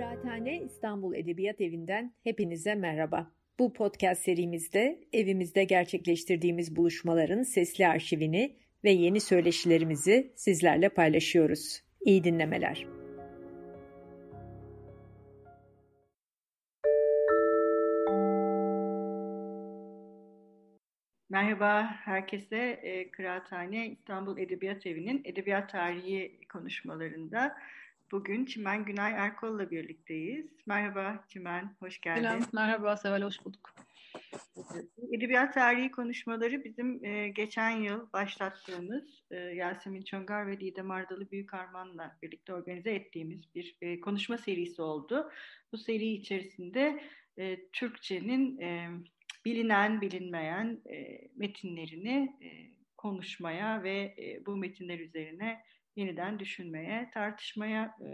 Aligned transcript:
Kıraathane 0.00 0.62
İstanbul 0.62 1.14
Edebiyat 1.14 1.60
Evi'nden 1.60 2.14
hepinize 2.24 2.74
merhaba. 2.74 3.30
Bu 3.58 3.72
podcast 3.72 4.22
serimizde 4.22 5.00
evimizde 5.12 5.64
gerçekleştirdiğimiz 5.64 6.76
buluşmaların 6.76 7.42
sesli 7.42 7.88
arşivini 7.88 8.56
ve 8.84 8.90
yeni 8.90 9.20
söyleşilerimizi 9.20 10.32
sizlerle 10.36 10.88
paylaşıyoruz. 10.88 11.82
İyi 12.00 12.24
dinlemeler. 12.24 12.86
Merhaba 21.30 21.82
herkese. 21.82 22.56
E, 22.82 23.10
Kıraathane 23.10 23.88
İstanbul 23.88 24.38
Edebiyat 24.38 24.86
Evi'nin 24.86 25.22
edebiyat 25.24 25.70
tarihi 25.70 26.40
konuşmalarında 26.52 27.56
bugün 28.12 28.44
Çimen 28.44 28.84
Günay 28.84 29.12
Erkol'la 29.12 29.70
birlikteyiz. 29.70 30.46
Merhaba 30.66 31.24
Çimen, 31.28 31.76
hoş 31.78 32.00
geldin. 32.00 32.22
Selam, 32.22 32.40
merhaba 32.52 32.96
Seval, 32.96 33.22
hoş 33.22 33.44
bulduk. 33.44 33.74
Edebiyat 35.12 35.54
tarihi 35.54 35.90
konuşmaları 35.90 36.64
bizim 36.64 37.04
e, 37.04 37.28
geçen 37.28 37.70
yıl 37.70 38.12
başlattığımız 38.12 39.22
e, 39.30 39.36
Yasemin 39.36 40.02
Çongar 40.02 40.46
ve 40.46 40.60
Didem 40.60 40.90
Ardalı 40.90 41.30
Büyük 41.30 41.54
Arman'la 41.54 42.18
birlikte 42.22 42.54
organize 42.54 42.90
ettiğimiz 42.90 43.54
bir 43.54 43.76
e, 43.82 44.00
konuşma 44.00 44.38
serisi 44.38 44.82
oldu. 44.82 45.30
Bu 45.72 45.78
seri 45.78 46.06
içerisinde 46.06 47.02
e, 47.38 47.68
Türkçenin 47.72 48.60
e, 48.60 48.88
bilinen 49.44 50.00
bilinmeyen 50.00 50.80
e, 50.90 51.28
metinlerini 51.36 52.36
e, 52.42 52.48
konuşmaya 52.96 53.82
ve 53.82 54.14
e, 54.18 54.46
bu 54.46 54.56
metinler 54.56 54.98
üzerine 54.98 55.60
yeniden 56.00 56.38
düşünmeye, 56.38 57.10
tartışmaya 57.14 57.96
e, 58.00 58.08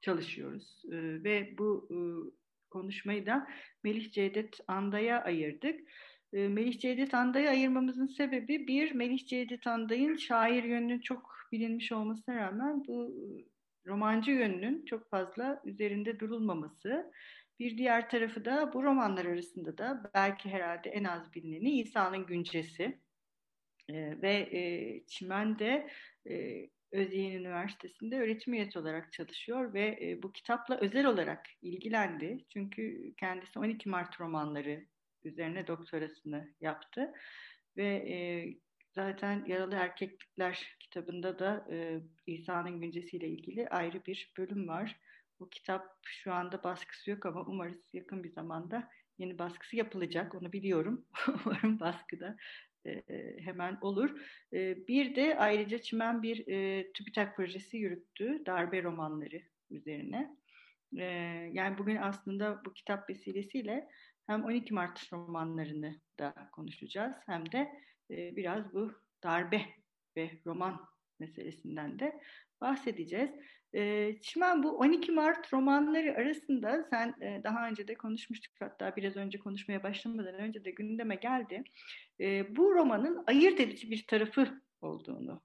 çalışıyoruz. 0.00 0.82
E, 0.92 1.24
ve 1.24 1.58
bu 1.58 1.88
e, 1.90 1.98
konuşmayı 2.70 3.26
da 3.26 3.48
Melih 3.84 4.12
Cevdet 4.12 4.60
Anday'a 4.68 5.22
ayırdık. 5.22 5.80
E, 6.32 6.48
Melih 6.48 6.80
Cevdet 6.80 7.14
Anday'a 7.14 7.50
ayırmamızın 7.50 8.06
sebebi 8.06 8.66
bir, 8.66 8.92
Melih 8.92 9.26
Cevdet 9.26 9.66
Anday'ın 9.66 10.16
şair 10.16 10.64
yönünün 10.64 11.00
çok 11.00 11.36
bilinmiş 11.52 11.92
olmasına 11.92 12.36
rağmen 12.36 12.84
bu 12.86 13.14
romancı 13.86 14.30
yönünün 14.30 14.84
çok 14.84 15.10
fazla 15.10 15.62
üzerinde 15.64 16.20
durulmaması. 16.20 17.12
Bir 17.58 17.78
diğer 17.78 18.10
tarafı 18.10 18.44
da 18.44 18.72
bu 18.74 18.82
romanlar 18.84 19.24
arasında 19.24 19.78
da 19.78 20.10
belki 20.14 20.48
herhalde 20.48 20.90
en 20.90 21.04
az 21.04 21.34
bilineni 21.34 21.80
İsa'nın 21.80 22.26
Güncesi 22.26 22.98
e, 23.88 24.22
ve 24.22 24.32
e, 24.32 25.02
Çimen 25.06 25.58
de 25.58 25.88
e, 26.30 26.68
Özyeğin 26.92 27.38
Üniversitesi'nde 27.40 28.20
öğretim 28.20 28.54
üyesi 28.54 28.78
olarak 28.78 29.12
çalışıyor 29.12 29.74
ve 29.74 29.98
e, 30.02 30.22
bu 30.22 30.32
kitapla 30.32 30.78
özel 30.80 31.06
olarak 31.06 31.46
ilgilendi. 31.62 32.44
Çünkü 32.48 33.14
kendisi 33.16 33.58
12 33.58 33.88
Mart 33.88 34.20
romanları 34.20 34.86
üzerine 35.24 35.66
doktorasını 35.66 36.54
yaptı 36.60 37.12
ve 37.76 37.86
e, 37.86 38.16
zaten 38.94 39.44
Yaralı 39.46 39.74
Erkeklikler 39.74 40.76
kitabında 40.80 41.38
da 41.38 41.66
e, 41.70 42.00
İsa'nın 42.26 42.80
güncesiyle 42.80 43.28
ilgili 43.28 43.68
ayrı 43.68 44.04
bir 44.04 44.32
bölüm 44.38 44.68
var. 44.68 45.00
Bu 45.40 45.48
kitap 45.48 45.98
şu 46.04 46.32
anda 46.32 46.64
baskısı 46.64 47.10
yok 47.10 47.26
ama 47.26 47.40
umarız 47.46 47.90
yakın 47.92 48.24
bir 48.24 48.32
zamanda 48.32 48.90
yeni 49.18 49.38
baskısı 49.38 49.76
yapılacak. 49.76 50.34
Onu 50.34 50.52
biliyorum. 50.52 51.06
Umarım 51.46 51.80
baskıda 51.80 52.36
hemen 53.40 53.78
olur. 53.80 54.20
Bir 54.88 55.14
de 55.14 55.38
ayrıca 55.38 55.78
Çimen 55.78 56.22
bir 56.22 56.48
e, 56.48 56.92
TÜBİTAK 56.92 57.36
projesi 57.36 57.76
yürüttü. 57.76 58.46
Darbe 58.46 58.82
romanları 58.82 59.42
üzerine. 59.70 60.36
Yani 61.52 61.78
bugün 61.78 61.96
aslında 61.96 62.62
bu 62.64 62.72
kitap 62.72 63.10
vesilesiyle 63.10 63.88
hem 64.26 64.44
12 64.44 64.74
Mart 64.74 65.12
romanlarını 65.12 66.00
da 66.18 66.34
konuşacağız 66.52 67.16
hem 67.26 67.52
de 67.52 67.72
biraz 68.10 68.74
bu 68.74 68.92
darbe 69.22 69.60
ve 70.16 70.30
roman 70.46 70.86
meselesinden 71.18 71.98
de 71.98 72.20
bahsedeceğiz. 72.60 73.30
Çimen 74.22 74.62
bu 74.62 74.70
12 74.70 75.12
Mart 75.12 75.52
romanları 75.52 76.14
arasında 76.16 76.86
sen 76.90 77.14
daha 77.20 77.68
önce 77.68 77.88
de 77.88 77.94
konuşmuştuk 77.94 78.54
hatta 78.60 78.96
biraz 78.96 79.16
önce 79.16 79.38
konuşmaya 79.38 79.82
başlamadan 79.82 80.34
önce 80.34 80.64
de 80.64 80.70
gündeme 80.70 81.14
geldi. 81.14 81.64
Bu 82.56 82.74
romanın 82.74 83.24
ayırt 83.26 83.60
edici 83.60 83.90
bir 83.90 84.06
tarafı 84.06 84.62
olduğunu 84.80 85.42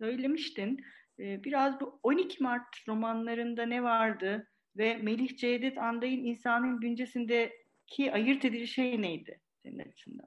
söylemiştin. 0.00 0.84
Biraz 1.18 1.80
bu 1.80 2.00
12 2.02 2.42
Mart 2.42 2.88
romanlarında 2.88 3.66
ne 3.66 3.82
vardı 3.82 4.50
ve 4.76 4.96
Melih 4.96 5.36
Cevdet 5.36 5.78
Anday'ın 5.78 6.24
insanın 6.24 6.80
güncesindeki 6.80 8.12
ayırt 8.12 8.44
edici 8.44 8.66
şey 8.66 9.02
neydi 9.02 9.40
senin 9.62 9.78
açısından? 9.78 10.26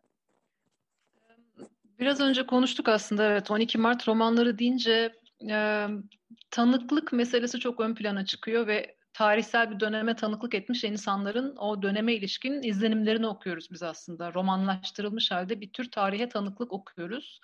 Biraz 1.99 2.21
önce 2.21 2.45
konuştuk 2.45 2.89
aslında 2.89 3.31
evet 3.31 3.51
12 3.51 3.77
Mart 3.77 4.07
romanları 4.07 4.59
deyince 4.59 5.13
e, 5.49 5.87
tanıklık 6.51 7.13
meselesi 7.13 7.59
çok 7.59 7.79
ön 7.79 7.95
plana 7.95 8.25
çıkıyor 8.25 8.67
ve 8.67 8.97
tarihsel 9.13 9.71
bir 9.71 9.79
döneme 9.79 10.15
tanıklık 10.15 10.55
etmiş 10.55 10.83
insanların 10.83 11.55
o 11.55 11.81
döneme 11.81 12.13
ilişkin 12.13 12.63
izlenimlerini 12.63 13.27
okuyoruz 13.27 13.71
biz 13.71 13.83
aslında. 13.83 14.33
Romanlaştırılmış 14.33 15.31
halde 15.31 15.61
bir 15.61 15.73
tür 15.73 15.91
tarihe 15.91 16.29
tanıklık 16.29 16.73
okuyoruz. 16.73 17.39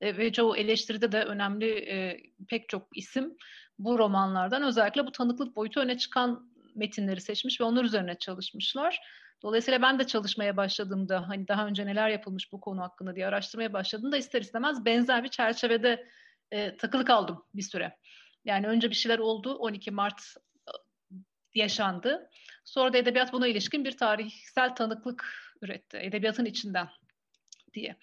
E, 0.00 0.16
ve 0.16 0.32
çoğu 0.32 0.56
eleştiride 0.56 1.12
de 1.12 1.24
önemli 1.24 1.70
e, 1.70 2.20
pek 2.48 2.68
çok 2.68 2.96
isim 2.96 3.36
bu 3.78 3.98
romanlardan 3.98 4.62
özellikle 4.62 5.06
bu 5.06 5.12
tanıklık 5.12 5.56
boyutu 5.56 5.80
öne 5.80 5.98
çıkan 5.98 6.50
metinleri 6.74 7.20
seçmiş 7.20 7.60
ve 7.60 7.64
onlar 7.64 7.84
üzerine 7.84 8.18
çalışmışlar. 8.18 9.00
Dolayısıyla 9.42 9.82
ben 9.82 9.98
de 9.98 10.06
çalışmaya 10.06 10.56
başladığımda 10.56 11.28
hani 11.28 11.48
daha 11.48 11.66
önce 11.66 11.86
neler 11.86 12.08
yapılmış 12.08 12.52
bu 12.52 12.60
konu 12.60 12.82
hakkında 12.82 13.16
diye 13.16 13.26
araştırmaya 13.26 13.72
başladığımda 13.72 14.16
ister 14.16 14.40
istemez 14.40 14.84
benzer 14.84 15.24
bir 15.24 15.28
çerçevede 15.28 16.08
e, 16.50 16.76
takılı 16.76 17.04
kaldım 17.04 17.44
bir 17.54 17.62
süre. 17.62 17.96
Yani 18.44 18.66
önce 18.66 18.90
bir 18.90 18.94
şeyler 18.94 19.18
oldu. 19.18 19.54
12 19.54 19.90
Mart 19.90 20.20
e, 20.68 20.72
yaşandı. 21.54 22.30
Sonra 22.64 22.92
da 22.92 22.98
edebiyat 22.98 23.32
buna 23.32 23.46
ilişkin 23.46 23.84
bir 23.84 23.96
tarihsel 23.96 24.74
tanıklık 24.74 25.24
üretti. 25.62 25.96
Edebiyatın 25.96 26.44
içinden 26.44 26.88
diye. 27.74 27.96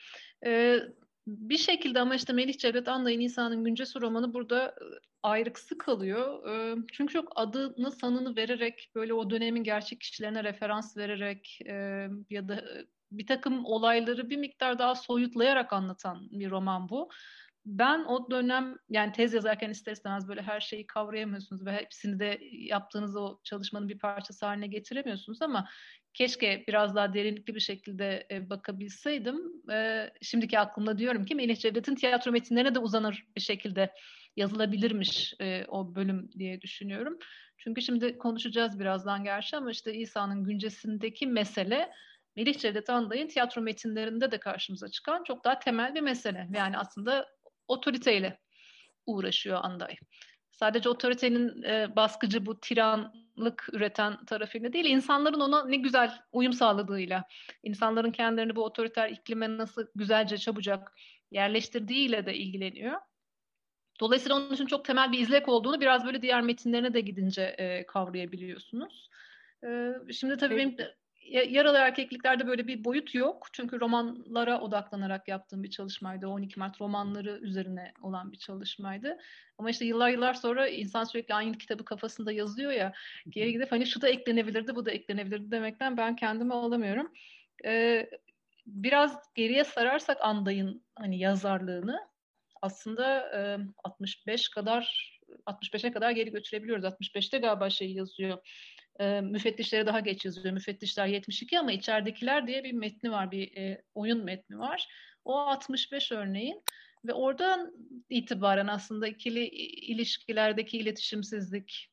Ee, 0.46 0.80
bir 1.28 1.58
şekilde 1.58 2.00
ama 2.00 2.16
işte 2.16 2.34
Melih 2.34 2.58
Cevdet 2.58 2.88
Anlayın 2.88 3.20
İnsanın 3.20 3.64
Güncesi 3.64 4.02
romanı 4.02 4.34
burada 4.34 4.68
e, 4.68 4.86
ayrıksı 5.24 5.78
kalıyor. 5.78 6.50
Ee, 6.50 6.76
çünkü 6.92 7.14
çok 7.14 7.32
adını 7.36 7.92
sanını 7.92 8.36
vererek 8.36 8.92
böyle 8.96 9.14
o 9.14 9.30
dönemin 9.30 9.64
gerçek 9.64 10.02
kişilerine 10.02 10.44
referans 10.44 10.98
vererek 10.98 11.60
e, 11.66 12.08
ya 12.30 12.48
da 12.48 12.64
bir 13.12 13.28
takım 13.28 13.66
olayları 13.66 14.30
bir 14.30 14.38
miktar 14.38 14.80
daha 14.80 14.96
soyutlayarak 14.96 15.74
anlatan 15.74 16.28
bir 16.32 16.50
roman 16.50 16.90
bu 16.90 17.10
ben 17.66 18.06
o 18.06 18.32
dönem 18.32 18.78
yani 18.90 19.12
tez 19.12 19.34
yazarken 19.34 19.70
ister 19.70 19.92
istemez 19.92 20.28
böyle 20.28 20.42
her 20.42 20.60
şeyi 20.60 20.88
kavrayamıyorsunuz 20.88 21.66
ve 21.66 21.72
hepsini 21.72 22.20
de 22.20 22.40
yaptığınız 22.52 23.16
o 23.16 23.40
çalışmanın 23.44 23.90
bir 23.90 24.00
parçası 24.00 24.46
haline 24.46 24.68
getiremiyorsunuz 24.68 25.42
ama 25.42 25.70
keşke 26.14 26.64
biraz 26.68 26.96
daha 26.96 27.14
derinlikli 27.14 27.56
bir 27.56 27.60
şekilde 27.60 28.28
e, 28.32 28.50
bakabilseydim. 28.50 29.40
E, 29.72 30.10
şimdiki 30.22 30.60
aklımda 30.60 30.98
diyorum 30.98 31.26
ki 31.26 31.36
Melih 31.36 31.60
Cevdet'in 31.60 31.96
tiyatro 31.96 32.32
metinlerine 32.32 32.76
de 32.76 32.80
uzanır 32.80 33.26
bir 33.36 33.42
şekilde 33.42 33.94
yazılabilirmiş 34.36 35.34
e, 35.42 35.66
o 35.68 35.96
bölüm 35.96 36.30
diye 36.40 36.62
düşünüyorum. 36.62 37.20
Çünkü 37.58 37.82
şimdi 37.82 38.18
konuşacağız 38.18 38.80
birazdan 38.80 39.24
gerçi 39.24 39.58
ama 39.58 39.72
işte 39.72 39.94
İsa'nın 39.94 40.44
güncesindeki 40.44 41.28
mesele 41.28 41.92
Melih 42.36 42.60
Cevdet 42.60 42.90
Anday'ın 42.90 43.28
tiyatro 43.28 43.62
metinlerinde 43.62 44.32
de 44.32 44.40
karşımıza 44.40 44.90
çıkan 44.90 45.24
çok 45.24 45.46
daha 45.46 45.60
temel 45.60 45.96
bir 45.96 46.02
mesele. 46.02 46.48
Yani 46.54 46.78
aslında 46.78 47.28
otoriteyle 47.72 48.40
uğraşıyor 49.06 49.60
Anday. 49.64 49.96
Sadece 50.52 50.90
otoritenin 50.90 51.64
e, 51.64 51.96
baskıcı 51.96 52.46
bu 52.46 52.60
tiranlık 52.60 53.70
üreten 53.74 54.26
tarafıyla 54.26 54.74
değil, 54.74 54.86
insanların 54.86 55.40
ona 55.40 55.66
ne 55.66 55.76
güzel 55.76 56.20
uyum 56.32 56.54
sağladığıyla, 56.54 57.24
insanların 57.64 58.12
kendilerini 58.12 58.56
bu 58.56 58.64
otoriter 58.64 59.10
iklime 59.10 59.58
nasıl 59.58 59.86
güzelce 59.96 60.38
çabucak 60.38 60.94
yerleştirdiğiyle 61.32 62.26
de 62.26 62.36
ilgileniyor. 62.36 63.00
Dolayısıyla 64.00 64.38
onun 64.38 64.54
için 64.54 64.66
çok 64.66 64.86
temel 64.86 65.12
bir 65.12 65.20
izlek 65.20 65.48
olduğunu 65.50 65.82
biraz 65.82 66.06
böyle 66.06 66.22
diğer 66.22 66.42
metinlerine 66.42 66.94
de 66.94 67.02
gidince 67.02 67.42
e, 67.42 67.86
kavrayabiliyorsunuz. 67.86 69.10
E, 69.64 69.92
şimdi 70.12 70.38
tabii 70.38 70.58
benim 70.58 70.76
yaralı 71.30 71.78
erkekliklerde 71.78 72.48
böyle 72.48 72.68
bir 72.68 72.84
boyut 72.84 73.16
yok. 73.16 73.48
Çünkü 73.54 73.80
romanlara 73.80 74.62
odaklanarak 74.62 75.28
yaptığım 75.28 75.64
bir 75.64 75.70
çalışmaydı. 75.70 76.28
12 76.28 76.60
Mart 76.60 76.82
romanları 76.82 77.40
üzerine 77.42 77.94
olan 78.02 78.32
bir 78.32 78.38
çalışmaydı. 78.38 79.18
Ama 79.58 79.70
işte 79.70 79.86
yıllar 79.86 80.10
yıllar 80.10 80.34
sonra 80.34 80.68
insan 80.68 81.04
sürekli 81.04 81.34
aynı 81.34 81.58
kitabı 81.58 81.86
kafasında 81.86 82.32
yazıyor 82.32 82.72
ya. 82.72 82.94
Geri 83.30 83.52
gidip 83.52 83.72
hani 83.72 83.86
şu 83.88 84.02
da 84.02 84.10
eklenebilirdi, 84.10 84.76
bu 84.76 84.86
da 84.86 84.92
eklenebilirdi 84.92 85.52
demekten 85.52 85.98
ben 85.98 86.16
kendimi 86.16 86.54
alamıyorum. 86.54 87.12
Ee, 87.66 88.10
biraz 88.66 89.34
geriye 89.36 89.64
sararsak 89.64 90.18
Anday'ın 90.22 90.84
hani 90.96 91.20
yazarlığını 91.20 92.00
aslında 92.62 93.20
e, 93.38 93.58
65 93.84 94.50
kadar 94.50 95.12
65'e 95.46 95.92
kadar 95.92 96.12
geri 96.12 96.32
götürebiliyoruz. 96.32 96.86
65'te 96.86 97.38
galiba 97.38 97.70
şey 97.70 97.92
yazıyor. 97.94 98.38
E, 99.00 99.22
müfettişleri 99.22 99.86
daha 99.86 100.00
geç 100.00 100.26
yazıyor. 100.26 100.54
Müfettişler 100.54 101.08
72 101.08 101.60
ama 101.60 101.72
içeridekiler 101.72 102.48
diye 102.48 102.64
bir 102.64 102.74
metni 102.74 103.12
var. 103.12 103.32
Bir 103.32 103.58
e, 103.58 103.84
oyun 103.96 104.24
metni 104.24 104.60
var. 104.60 104.88
O 105.26 105.38
65 105.38 106.12
örneğin. 106.12 106.64
Ve 107.06 107.14
oradan 107.14 107.74
itibaren 108.10 108.68
aslında 108.68 109.08
ikili 109.08 109.48
ilişkilerdeki 109.48 110.78
iletişimsizlik, 110.78 111.92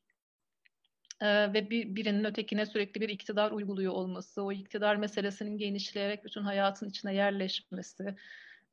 ee, 1.21 1.53
ve 1.53 1.69
bir, 1.69 1.95
birinin 1.95 2.23
ötekine 2.23 2.65
sürekli 2.65 3.01
bir 3.01 3.09
iktidar 3.09 3.51
uyguluyor 3.51 3.93
olması, 3.93 4.43
o 4.43 4.51
iktidar 4.51 4.95
meselesinin 4.95 5.57
genişleyerek 5.57 6.23
bütün 6.23 6.41
hayatın 6.41 6.89
içine 6.89 7.15
yerleşmesi, 7.15 8.03
e, 8.03 8.15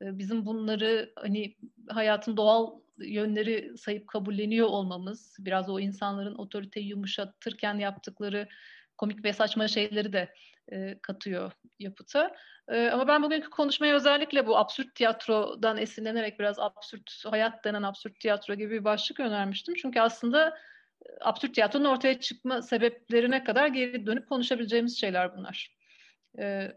bizim 0.01 0.45
bunları 0.45 1.13
hani 1.15 1.55
hayatın 1.89 2.37
doğal 2.37 2.79
yönleri 2.97 3.77
sayıp 3.77 4.07
kabulleniyor 4.07 4.67
olmamız, 4.67 5.37
biraz 5.39 5.69
o 5.69 5.79
insanların 5.79 6.35
otoriteyi 6.35 6.87
yumuşatırken 6.87 7.75
yaptıkları 7.77 8.47
komik 8.97 9.25
ve 9.25 9.33
saçma 9.33 9.67
şeyleri 9.67 10.13
de 10.13 10.33
e, 10.71 10.99
katıyor 11.01 11.51
yapıta. 11.79 12.35
E, 12.67 12.89
ama 12.89 13.07
ben 13.07 13.23
bugünkü 13.23 13.49
konuşmayı 13.49 13.93
özellikle 13.93 14.47
bu 14.47 14.57
absürt 14.57 14.95
tiyatrodan 14.95 15.77
esinlenerek 15.77 16.39
biraz 16.39 16.59
absürt 16.59 17.25
hayat 17.25 17.65
denen 17.65 17.83
absürt 17.83 18.19
tiyatro 18.19 18.55
gibi 18.55 18.71
bir 18.71 18.83
başlık 18.83 19.19
önermiştim. 19.19 19.75
Çünkü 19.75 19.99
aslında 19.99 20.57
absürt 21.21 21.55
tiyatronun 21.55 21.85
ortaya 21.85 22.19
çıkma 22.19 22.61
sebeplerine 22.61 23.43
kadar 23.43 23.67
geri 23.67 24.05
dönüp 24.05 24.29
konuşabileceğimiz 24.29 24.99
şeyler 24.99 25.37
bunlar. 25.37 25.77
Ee, 26.39 26.71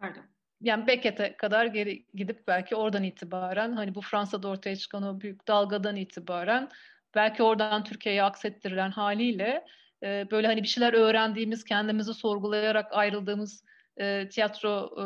Pardon. 0.00 0.37
Yani 0.60 0.86
Beckett'e 0.86 1.36
kadar 1.36 1.66
geri 1.66 2.06
gidip 2.14 2.46
belki 2.48 2.76
oradan 2.76 3.02
itibaren 3.02 3.72
hani 3.72 3.94
bu 3.94 4.00
Fransa'da 4.00 4.48
ortaya 4.48 4.76
çıkan 4.76 5.02
o 5.02 5.20
büyük 5.20 5.48
dalgadan 5.48 5.96
itibaren 5.96 6.68
belki 7.14 7.42
oradan 7.42 7.84
Türkiye'ye 7.84 8.22
aksettirilen 8.22 8.90
haliyle 8.90 9.64
e, 10.02 10.26
böyle 10.30 10.46
hani 10.46 10.62
bir 10.62 10.68
şeyler 10.68 10.92
öğrendiğimiz, 10.92 11.64
kendimizi 11.64 12.14
sorgulayarak 12.14 12.92
ayrıldığımız 12.92 13.64
e, 13.96 14.28
tiyatro 14.28 14.90
e, 15.02 15.04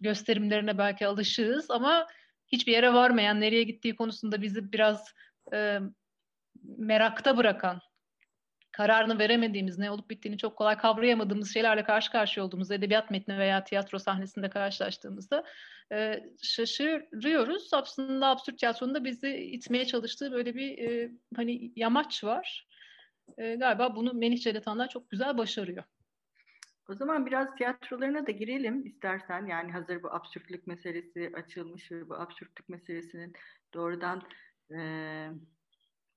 gösterimlerine 0.00 0.78
belki 0.78 1.06
alışığız 1.06 1.70
ama 1.70 2.06
hiçbir 2.48 2.72
yere 2.72 2.94
varmayan, 2.94 3.40
nereye 3.40 3.62
gittiği 3.62 3.96
konusunda 3.96 4.42
bizi 4.42 4.72
biraz 4.72 5.14
e, 5.52 5.78
merakta 6.78 7.36
bırakan, 7.36 7.80
kararını 8.76 9.18
veremediğimiz, 9.18 9.78
ne 9.78 9.90
olup 9.90 10.10
bittiğini 10.10 10.38
çok 10.38 10.56
kolay 10.56 10.76
kavrayamadığımız 10.76 11.54
şeylerle 11.54 11.84
karşı 11.84 12.12
karşıya 12.12 12.46
olduğumuz 12.46 12.70
edebiyat 12.70 13.10
metni 13.10 13.38
veya 13.38 13.64
tiyatro 13.64 13.98
sahnesinde 13.98 14.50
karşılaştığımızda 14.50 15.44
e, 15.92 16.24
şaşırıyoruz. 16.42 17.74
Aslında 17.74 18.26
absürt 18.26 18.58
tiyatronun 18.58 18.94
da 18.94 19.04
bizi 19.04 19.28
itmeye 19.28 19.84
çalıştığı 19.86 20.32
böyle 20.32 20.54
bir 20.54 20.78
e, 20.78 21.10
hani 21.36 21.72
yamaç 21.76 22.24
var. 22.24 22.68
E, 23.38 23.54
galiba 23.54 23.96
bunu 23.96 24.12
Melih 24.14 24.42
Celetanlar 24.42 24.88
çok 24.88 25.10
güzel 25.10 25.38
başarıyor. 25.38 25.84
O 26.88 26.94
zaman 26.94 27.26
biraz 27.26 27.54
tiyatrolarına 27.54 28.26
da 28.26 28.30
girelim 28.30 28.86
istersen. 28.86 29.46
Yani 29.46 29.72
hazır 29.72 30.02
bu 30.02 30.12
absürtlük 30.12 30.66
meselesi 30.66 31.32
açılmış 31.34 31.92
ve 31.92 32.08
bu 32.08 32.14
absürtlük 32.14 32.68
meselesinin 32.68 33.32
doğrudan 33.74 34.22
e, 34.74 34.78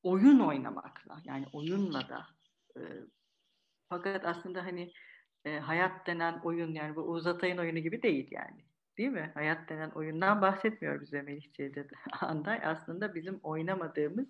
oyun 0.03 0.39
oynamakla 0.39 1.21
yani 1.25 1.45
oyunla 1.53 2.09
da 2.09 2.36
e, 2.77 2.85
fakat 3.89 4.25
aslında 4.25 4.65
hani 4.65 4.91
e, 5.45 5.59
hayat 5.59 6.07
denen 6.07 6.39
oyun 6.43 6.73
yani 6.73 6.95
bu 6.95 7.01
Uğuz 7.01 7.27
Atay'ın 7.27 7.57
oyunu 7.57 7.79
gibi 7.79 8.03
değil 8.03 8.27
yani. 8.31 8.65
Değil 8.97 9.09
mi? 9.09 9.31
Hayat 9.33 9.69
denen 9.69 9.89
oyundan 9.89 10.41
bahsetmiyor 10.41 11.01
bize 11.01 11.21
Melih 11.21 11.53
Cevdet 11.53 11.91
Anday. 12.21 12.61
Aslında 12.63 13.15
bizim 13.15 13.39
oynamadığımız 13.43 14.27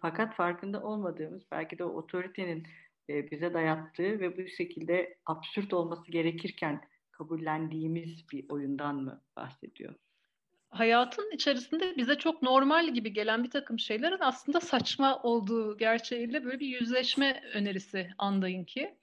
fakat 0.00 0.34
farkında 0.34 0.82
olmadığımız 0.82 1.42
belki 1.50 1.78
de 1.78 1.84
o 1.84 1.88
otoritenin 1.88 2.66
e, 3.08 3.30
bize 3.30 3.54
dayattığı 3.54 4.20
ve 4.20 4.36
bu 4.38 4.48
şekilde 4.48 5.18
absürt 5.26 5.72
olması 5.72 6.12
gerekirken 6.12 6.80
kabullendiğimiz 7.10 8.30
bir 8.32 8.50
oyundan 8.50 8.96
mı 8.96 9.22
bahsediyor? 9.36 9.94
Hayatın 10.72 11.30
içerisinde 11.34 11.96
bize 11.96 12.18
çok 12.18 12.42
normal 12.42 12.88
gibi 12.88 13.12
gelen 13.12 13.44
bir 13.44 13.50
takım 13.50 13.78
şeylerin 13.78 14.20
aslında 14.20 14.60
saçma 14.60 15.22
olduğu 15.22 15.78
gerçeğiyle 15.78 16.44
böyle 16.44 16.60
bir 16.60 16.66
yüzleşme 16.66 17.42
önerisi 17.54 18.10
andayın 18.18 18.64
ki. 18.64 18.94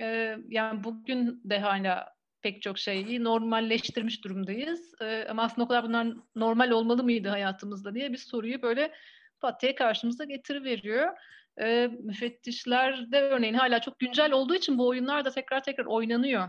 Ee, 0.00 0.36
yani 0.48 0.84
bugün 0.84 1.40
de 1.44 1.58
hala 1.58 2.14
pek 2.42 2.62
çok 2.62 2.78
şeyi 2.78 3.24
normalleştirmiş 3.24 4.24
durumdayız. 4.24 4.94
Ee, 5.00 5.26
ama 5.28 5.42
aslında 5.42 5.64
o 5.64 5.68
kadar 5.68 5.84
bunlar 5.84 6.06
normal 6.36 6.70
olmalı 6.70 7.04
mıydı 7.04 7.28
hayatımızda 7.28 7.94
diye 7.94 8.12
bir 8.12 8.18
soruyu 8.18 8.62
böyle 8.62 8.92
pat 9.40 9.62
diye 9.62 9.74
karşımıza 9.74 10.24
getiriveriyor. 10.24 11.08
Ee, 11.60 11.90
müfettişler 12.00 13.12
de 13.12 13.20
örneğin 13.20 13.54
hala 13.54 13.80
çok 13.80 13.98
güncel 13.98 14.32
olduğu 14.32 14.54
için 14.54 14.78
bu 14.78 14.88
oyunlar 14.88 15.24
da 15.24 15.30
tekrar 15.30 15.62
tekrar 15.62 15.84
oynanıyor 15.84 16.48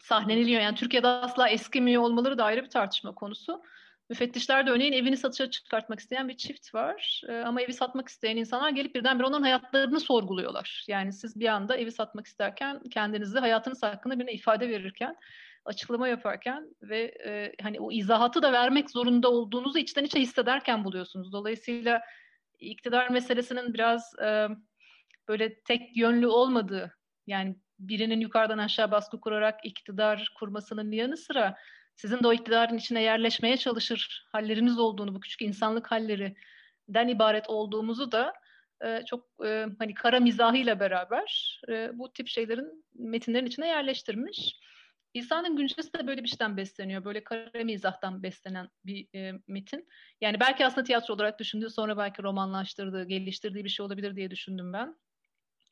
sahneleniliyor. 0.00 0.60
Yani 0.60 0.74
Türkiye'de 0.74 1.08
asla 1.08 1.48
eskimiyor 1.48 2.02
olmaları 2.02 2.38
da 2.38 2.44
ayrı 2.44 2.64
bir 2.64 2.70
tartışma 2.70 3.14
konusu. 3.14 3.62
Müfettişler 4.10 4.66
de 4.66 4.70
örneğin 4.70 4.92
evini 4.92 5.16
satışa 5.16 5.50
çıkartmak 5.50 6.00
isteyen 6.00 6.28
bir 6.28 6.36
çift 6.36 6.74
var. 6.74 7.22
Ee, 7.28 7.40
ama 7.40 7.62
evi 7.62 7.72
satmak 7.72 8.08
isteyen 8.08 8.36
insanlar 8.36 8.70
gelip 8.70 8.94
birdenbire 8.94 9.26
onların 9.26 9.42
hayatlarını 9.42 10.00
sorguluyorlar. 10.00 10.84
Yani 10.88 11.12
siz 11.12 11.40
bir 11.40 11.48
anda 11.48 11.76
evi 11.76 11.92
satmak 11.92 12.26
isterken 12.26 12.82
kendinizi 12.90 13.38
hayatınız 13.38 13.82
hakkında 13.82 14.18
birine 14.18 14.32
ifade 14.32 14.68
verirken 14.68 15.16
açıklama 15.64 16.08
yaparken 16.08 16.74
ve 16.82 17.02
e, 17.26 17.52
hani 17.62 17.80
o 17.80 17.92
izahatı 17.92 18.42
da 18.42 18.52
vermek 18.52 18.90
zorunda 18.90 19.30
olduğunuzu 19.30 19.78
içten 19.78 20.04
içe 20.04 20.20
hissederken 20.20 20.84
buluyorsunuz. 20.84 21.32
Dolayısıyla 21.32 22.02
iktidar 22.58 23.10
meselesinin 23.10 23.74
biraz 23.74 24.14
e, 24.22 24.48
böyle 25.28 25.60
tek 25.60 25.96
yönlü 25.96 26.26
olmadığı 26.26 26.98
yani 27.26 27.56
birinin 27.88 28.20
yukarıdan 28.20 28.58
aşağı 28.58 28.90
baskı 28.90 29.20
kurarak 29.20 29.60
iktidar 29.64 30.32
kurmasının 30.38 30.92
yanı 30.92 31.16
sıra 31.16 31.56
sizin 31.96 32.22
de 32.22 32.26
o 32.28 32.32
iktidarın 32.32 32.76
içine 32.76 33.02
yerleşmeye 33.02 33.56
çalışır 33.56 34.26
halleriniz 34.32 34.78
olduğunu, 34.78 35.14
bu 35.14 35.20
küçük 35.20 35.42
insanlık 35.42 35.90
hallerinden 35.90 37.08
ibaret 37.08 37.50
olduğumuzu 37.50 38.12
da 38.12 38.32
e, 38.84 39.04
çok 39.06 39.26
e, 39.46 39.66
hani 39.78 39.94
kara 39.94 40.20
mizahıyla 40.20 40.80
beraber 40.80 41.60
e, 41.68 41.98
bu 41.98 42.12
tip 42.12 42.28
şeylerin 42.28 42.84
metinlerin 42.94 43.46
içine 43.46 43.68
yerleştirmiş. 43.68 44.56
İsa'nın 45.14 45.56
güncesi 45.56 45.92
de 45.92 46.06
böyle 46.06 46.22
bir 46.22 46.28
şeyden 46.28 46.56
besleniyor. 46.56 47.04
Böyle 47.04 47.24
kara 47.24 47.64
mizahtan 47.64 48.22
beslenen 48.22 48.68
bir 48.84 49.08
e, 49.14 49.32
metin. 49.48 49.88
Yani 50.20 50.40
belki 50.40 50.66
aslında 50.66 50.84
tiyatro 50.84 51.14
olarak 51.14 51.38
düşündüğü 51.38 51.70
sonra 51.70 51.96
belki 51.96 52.22
romanlaştırdığı, 52.22 53.04
geliştirdiği 53.04 53.64
bir 53.64 53.68
şey 53.68 53.86
olabilir 53.86 54.16
diye 54.16 54.30
düşündüm 54.30 54.72
ben. 54.72 54.96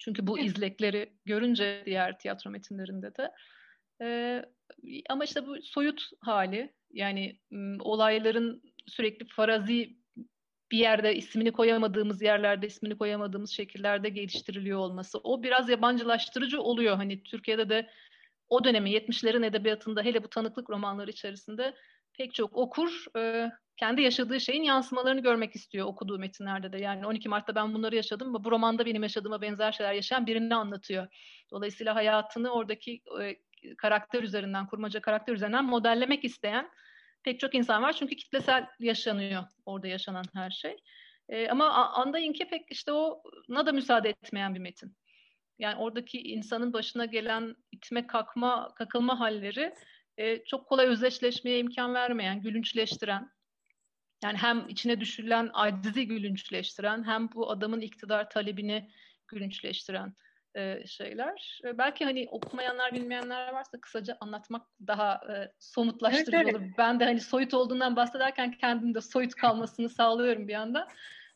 Çünkü 0.01 0.27
bu 0.27 0.39
izlekleri 0.39 1.13
görünce 1.25 1.83
diğer 1.87 2.19
tiyatro 2.19 2.51
metinlerinde 2.51 3.17
de. 3.17 3.31
Ee, 4.03 4.45
ama 5.09 5.25
işte 5.25 5.47
bu 5.47 5.63
soyut 5.63 6.11
hali 6.21 6.75
yani 6.93 7.41
olayların 7.81 8.63
sürekli 8.87 9.27
farazi 9.27 9.97
bir 10.71 10.79
yerde 10.79 11.17
ismini 11.17 11.53
koyamadığımız 11.53 12.23
yerlerde 12.23 12.67
ismini 12.67 12.99
koyamadığımız 12.99 13.51
şekillerde 13.51 14.09
geliştiriliyor 14.09 14.79
olması 14.79 15.19
o 15.19 15.43
biraz 15.43 15.69
yabancılaştırıcı 15.69 16.63
oluyor. 16.63 16.97
Hani 16.97 17.23
Türkiye'de 17.23 17.69
de 17.69 17.91
o 18.49 18.65
dönemi 18.65 18.91
70'lerin 18.91 19.47
edebiyatında 19.47 20.03
hele 20.03 20.25
bu 20.25 20.29
tanıklık 20.29 20.71
romanları 20.71 21.11
içerisinde 21.11 21.75
pek 22.19 22.35
çok 22.35 22.57
okur 22.57 23.05
e, 23.17 23.51
kendi 23.81 24.03
yaşadığı 24.03 24.41
şeyin 24.41 24.63
yansımalarını 24.63 25.21
görmek 25.21 25.55
istiyor 25.55 25.87
okuduğu 25.87 26.19
metinlerde 26.19 26.73
de. 26.73 26.79
Yani 26.79 27.07
12 27.07 27.29
Mart'ta 27.29 27.55
ben 27.55 27.75
bunları 27.75 27.97
yaşadım 27.97 28.29
ama 28.29 28.45
bu 28.45 28.51
romanda 28.51 28.87
benim 28.87 29.03
yaşadığıma 29.03 29.43
benzer 29.43 29.73
şeyler 29.73 29.93
yaşayan 29.93 30.27
birini 30.27 30.55
anlatıyor. 30.55 31.07
Dolayısıyla 31.51 31.95
hayatını 31.95 32.51
oradaki 32.51 33.03
e, 33.23 33.37
karakter 33.77 34.23
üzerinden, 34.23 34.67
kurmaca 34.67 35.01
karakter 35.01 35.33
üzerinden 35.33 35.65
modellemek 35.65 36.25
isteyen 36.25 36.71
pek 37.23 37.41
çok 37.41 37.55
insan 37.55 37.83
var. 37.83 37.93
Çünkü 37.93 38.17
kitlesel 38.17 38.67
yaşanıyor 38.81 39.45
orada 39.67 39.89
yaşanan 39.89 40.25
her 40.35 40.51
şey. 40.51 40.77
E, 41.29 41.49
ama 41.49 41.71
Andayinki 41.93 42.49
pek 42.49 42.63
işte 42.71 42.93
ona 42.93 43.67
da 43.67 43.73
müsaade 43.73 44.09
etmeyen 44.09 44.55
bir 44.55 44.61
metin. 44.61 44.97
Yani 45.59 45.77
oradaki 45.77 46.23
insanın 46.23 46.73
başına 46.73 47.05
gelen 47.05 47.57
itme, 47.73 48.07
kakma, 48.07 48.69
kakılma 48.75 49.21
halleri 49.21 49.75
e, 50.17 50.45
çok 50.45 50.69
kolay 50.69 50.87
özdeşleşmeye 50.87 51.59
imkan 51.59 51.95
vermeyen, 51.95 52.41
gülünçleştiren, 52.41 53.31
yani 54.23 54.39
hem 54.39 54.69
içine 54.69 55.01
düşürülen 55.01 55.51
acizi 55.53 56.07
gülünçleştiren 56.07 57.05
hem 57.07 57.33
bu 57.33 57.51
adamın 57.51 57.81
iktidar 57.81 58.31
talebini 58.31 58.91
gülünçleştiren 59.29 60.15
e, 60.55 60.87
şeyler. 60.87 61.61
E, 61.65 61.79
belki 61.79 62.05
hani 62.05 62.29
okumayanlar, 62.31 62.93
bilmeyenler 62.93 63.53
varsa 63.53 63.81
kısaca 63.81 64.17
anlatmak 64.21 64.67
daha 64.87 65.15
e, 65.15 65.53
somutlaştırıcı 65.59 66.37
evet, 66.37 66.55
olur. 66.55 66.65
Ben 66.79 67.01
de 67.01 67.05
hani 67.05 67.21
soyut 67.21 67.55
olduğundan 67.55 67.97
bahsederken 67.97 68.53
kendimde 68.53 69.01
soyut 69.01 69.35
kalmasını 69.35 69.89
sağlıyorum 69.89 70.49
bir 70.49 70.55
anda. 70.55 70.89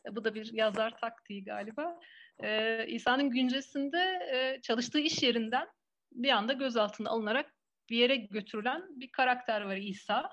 E, 0.05 0.15
bu 0.15 0.23
da 0.23 0.35
bir 0.35 0.53
yazar 0.53 0.97
taktiği 0.97 1.43
galiba. 1.43 1.99
E, 2.43 2.85
İsa'nın 2.87 3.29
güncesinde 3.29 4.19
e, 4.33 4.61
çalıştığı 4.61 4.99
iş 4.99 5.23
yerinden 5.23 5.67
bir 6.11 6.29
anda 6.29 6.53
gözaltına 6.53 7.09
alınarak 7.09 7.53
bir 7.89 7.97
yere 7.97 8.15
götürülen 8.15 8.83
bir 8.89 9.11
karakter 9.11 9.61
var 9.61 9.75
İsa 9.75 10.29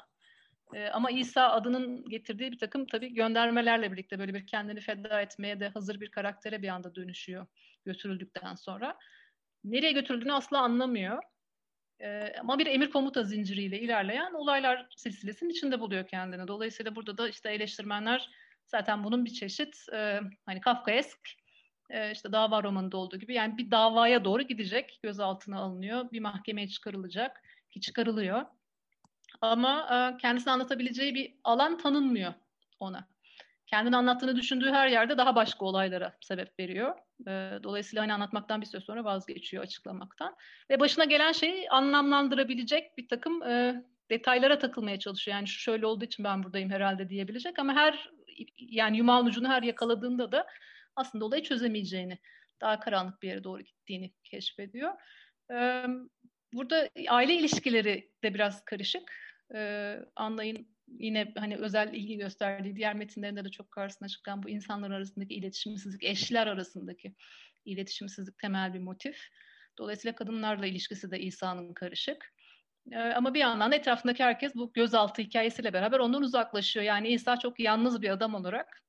E, 0.75 0.89
ama 0.89 1.11
İsa 1.11 1.51
adının 1.51 2.09
getirdiği 2.09 2.53
bir 2.53 2.59
takım 2.59 2.87
tabii 2.87 3.15
göndermelerle 3.15 3.93
birlikte 3.93 4.19
böyle 4.19 4.35
bir 4.35 4.47
kendini 4.47 4.81
feda 4.81 5.21
etmeye 5.21 5.61
de 5.61 5.69
hazır 5.69 6.01
bir 6.01 6.11
karaktere 6.11 6.63
bir 6.63 6.69
anda 6.69 6.95
dönüşüyor 6.95 7.47
götürüldükten 7.85 8.55
sonra. 8.55 8.99
Nereye 9.65 9.93
götürüldüğünü 9.93 10.33
asla 10.33 10.61
anlamıyor. 10.61 11.23
E, 12.01 12.33
ama 12.41 12.59
bir 12.59 12.67
emir 12.67 12.91
komuta 12.91 13.23
zinciriyle 13.23 13.81
ilerleyen 13.81 14.33
olaylar 14.33 14.87
silsilesinin 14.97 15.51
içinde 15.51 15.81
buluyor 15.81 16.07
kendini. 16.07 16.49
Dolayısıyla 16.49 16.97
burada 16.97 17.19
da 17.19 17.29
işte 17.29 17.51
eleştirmenler 17.51 18.31
zaten 18.67 19.05
bunun 19.05 19.25
bir 19.25 19.31
çeşit 19.31 19.77
e, 19.93 20.21
hani 20.47 20.61
Kafkaesk 20.61 21.19
e, 21.91 22.13
işte 22.13 22.33
dava 22.33 22.63
romanında 22.63 22.97
olduğu 22.97 23.19
gibi 23.19 23.35
yani 23.35 23.59
bir 23.59 23.71
davaya 23.71 24.25
doğru 24.25 24.43
gidecek, 24.43 25.01
gözaltına 25.03 25.59
alınıyor, 25.59 26.13
bir 26.13 26.21
mahkemeye 26.21 26.69
çıkarılacak 26.69 27.43
ki 27.71 27.81
çıkarılıyor. 27.81 28.45
Ama 29.43 29.89
e, 29.93 30.17
kendisini 30.17 30.53
anlatabileceği 30.53 31.15
bir 31.15 31.35
alan 31.45 31.79
tanınmıyor 31.79 32.35
ona. 32.81 33.09
Kendini 33.67 33.97
anlattığını 33.97 34.37
düşündüğü 34.37 34.71
her 34.71 34.89
yerde 34.89 35.19
daha 35.19 35.37
başka 35.37 35.65
olaylara 35.65 36.17
sebep 36.21 36.59
veriyor. 36.61 36.95
E, 37.27 37.63
dolayısıyla 37.63 38.03
hani 38.03 38.13
anlatmaktan 38.13 38.61
bir 38.61 38.67
süre 38.67 38.81
sonra 38.81 39.05
vazgeçiyor 39.05 39.63
açıklamaktan. 39.63 40.37
Ve 40.71 40.81
başına 40.81 41.05
gelen 41.05 41.33
şeyi 41.33 41.71
anlamlandırabilecek 41.71 42.99
bir 42.99 43.09
takım 43.09 43.43
e, 43.43 43.85
detaylara 44.11 44.59
takılmaya 44.59 44.99
çalışıyor. 44.99 45.37
Yani 45.37 45.49
şu 45.49 45.61
şöyle 45.61 45.87
olduğu 45.87 46.05
için 46.05 46.25
ben 46.25 46.43
buradayım 46.43 46.71
herhalde 46.71 47.09
diyebilecek 47.09 47.59
ama 47.59 47.75
her 47.75 48.11
yani 48.59 48.97
yumağın 48.97 49.27
ucunu 49.27 49.49
her 49.49 49.63
yakaladığında 49.63 50.33
da 50.33 50.47
aslında 50.97 51.25
olayı 51.25 51.43
çözemeyeceğini, 51.43 52.19
daha 52.61 52.81
karanlık 52.81 53.23
bir 53.23 53.29
yere 53.29 53.45
doğru 53.45 53.63
gittiğini 53.63 54.13
keşfediyor. 54.25 54.93
Burada 56.53 56.89
aile 57.09 57.35
ilişkileri 57.35 58.11
de 58.25 58.35
biraz 58.35 58.65
karışık. 58.65 59.32
Ee, 59.55 59.99
anlayın 60.17 60.69
yine 60.99 61.33
hani 61.39 61.57
özel 61.57 61.95
ilgi 61.95 62.17
gösterdiği 62.17 62.77
diğer 62.77 62.95
metinlerinde 62.95 63.45
de 63.45 63.51
çok 63.51 63.71
karşısına 63.71 64.09
çıkan 64.09 64.43
bu 64.43 64.51
insanlar 64.51 64.91
arasındaki 64.91 65.35
iletişimsizlik, 65.35 66.05
eşler 66.05 66.47
arasındaki 66.47 67.15
iletişimsizlik 67.65 68.39
temel 68.39 68.75
bir 68.75 68.81
motif. 68.81 69.17
Dolayısıyla 69.79 70.15
kadınlarla 70.15 70.67
ilişkisi 70.67 71.11
de 71.11 71.21
İsa'nın 71.21 71.75
karışık. 71.75 72.33
Ee, 72.93 72.99
ama 72.99 73.35
bir 73.35 73.41
yandan 73.41 73.73
da 73.73 73.77
etrafındaki 73.77 74.25
herkes 74.25 74.55
bu 74.55 74.73
gözaltı 74.73 75.23
hikayesiyle 75.23 75.73
beraber 75.73 75.99
ondan 75.99 76.23
uzaklaşıyor. 76.23 76.87
Yani 76.87 77.09
İsa 77.09 77.39
çok 77.39 77.61
yalnız 77.61 78.03
bir 78.03 78.11
adam 78.11 78.35
olarak 78.35 78.83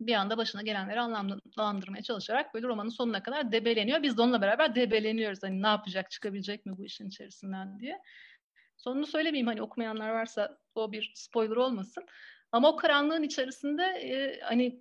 bir 0.00 0.14
anda 0.14 0.36
başına 0.36 0.62
gelenleri 0.62 1.00
anlamlandırmaya 1.00 2.02
çalışarak 2.02 2.54
böyle 2.54 2.66
romanın 2.66 2.88
sonuna 2.88 3.22
kadar 3.22 3.52
debeleniyor. 3.52 4.02
Biz 4.02 4.16
de 4.16 4.22
onunla 4.22 4.40
beraber 4.40 4.74
debeleniyoruz. 4.74 5.42
Hani 5.42 5.62
ne 5.62 5.66
yapacak, 5.66 6.10
çıkabilecek 6.10 6.66
mi 6.66 6.78
bu 6.78 6.84
işin 6.84 7.08
içerisinden 7.08 7.80
diye. 7.80 7.98
Sonunu 8.76 9.06
söylemeyeyim 9.06 9.46
hani 9.46 9.62
okumayanlar 9.62 10.10
varsa 10.10 10.58
o 10.74 10.92
bir 10.92 11.12
spoiler 11.14 11.56
olmasın. 11.56 12.06
Ama 12.52 12.68
o 12.68 12.76
karanlığın 12.76 13.22
içerisinde 13.22 13.82
e, 13.82 14.40
hani 14.40 14.80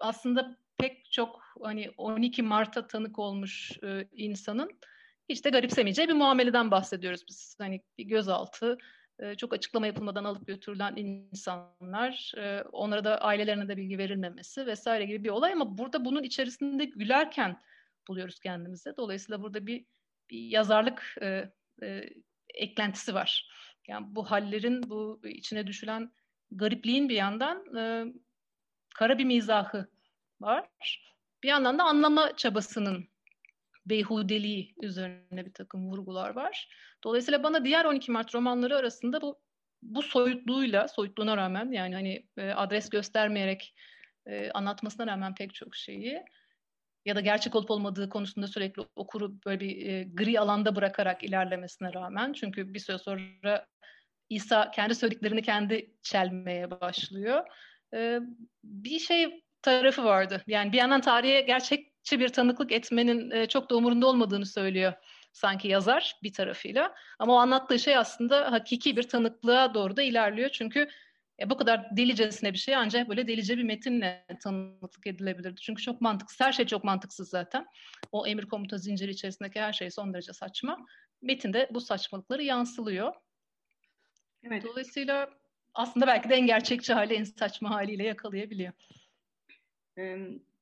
aslında 0.00 0.56
pek 0.78 1.10
çok 1.12 1.42
hani 1.62 1.90
12 1.96 2.42
Mart'a 2.42 2.86
tanık 2.86 3.18
olmuş 3.18 3.78
e, 3.82 4.08
insanın 4.12 4.80
hiç 5.28 5.44
de 5.44 5.50
garipsemeyeceği 5.50 6.08
bir 6.08 6.14
muameleden 6.14 6.70
bahsediyoruz 6.70 7.24
biz. 7.28 7.56
Hani 7.58 7.80
bir 7.98 8.04
gözaltı, 8.04 8.78
çok 9.36 9.52
açıklama 9.54 9.86
yapılmadan 9.86 10.24
alıp 10.24 10.46
götürülen 10.46 10.96
insanlar, 10.96 12.32
onlara 12.72 13.04
da 13.04 13.20
ailelerine 13.20 13.68
de 13.68 13.76
bilgi 13.76 13.98
verilmemesi 13.98 14.66
vesaire 14.66 15.04
gibi 15.04 15.24
bir 15.24 15.28
olay 15.28 15.52
ama 15.52 15.78
burada 15.78 16.04
bunun 16.04 16.22
içerisinde 16.22 16.84
gülerken 16.84 17.60
buluyoruz 18.08 18.40
kendimizi. 18.40 18.96
Dolayısıyla 18.96 19.42
burada 19.42 19.66
bir, 19.66 19.84
bir 20.30 20.38
yazarlık 20.38 21.14
e, 21.22 21.50
e, 21.82 22.10
eklentisi 22.58 23.14
var. 23.14 23.48
Yani 23.88 24.06
bu 24.10 24.30
hallerin, 24.30 24.90
bu 24.90 25.20
içine 25.24 25.66
düşülen 25.66 26.12
garipliğin 26.50 27.08
bir 27.08 27.14
yandan 27.14 27.76
e, 27.76 28.04
kara 28.94 29.18
bir 29.18 29.24
mizahı 29.24 29.88
var. 30.40 30.68
Bir 31.42 31.48
yandan 31.48 31.78
da 31.78 31.84
anlama 31.84 32.36
çabasının 32.36 33.08
beyhudeliği 33.86 34.74
üzerine 34.82 35.46
bir 35.46 35.52
takım 35.52 35.90
vurgular 35.90 36.30
var. 36.30 36.68
Dolayısıyla 37.04 37.42
bana 37.42 37.64
diğer 37.64 37.84
12 37.84 38.12
Mart 38.12 38.34
romanları 38.34 38.76
arasında 38.76 39.20
bu 39.20 39.40
bu 39.82 40.02
soyutluğuyla, 40.02 40.88
soyutluğuna 40.88 41.36
rağmen 41.36 41.72
yani 41.72 41.94
hani 41.94 42.26
e, 42.36 42.50
adres 42.50 42.90
göstermeyerek 42.90 43.74
e, 44.26 44.50
anlatmasına 44.50 45.06
rağmen 45.06 45.34
pek 45.34 45.54
çok 45.54 45.76
şeyi 45.76 46.22
ya 47.04 47.16
da 47.16 47.20
gerçek 47.20 47.54
olup 47.54 47.70
olmadığı 47.70 48.08
konusunda 48.08 48.46
sürekli 48.46 48.82
okuru 48.96 49.32
böyle 49.46 49.60
bir 49.60 49.86
e, 49.86 50.02
gri 50.02 50.40
alanda 50.40 50.76
bırakarak 50.76 51.24
ilerlemesine 51.24 51.94
rağmen 51.94 52.32
çünkü 52.32 52.74
bir 52.74 52.78
süre 52.78 52.98
sonra 52.98 53.66
İsa 54.28 54.70
kendi 54.70 54.94
söylediklerini 54.94 55.42
kendi 55.42 55.90
çelmeye 56.02 56.70
başlıyor. 56.70 57.46
E, 57.94 58.20
bir 58.64 58.98
şey 58.98 59.42
tarafı 59.62 60.04
vardı. 60.04 60.42
Yani 60.46 60.72
bir 60.72 60.78
yandan 60.78 61.00
tarihe 61.00 61.40
gerçekçi 61.40 62.20
bir 62.20 62.28
tanıklık 62.28 62.72
etmenin 62.72 63.30
e, 63.30 63.46
çok 63.46 63.70
da 63.70 63.76
umurunda 63.76 64.06
olmadığını 64.06 64.46
söylüyor 64.46 64.92
sanki 65.32 65.68
yazar 65.68 66.16
bir 66.22 66.32
tarafıyla. 66.32 66.94
Ama 67.18 67.34
o 67.34 67.36
anlattığı 67.36 67.78
şey 67.78 67.96
aslında 67.96 68.52
hakiki 68.52 68.96
bir 68.96 69.02
tanıklığa 69.02 69.74
doğru 69.74 69.96
da 69.96 70.02
ilerliyor. 70.02 70.48
Çünkü 70.48 70.88
e, 71.40 71.50
bu 71.50 71.56
kadar 71.56 71.96
delicesine 71.96 72.52
bir 72.52 72.58
şey 72.58 72.76
ancak 72.76 73.08
böyle 73.08 73.28
delice 73.28 73.58
bir 73.58 73.62
metinle 73.62 74.26
tanıklık 74.42 75.06
edilebilirdi. 75.06 75.60
Çünkü 75.60 75.82
çok 75.82 76.00
mantıksız, 76.00 76.40
her 76.40 76.52
şey 76.52 76.66
çok 76.66 76.84
mantıksız 76.84 77.28
zaten. 77.28 77.66
O 78.12 78.26
emir 78.26 78.46
komuta 78.46 78.78
zinciri 78.78 79.10
içerisindeki 79.10 79.60
her 79.60 79.72
şey 79.72 79.90
son 79.90 80.14
derece 80.14 80.32
saçma. 80.32 80.86
Metinde 81.22 81.68
bu 81.74 81.80
saçmalıkları 81.80 82.42
yansılıyor. 82.42 83.12
Evet. 84.42 84.64
Dolayısıyla 84.64 85.30
aslında 85.74 86.06
belki 86.06 86.28
de 86.28 86.34
en 86.34 86.46
gerçekçi 86.46 86.92
hali, 86.92 87.14
en 87.14 87.24
saçma 87.24 87.70
haliyle 87.70 88.04
yakalayabiliyor. 88.04 88.72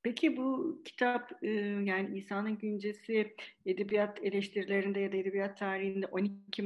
Peki 0.02 0.36
bu 0.36 0.80
kitap 0.84 1.42
yani 1.82 2.18
İsa'nın 2.18 2.58
Güncesi 2.58 3.34
edebiyat 3.66 4.24
eleştirilerinde 4.24 5.00
ya 5.00 5.12
da 5.12 5.16
edebiyat 5.16 5.58
tarihinde 5.58 6.06
12 6.06 6.62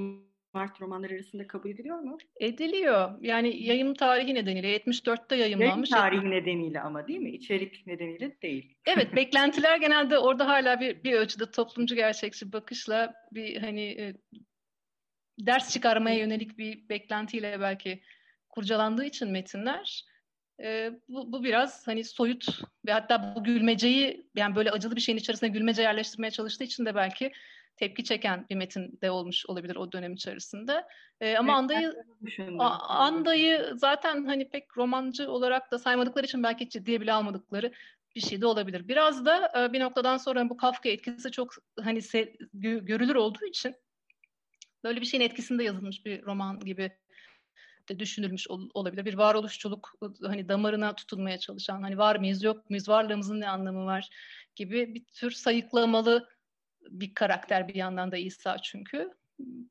Mart 0.54 0.80
romanları 0.80 1.14
arasında 1.14 1.46
kabul 1.46 1.70
ediliyor 1.70 1.98
mu? 1.98 2.18
Ediliyor. 2.40 3.10
Yani 3.20 3.62
yayın 3.62 3.94
tarihi 3.94 4.34
nedeniyle 4.34 4.76
74'te 4.76 5.36
yayınlanmış. 5.36 5.90
Yayın 5.90 6.02
tarihi 6.02 6.30
nedeniyle 6.30 6.80
ama 6.80 7.08
değil 7.08 7.20
mi? 7.20 7.30
İçerik 7.30 7.86
nedeniyle 7.86 8.42
değil. 8.42 8.74
Evet, 8.86 9.12
beklentiler 9.16 9.76
genelde 9.76 10.18
orada 10.18 10.48
hala 10.48 10.80
bir 10.80 11.04
bir 11.04 11.12
ölçüde 11.12 11.50
toplumcu 11.50 11.94
gerçekçi 11.94 12.52
bakışla 12.52 13.14
bir 13.32 13.56
hani 13.56 13.82
e, 13.82 14.14
ders 15.38 15.72
çıkarmaya 15.72 16.18
yönelik 16.18 16.58
bir 16.58 16.88
beklentiyle 16.88 17.60
belki 17.60 18.02
kurcalandığı 18.48 19.04
için 19.04 19.30
metinler 19.30 20.04
e, 20.62 20.90
bu, 21.08 21.32
bu 21.32 21.44
biraz 21.44 21.86
hani 21.86 22.04
soyut 22.04 22.46
ve 22.86 22.92
hatta 22.92 23.34
bu 23.36 23.44
gülmeceyi 23.44 24.26
yani 24.36 24.54
böyle 24.54 24.70
acılı 24.70 24.96
bir 24.96 25.00
şeyin 25.00 25.18
içerisine 25.18 25.48
gülmece 25.48 25.82
yerleştirmeye 25.82 26.30
çalıştığı 26.30 26.64
için 26.64 26.86
de 26.86 26.94
belki 26.94 27.32
tepki 27.80 28.04
çeken 28.04 28.46
bir 28.50 28.56
metin 28.56 28.98
de 29.02 29.10
olmuş 29.10 29.46
olabilir 29.46 29.76
o 29.76 29.92
dönem 29.92 30.12
içerisinde. 30.12 30.84
E, 31.20 31.36
ama 31.36 31.52
Anda'yı 31.54 31.94
Anda'yı 32.88 33.72
zaten 33.74 34.24
hani 34.24 34.48
pek 34.48 34.76
romancı 34.76 35.30
olarak 35.30 35.70
da 35.70 35.78
saymadıkları 35.78 36.26
için 36.26 36.42
belki 36.42 36.68
ciddiye 36.68 37.00
bile 37.00 37.12
almadıkları 37.12 37.72
bir 38.14 38.20
şey 38.20 38.40
de 38.40 38.46
olabilir. 38.46 38.88
Biraz 38.88 39.24
da 39.24 39.52
e, 39.56 39.72
bir 39.72 39.80
noktadan 39.80 40.16
sonra 40.16 40.48
bu 40.48 40.56
Kafka 40.56 40.88
etkisi 40.88 41.30
çok 41.30 41.54
hani 41.80 41.98
se- 41.98 42.36
görülür 42.84 43.14
olduğu 43.14 43.44
için 43.44 43.76
böyle 44.84 45.00
bir 45.00 45.06
şeyin 45.06 45.24
etkisinde 45.24 45.64
yazılmış 45.64 46.06
bir 46.06 46.22
roman 46.22 46.60
gibi 46.60 46.92
de 47.88 47.98
düşünülmüş 47.98 48.48
ol, 48.48 48.68
olabilir. 48.74 49.04
Bir 49.04 49.14
varoluşçuluk 49.14 49.92
hani 50.22 50.48
damarına 50.48 50.94
tutunmaya 50.94 51.38
çalışan 51.38 51.82
hani 51.82 51.98
var 51.98 52.16
mıyız 52.16 52.42
yok 52.42 52.70
muyuz 52.70 52.88
varlığımızın 52.88 53.40
ne 53.40 53.48
anlamı 53.48 53.86
var 53.86 54.08
gibi 54.56 54.94
bir 54.94 55.04
tür 55.04 55.30
sayıklamalı 55.30 56.28
bir 56.88 57.14
karakter 57.14 57.68
bir 57.68 57.74
yandan 57.74 58.12
da 58.12 58.16
İsa 58.16 58.58
çünkü. 58.58 59.10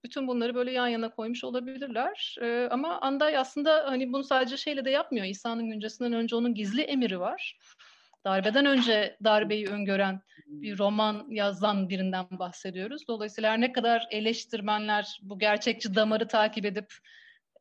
Bütün 0.04 0.28
bunları 0.28 0.56
böyle 0.56 0.72
yan 0.72 0.88
yana 0.88 1.10
koymuş 1.10 1.44
olabilirler. 1.44 2.36
Ee, 2.42 2.68
ama 2.72 3.02
Anday 3.02 3.38
aslında 3.38 3.86
hani 3.86 4.14
bunu 4.14 4.24
sadece 4.24 4.58
şeyle 4.58 4.86
de 4.86 4.90
yapmıyor. 4.90 5.26
İsa'nın 5.26 5.70
güncesinden 5.70 6.14
önce 6.14 6.36
onun 6.36 6.54
gizli 6.54 6.82
emiri 6.82 7.20
var. 7.20 7.58
Darbeden 8.26 8.66
önce 8.66 9.18
darbeyi 9.24 9.68
öngören 9.68 10.22
bir 10.48 10.78
roman 10.78 11.26
yazan 11.30 11.90
birinden 11.90 12.26
bahsediyoruz. 12.32 13.08
Dolayısıyla 13.08 13.54
ne 13.54 13.72
kadar 13.72 14.08
eleştirmenler 14.12 15.20
bu 15.22 15.40
gerçekçi 15.40 15.96
damarı 15.96 16.28
takip 16.28 16.66
edip 16.66 16.94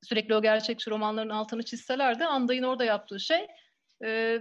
sürekli 0.02 0.34
o 0.34 0.42
gerçekçi 0.42 0.90
romanların 0.90 1.28
altını 1.28 1.62
çizseler 1.62 2.18
de 2.18 2.26
Anday'ın 2.26 2.62
orada 2.62 2.84
yaptığı 2.84 3.20
şey 3.20 3.46
e, 4.04 4.40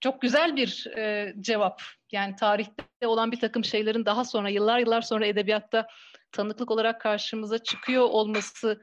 çok 0.00 0.22
güzel 0.22 0.56
bir 0.56 0.86
e, 0.96 1.34
cevap. 1.40 1.82
Yani 2.12 2.36
tarihte 2.36 3.06
olan 3.06 3.32
bir 3.32 3.40
takım 3.40 3.64
şeylerin 3.64 4.04
daha 4.04 4.24
sonra, 4.24 4.48
yıllar 4.48 4.78
yıllar 4.78 5.02
sonra 5.02 5.26
edebiyatta 5.26 5.86
tanıklık 6.32 6.70
olarak 6.70 7.00
karşımıza 7.00 7.58
çıkıyor 7.58 8.02
olması 8.02 8.82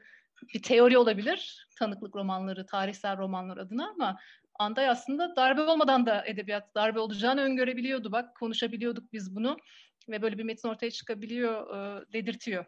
bir 0.54 0.62
teori 0.62 0.98
olabilir. 0.98 1.66
Tanıklık 1.78 2.16
romanları, 2.16 2.66
tarihsel 2.66 3.18
romanlar 3.18 3.56
adına 3.56 3.88
ama 3.88 4.18
Anday 4.58 4.88
aslında 4.88 5.36
darbe 5.36 5.62
olmadan 5.62 6.06
da 6.06 6.26
edebiyat 6.26 6.74
darbe 6.74 7.00
olacağını 7.00 7.40
öngörebiliyordu. 7.40 8.12
Bak 8.12 8.36
konuşabiliyorduk 8.36 9.12
biz 9.12 9.36
bunu 9.36 9.56
ve 10.08 10.22
böyle 10.22 10.38
bir 10.38 10.44
metin 10.44 10.68
ortaya 10.68 10.90
çıkabiliyor 10.90 11.76
e, 11.76 12.12
dedirtiyor 12.12 12.64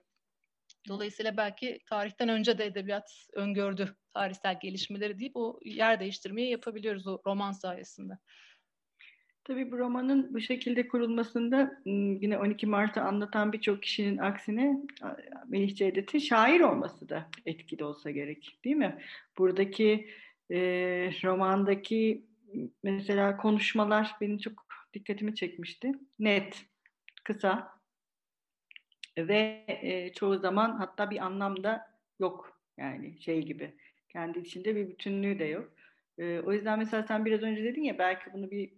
Dolayısıyla 0.88 1.36
belki 1.36 1.80
tarihten 1.86 2.28
önce 2.28 2.58
de 2.58 2.66
edebiyat 2.66 3.26
öngördü 3.32 3.94
tarihsel 4.14 4.60
gelişmeleri 4.60 5.18
deyip 5.18 5.36
o 5.36 5.60
yer 5.64 6.00
değiştirmeyi 6.00 6.50
yapabiliyoruz 6.50 7.06
o 7.06 7.22
roman 7.26 7.52
sayesinde. 7.52 8.18
Tabii 9.44 9.72
bu 9.72 9.78
romanın 9.78 10.34
bu 10.34 10.40
şekilde 10.40 10.88
kurulmasında 10.88 11.82
yine 11.84 12.38
12 12.38 12.66
Mart'ı 12.66 13.00
anlatan 13.00 13.52
birçok 13.52 13.82
kişinin 13.82 14.18
aksine 14.18 14.76
Melih 15.48 15.76
Cevdet'in 15.76 16.18
şair 16.18 16.60
olması 16.60 17.08
da 17.08 17.28
etkili 17.46 17.84
olsa 17.84 18.10
gerek 18.10 18.58
değil 18.64 18.76
mi? 18.76 18.98
Buradaki 19.38 20.10
e, 20.50 20.58
romandaki 21.24 22.26
mesela 22.82 23.36
konuşmalar 23.36 24.16
benim 24.20 24.38
çok 24.38 24.66
dikkatimi 24.94 25.34
çekmişti. 25.34 25.92
Net, 26.18 26.64
kısa 27.24 27.79
ve 29.18 29.64
e, 29.68 30.12
çoğu 30.12 30.38
zaman 30.38 30.76
hatta 30.76 31.10
bir 31.10 31.18
anlamda 31.18 31.86
yok 32.18 32.60
yani 32.76 33.22
şey 33.22 33.42
gibi. 33.42 33.74
Kendi 34.08 34.38
içinde 34.38 34.76
bir 34.76 34.88
bütünlüğü 34.88 35.38
de 35.38 35.44
yok. 35.44 35.72
E, 36.18 36.40
o 36.40 36.52
yüzden 36.52 36.78
mesela 36.78 37.02
sen 37.02 37.24
biraz 37.24 37.42
önce 37.42 37.64
dedin 37.64 37.82
ya 37.82 37.98
belki 37.98 38.32
bunu 38.32 38.50
bir 38.50 38.72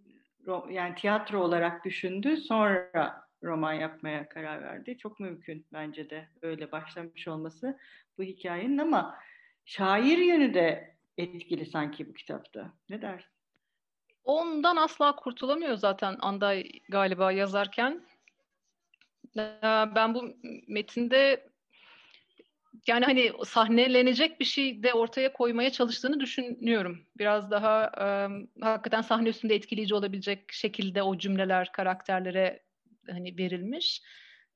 yani 0.71 0.95
tiyatro 0.95 1.41
olarak 1.41 1.85
düşündü 1.85 2.37
sonra 2.37 3.23
roman 3.43 3.73
yapmaya 3.73 4.29
karar 4.29 4.63
verdi. 4.63 4.99
Çok 4.99 5.21
mümkün 5.21 5.67
bence 5.73 6.11
de 6.11 6.29
öyle 6.43 6.73
başlamış 6.73 7.29
olması 7.29 7.79
bu 8.19 8.23
hikayenin 8.23 8.79
ama 8.79 9.19
şair 9.65 10.19
yönü 10.19 10.55
de 10.55 10.97
etkili 11.19 11.67
sanki 11.67 12.09
bu 12.09 12.13
kitapta. 12.13 12.73
Ne 12.89 13.03
dersin? 13.03 13.31
Ondan 14.25 14.77
asla 14.77 15.17
kurtulamıyor 15.17 15.77
zaten 15.77 16.17
Anday 16.21 16.71
galiba 16.89 17.33
yazarken. 17.33 18.03
Ben 19.95 20.15
bu 20.15 20.37
metinde 20.69 21.53
yani 22.87 23.05
hani 23.05 23.33
sahnelenecek 23.45 24.41
bir 24.41 24.45
şey 24.45 24.83
de 24.83 24.93
ortaya 24.93 25.33
koymaya 25.33 25.71
çalıştığını 25.71 26.21
düşünüyorum. 26.21 27.07
Biraz 27.19 27.51
daha 27.51 27.93
e, 28.01 28.07
hakikaten 28.65 29.03
sahne 29.03 29.29
üstünde 29.29 29.55
etkileyici 29.55 29.95
olabilecek 29.95 30.53
şekilde 30.53 31.03
o 31.03 31.19
cümleler 31.19 31.73
karakterlere 31.73 32.63
hani 33.11 33.39
verilmiş. 33.39 34.03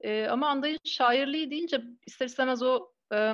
E, 0.01 0.27
ama 0.27 0.49
Anday'ın 0.49 0.79
şairliği 0.85 1.51
deyince 1.51 1.81
ister 2.07 2.27
istemez 2.27 2.63
o 2.63 2.89
e, 3.13 3.33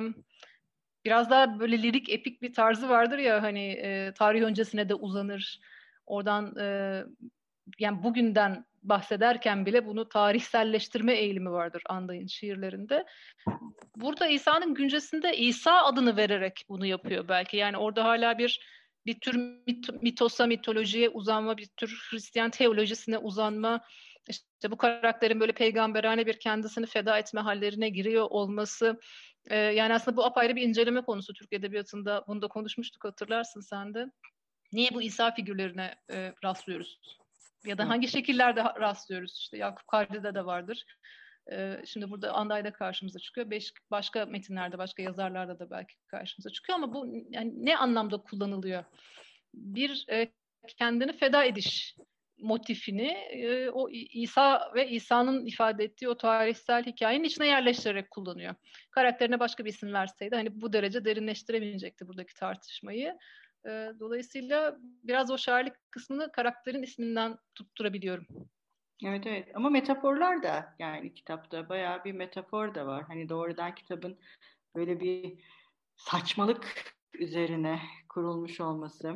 biraz 1.05 1.29
daha 1.29 1.59
böyle 1.59 1.81
lirik 1.81 2.09
epik 2.09 2.41
bir 2.41 2.53
tarzı 2.53 2.89
vardır 2.89 3.17
ya 3.17 3.43
hani 3.43 3.71
e, 3.71 4.13
tarih 4.13 4.41
öncesine 4.41 4.89
de 4.89 4.95
uzanır. 4.95 5.59
Oradan 6.05 6.55
e, 6.59 7.03
yani 7.79 8.03
bugünden 8.03 8.65
bahsederken 8.83 9.65
bile 9.65 9.85
bunu 9.85 10.09
tarihselleştirme 10.09 11.13
eğilimi 11.13 11.51
vardır 11.51 11.83
Anday'ın 11.89 12.27
şiirlerinde. 12.27 13.05
Burada 13.95 14.27
İsa'nın 14.27 14.73
güncesinde 14.73 15.37
İsa 15.37 15.83
adını 15.83 16.17
vererek 16.17 16.65
bunu 16.69 16.85
yapıyor 16.85 17.27
belki. 17.27 17.57
Yani 17.57 17.77
orada 17.77 18.03
hala 18.03 18.37
bir 18.37 18.59
bir 19.05 19.19
tür 19.19 19.35
mit, 19.67 20.01
mitosa, 20.01 20.45
mitolojiye 20.45 21.09
uzanma, 21.09 21.57
bir 21.57 21.65
tür 21.65 22.07
Hristiyan 22.09 22.49
teolojisine 22.49 23.17
uzanma, 23.17 23.81
işte 24.29 24.71
bu 24.71 24.77
karakterin 24.77 25.39
böyle 25.39 25.51
peygamberane 25.51 26.25
bir 26.25 26.39
kendisini 26.39 26.85
feda 26.85 27.17
etme 27.17 27.41
hallerine 27.41 27.89
giriyor 27.89 28.27
olması. 28.29 28.99
E, 29.49 29.57
yani 29.57 29.93
aslında 29.93 30.17
bu 30.17 30.25
apayrı 30.25 30.55
bir 30.55 30.61
inceleme 30.61 31.01
konusu 31.01 31.33
Türk 31.33 31.53
Edebiyatı'nda. 31.53 32.23
Bunu 32.27 32.41
da 32.41 32.47
konuşmuştuk 32.47 33.03
hatırlarsın 33.03 33.61
sen 33.61 33.93
de. 33.93 34.05
Niye 34.73 34.89
bu 34.93 35.01
İsa 35.01 35.31
figürlerine 35.31 35.95
e, 36.11 36.33
rastlıyoruz? 36.43 36.99
Ya 37.65 37.77
da 37.77 37.89
hangi 37.89 38.07
şekillerde 38.07 38.63
rastlıyoruz? 38.63 39.37
İşte 39.37 39.57
Yakup 39.57 39.87
Kadri'de 39.87 40.35
de 40.35 40.45
vardır. 40.45 40.85
Ee, 41.51 41.81
şimdi 41.85 42.09
burada 42.09 42.31
Anday'da 42.31 42.73
karşımıza 42.73 43.19
çıkıyor. 43.19 43.49
Beş, 43.49 43.73
başka 43.91 44.25
metinlerde, 44.25 44.77
başka 44.77 45.03
yazarlarda 45.03 45.59
da 45.59 45.69
belki 45.69 45.95
karşımıza 46.07 46.49
çıkıyor 46.49 46.77
ama 46.77 46.93
bu 46.93 47.07
yani 47.29 47.65
ne 47.65 47.77
anlamda 47.77 48.17
kullanılıyor? 48.17 48.83
Bir 49.53 50.05
e, 50.09 50.31
kendini 50.77 51.13
feda 51.13 51.43
ediş 51.43 51.95
motifini 52.37 53.07
e, 53.31 53.69
o 53.69 53.89
İsa 53.89 54.71
ve 54.75 54.89
İsa'nın 54.89 55.45
ifade 55.45 55.83
ettiği 55.83 56.09
o 56.09 56.17
tarihsel 56.17 56.85
hikayenin 56.85 57.23
içine 57.23 57.47
yerleştirerek 57.47 58.11
kullanıyor. 58.11 58.55
Karakterine 58.91 59.39
başka 59.39 59.65
bir 59.65 59.69
isim 59.69 59.93
verseydi 59.93 60.35
hani 60.35 60.61
bu 60.61 60.73
derece 60.73 61.05
derinleştiremeyecekti 61.05 62.07
buradaki 62.07 62.33
tartışmayı. 62.33 63.17
E, 63.65 63.91
dolayısıyla 63.99 64.77
biraz 65.03 65.31
o 65.31 65.37
şairlik 65.37 65.73
kısmını 65.91 66.31
karakterin 66.31 66.83
isminden 66.83 67.37
tutturabiliyorum. 67.55 68.27
Evet 69.05 69.27
evet 69.27 69.47
ama 69.55 69.69
metaforlar 69.69 70.43
da 70.43 70.75
yani 70.79 71.13
kitapta 71.13 71.69
bayağı 71.69 72.03
bir 72.03 72.11
metafor 72.11 72.75
da 72.75 72.85
var. 72.87 73.03
Hani 73.07 73.29
doğrudan 73.29 73.75
kitabın 73.75 74.17
böyle 74.75 74.99
bir 74.99 75.39
saçmalık 75.95 76.95
üzerine 77.13 77.79
kurulmuş 78.09 78.61
olması. 78.61 79.15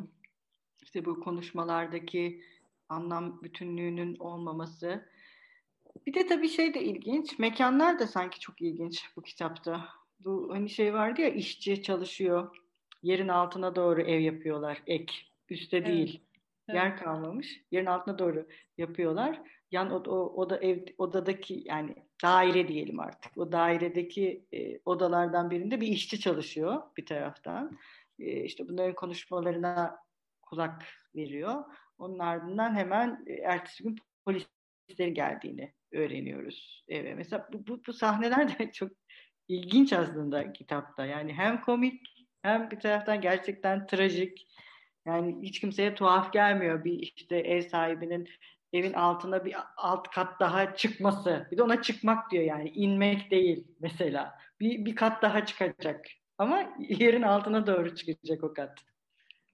İşte 0.83 1.05
bu 1.05 1.19
konuşmalardaki 1.19 2.43
anlam 2.89 3.41
bütünlüğünün 3.43 4.15
olmaması. 4.19 5.09
Bir 6.05 6.13
de 6.13 6.27
tabii 6.27 6.49
şey 6.49 6.73
de 6.73 6.83
ilginç. 6.83 7.39
Mekanlar 7.39 7.99
da 7.99 8.07
sanki 8.07 8.39
çok 8.39 8.61
ilginç 8.61 9.05
bu 9.15 9.21
kitapta. 9.21 9.89
Bu 10.19 10.49
hani 10.53 10.69
şey 10.69 10.93
vardı 10.93 11.21
ya 11.21 11.29
işçi 11.29 11.83
çalışıyor 11.83 12.66
yerin 13.07 13.27
altına 13.27 13.75
doğru 13.75 14.01
ev 14.01 14.19
yapıyorlar 14.19 14.83
ek. 14.87 15.13
Üste 15.49 15.77
evet. 15.77 15.87
değil. 15.87 16.23
Evet. 16.69 16.75
Yer 16.75 16.97
kalmamış. 16.97 17.61
Yerin 17.71 17.85
altına 17.85 18.19
doğru 18.19 18.47
yapıyorlar. 18.77 19.41
Yan 19.71 19.91
o, 19.91 19.95
o, 19.95 20.41
oda 20.41 20.57
ev 20.57 20.85
odadaki 20.97 21.63
yani 21.65 21.95
daire 22.23 22.67
diyelim 22.67 22.99
artık. 22.99 23.37
O 23.37 23.51
dairedeki 23.51 24.45
e, 24.53 24.79
odalardan 24.85 25.51
birinde 25.51 25.81
bir 25.81 25.87
işçi 25.87 26.19
çalışıyor 26.19 26.81
bir 26.97 27.05
taraftan. 27.05 27.77
E, 28.19 28.43
işte 28.43 28.67
bunların 28.67 28.95
konuşmalarına 28.95 29.97
kulak 30.41 30.85
veriyor. 31.15 31.63
Onun 31.97 32.19
ardından 32.19 32.75
hemen 32.75 33.23
e, 33.27 33.33
ertesi 33.33 33.83
gün 33.83 33.95
polislerin 34.25 35.13
geldiğini 35.13 35.73
öğreniyoruz 35.91 36.83
eve. 36.87 37.15
Mesela 37.15 37.49
bu, 37.53 37.67
bu, 37.67 37.81
bu 37.87 37.93
sahneler 37.93 38.59
de 38.59 38.71
çok 38.73 38.91
ilginç 39.47 39.93
aslında 39.93 40.53
kitapta. 40.53 41.05
Yani 41.05 41.33
hem 41.33 41.61
komik 41.61 42.16
hem 42.47 42.71
bir 42.71 42.79
taraftan 42.79 43.21
gerçekten 43.21 43.87
trajik. 43.87 44.47
Yani 45.05 45.37
hiç 45.41 45.59
kimseye 45.59 45.95
tuhaf 45.95 46.33
gelmiyor 46.33 46.83
bir 46.83 46.99
işte 46.99 47.37
ev 47.37 47.61
sahibinin 47.61 48.29
evin 48.73 48.93
altına 48.93 49.45
bir 49.45 49.55
alt 49.77 50.09
kat 50.09 50.39
daha 50.39 50.75
çıkması. 50.75 51.47
Bir 51.51 51.57
de 51.57 51.63
ona 51.63 51.81
çıkmak 51.81 52.31
diyor 52.31 52.43
yani 52.43 52.69
inmek 52.69 53.31
değil 53.31 53.67
mesela. 53.79 54.37
Bir, 54.59 54.85
bir 54.85 54.95
kat 54.95 55.21
daha 55.21 55.45
çıkacak. 55.45 56.05
Ama 56.37 56.75
yerin 56.79 57.21
altına 57.21 57.67
doğru 57.67 57.95
çıkacak 57.95 58.43
o 58.43 58.53
kat. 58.53 58.79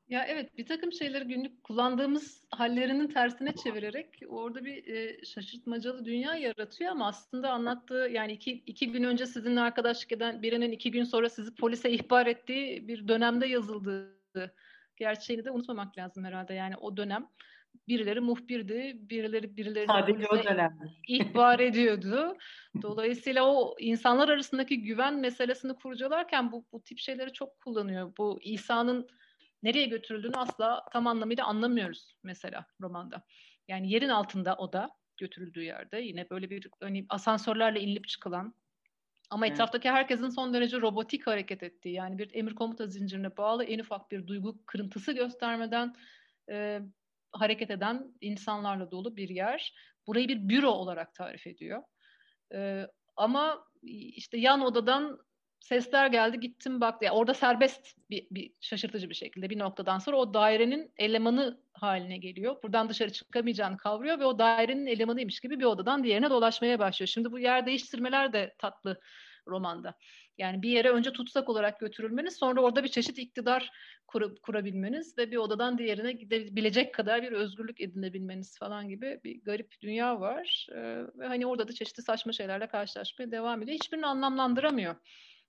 Ya 0.09 0.25
evet 0.27 0.57
bir 0.57 0.65
takım 0.65 0.91
şeyleri 0.91 1.23
günlük 1.23 1.63
kullandığımız 1.63 2.47
hallerinin 2.51 3.07
tersine 3.07 3.55
çevirerek 3.55 4.19
orada 4.27 4.65
bir 4.65 4.87
e, 4.87 5.25
şaşırtmacalı 5.25 6.05
dünya 6.05 6.35
yaratıyor 6.35 6.91
ama 6.91 7.07
aslında 7.07 7.51
anlattığı 7.51 8.09
yani 8.11 8.31
iki, 8.31 8.51
iki 8.51 8.91
gün 8.91 9.03
önce 9.03 9.25
sizinle 9.25 9.59
arkadaşlık 9.59 10.11
eden 10.11 10.41
birinin 10.41 10.71
iki 10.71 10.91
gün 10.91 11.03
sonra 11.03 11.29
sizi 11.29 11.55
polise 11.55 11.91
ihbar 11.91 12.27
ettiği 12.27 12.87
bir 12.87 13.07
dönemde 13.07 13.47
yazıldığı 13.47 14.13
gerçeğini 14.95 15.45
de 15.45 15.51
unutmamak 15.51 15.97
lazım 15.97 16.23
herhalde. 16.25 16.53
Yani 16.53 16.77
o 16.77 16.97
dönem 16.97 17.27
birileri 17.87 18.19
muhbirdi, 18.19 18.95
birileri 18.95 19.57
birileri 19.57 19.87
Sadece 19.87 20.27
o 20.27 20.43
dönem. 20.43 20.79
ihbar 21.07 21.59
ediyordu. 21.59 22.37
Dolayısıyla 22.81 23.45
o 23.45 23.75
insanlar 23.79 24.29
arasındaki 24.29 24.81
güven 24.81 25.15
meselesini 25.19 25.73
kurcalarken 25.73 26.51
bu, 26.51 26.65
bu 26.71 26.81
tip 26.81 26.99
şeyleri 26.99 27.33
çok 27.33 27.61
kullanıyor. 27.61 28.13
Bu 28.17 28.39
İsa'nın 28.41 29.07
nereye 29.63 29.85
götürüldüğünü 29.85 30.35
asla 30.35 30.85
tam 30.93 31.07
anlamıyla 31.07 31.45
anlamıyoruz 31.45 32.15
mesela 32.23 32.65
romanda. 32.81 33.23
Yani 33.67 33.91
yerin 33.91 34.09
altında 34.09 34.55
o 34.55 34.73
da 34.73 34.89
götürüldüğü 35.17 35.63
yerde 35.63 35.97
yine 35.97 36.29
böyle 36.29 36.49
bir 36.49 36.67
hani 36.81 37.05
asansörlerle 37.09 37.81
inilip 37.81 38.07
çıkılan 38.07 38.55
ama 39.29 39.47
evet. 39.47 39.53
etraftaki 39.55 39.91
herkesin 39.91 40.29
son 40.29 40.53
derece 40.53 40.81
robotik 40.81 41.27
hareket 41.27 41.63
ettiği 41.63 41.93
yani 41.93 42.17
bir 42.17 42.33
emir 42.33 42.55
komuta 42.55 42.87
zincirine 42.87 43.37
bağlı 43.37 43.63
en 43.63 43.79
ufak 43.79 44.11
bir 44.11 44.27
duygu 44.27 44.65
kırıntısı 44.65 45.11
göstermeden 45.11 45.95
e, 46.49 46.81
hareket 47.31 47.71
eden 47.71 48.13
insanlarla 48.21 48.91
dolu 48.91 49.15
bir 49.15 49.29
yer. 49.29 49.73
Burayı 50.07 50.27
bir 50.27 50.49
büro 50.49 50.69
olarak 50.69 51.13
tarif 51.13 51.47
ediyor. 51.47 51.83
E, 52.53 52.87
ama 53.15 53.65
işte 53.81 54.37
yan 54.37 54.61
odadan 54.61 55.19
sesler 55.63 56.07
geldi 56.07 56.39
gittim 56.39 56.81
baktım. 56.81 57.05
Yani 57.05 57.17
orada 57.17 57.33
serbest 57.33 57.97
bir, 58.09 58.27
bir 58.31 58.51
şaşırtıcı 58.61 59.09
bir 59.09 59.15
şekilde 59.15 59.49
bir 59.49 59.59
noktadan 59.59 59.99
sonra 59.99 60.17
o 60.17 60.33
dairenin 60.33 60.91
elemanı 60.97 61.59
haline 61.73 62.17
geliyor. 62.17 62.63
Buradan 62.63 62.89
dışarı 62.89 63.11
çıkamayacağını 63.11 63.77
kavruyor 63.77 64.19
ve 64.19 64.25
o 64.25 64.39
dairenin 64.39 64.85
elemanıymış 64.85 65.39
gibi 65.39 65.59
bir 65.59 65.65
odadan 65.65 66.03
diğerine 66.03 66.29
dolaşmaya 66.29 66.79
başlıyor. 66.79 67.07
Şimdi 67.07 67.31
bu 67.31 67.39
yer 67.39 67.65
değiştirmeler 67.65 68.33
de 68.33 68.55
tatlı 68.57 68.99
romanda. 69.47 69.93
Yani 70.37 70.61
bir 70.61 70.69
yere 70.69 70.89
önce 70.89 71.13
tutsak 71.13 71.49
olarak 71.49 71.79
götürülmeniz, 71.79 72.35
sonra 72.35 72.61
orada 72.61 72.83
bir 72.83 72.87
çeşit 72.87 73.17
iktidar 73.17 73.71
kur, 74.07 74.35
kurabilmeniz 74.35 75.17
ve 75.17 75.31
bir 75.31 75.37
odadan 75.37 75.77
diğerine 75.77 76.11
gidebilecek 76.11 76.93
kadar 76.93 77.23
bir 77.23 77.31
özgürlük 77.31 77.81
edinebilmeniz 77.81 78.59
falan 78.59 78.89
gibi 78.89 79.19
bir 79.23 79.43
garip 79.43 79.81
dünya 79.81 80.19
var. 80.19 80.67
Ee, 80.71 81.03
ve 81.19 81.27
hani 81.27 81.45
orada 81.45 81.67
da 81.67 81.73
çeşitli 81.73 82.03
saçma 82.03 82.33
şeylerle 82.33 82.67
karşılaşmaya 82.67 83.31
devam 83.31 83.61
ediyor. 83.61 83.75
Hiçbirini 83.75 84.05
anlamlandıramıyor 84.05 84.95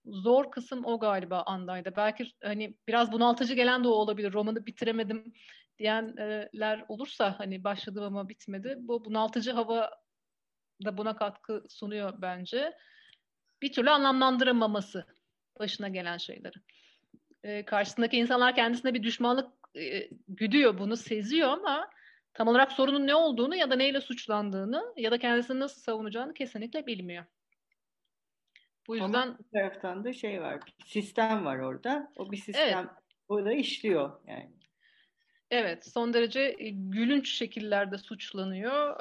zor 0.06 0.50
kısım 0.50 0.84
o 0.84 0.98
galiba 0.98 1.42
Anday'da. 1.42 1.96
Belki 1.96 2.32
hani 2.42 2.76
biraz 2.88 3.12
bunaltıcı 3.12 3.54
gelen 3.54 3.84
de 3.84 3.88
o 3.88 3.90
olabilir. 3.90 4.32
Romanı 4.32 4.66
bitiremedim 4.66 5.34
diyenler 5.78 6.84
olursa 6.88 7.34
hani 7.38 7.64
başladım 7.64 8.04
ama 8.04 8.28
bitmedi. 8.28 8.76
Bu 8.78 9.04
bunaltıcı 9.04 9.52
hava 9.52 9.90
da 10.84 10.96
buna 10.96 11.16
katkı 11.16 11.64
sunuyor 11.68 12.22
bence. 12.22 12.72
Bir 13.62 13.72
türlü 13.72 13.90
anlamlandıramaması 13.90 15.06
başına 15.58 15.88
gelen 15.88 16.16
şeyleri. 16.16 16.56
Ee, 17.44 17.64
karşısındaki 17.64 18.16
insanlar 18.16 18.54
kendisine 18.54 18.94
bir 18.94 19.02
düşmanlık 19.02 19.50
e, 19.76 20.08
güdüyor 20.28 20.78
bunu 20.78 20.96
seziyor 20.96 21.48
ama 21.48 21.90
tam 22.34 22.48
olarak 22.48 22.72
sorunun 22.72 23.06
ne 23.06 23.14
olduğunu 23.14 23.56
ya 23.56 23.70
da 23.70 23.76
neyle 23.76 24.00
suçlandığını 24.00 24.94
ya 24.96 25.10
da 25.10 25.18
kendisini 25.18 25.60
nasıl 25.60 25.80
savunacağını 25.80 26.34
kesinlikle 26.34 26.86
bilmiyor. 26.86 27.24
Bu 28.88 28.96
yüzden 28.96 29.12
Ama 29.12 29.38
bir 29.38 29.58
taraftan 29.58 30.04
da 30.04 30.12
şey 30.12 30.42
var, 30.42 30.60
sistem 30.86 31.44
var 31.44 31.58
orada. 31.58 32.12
O 32.16 32.32
bir 32.32 32.36
sistem 32.36 32.78
evet. 32.78 32.88
orada 33.28 33.52
işliyor 33.52 34.20
yani. 34.26 34.50
Evet, 35.50 35.86
son 35.92 36.14
derece 36.14 36.56
e, 36.58 36.70
gülünç 36.70 37.32
şekillerde 37.32 37.98
suçlanıyor. 37.98 39.00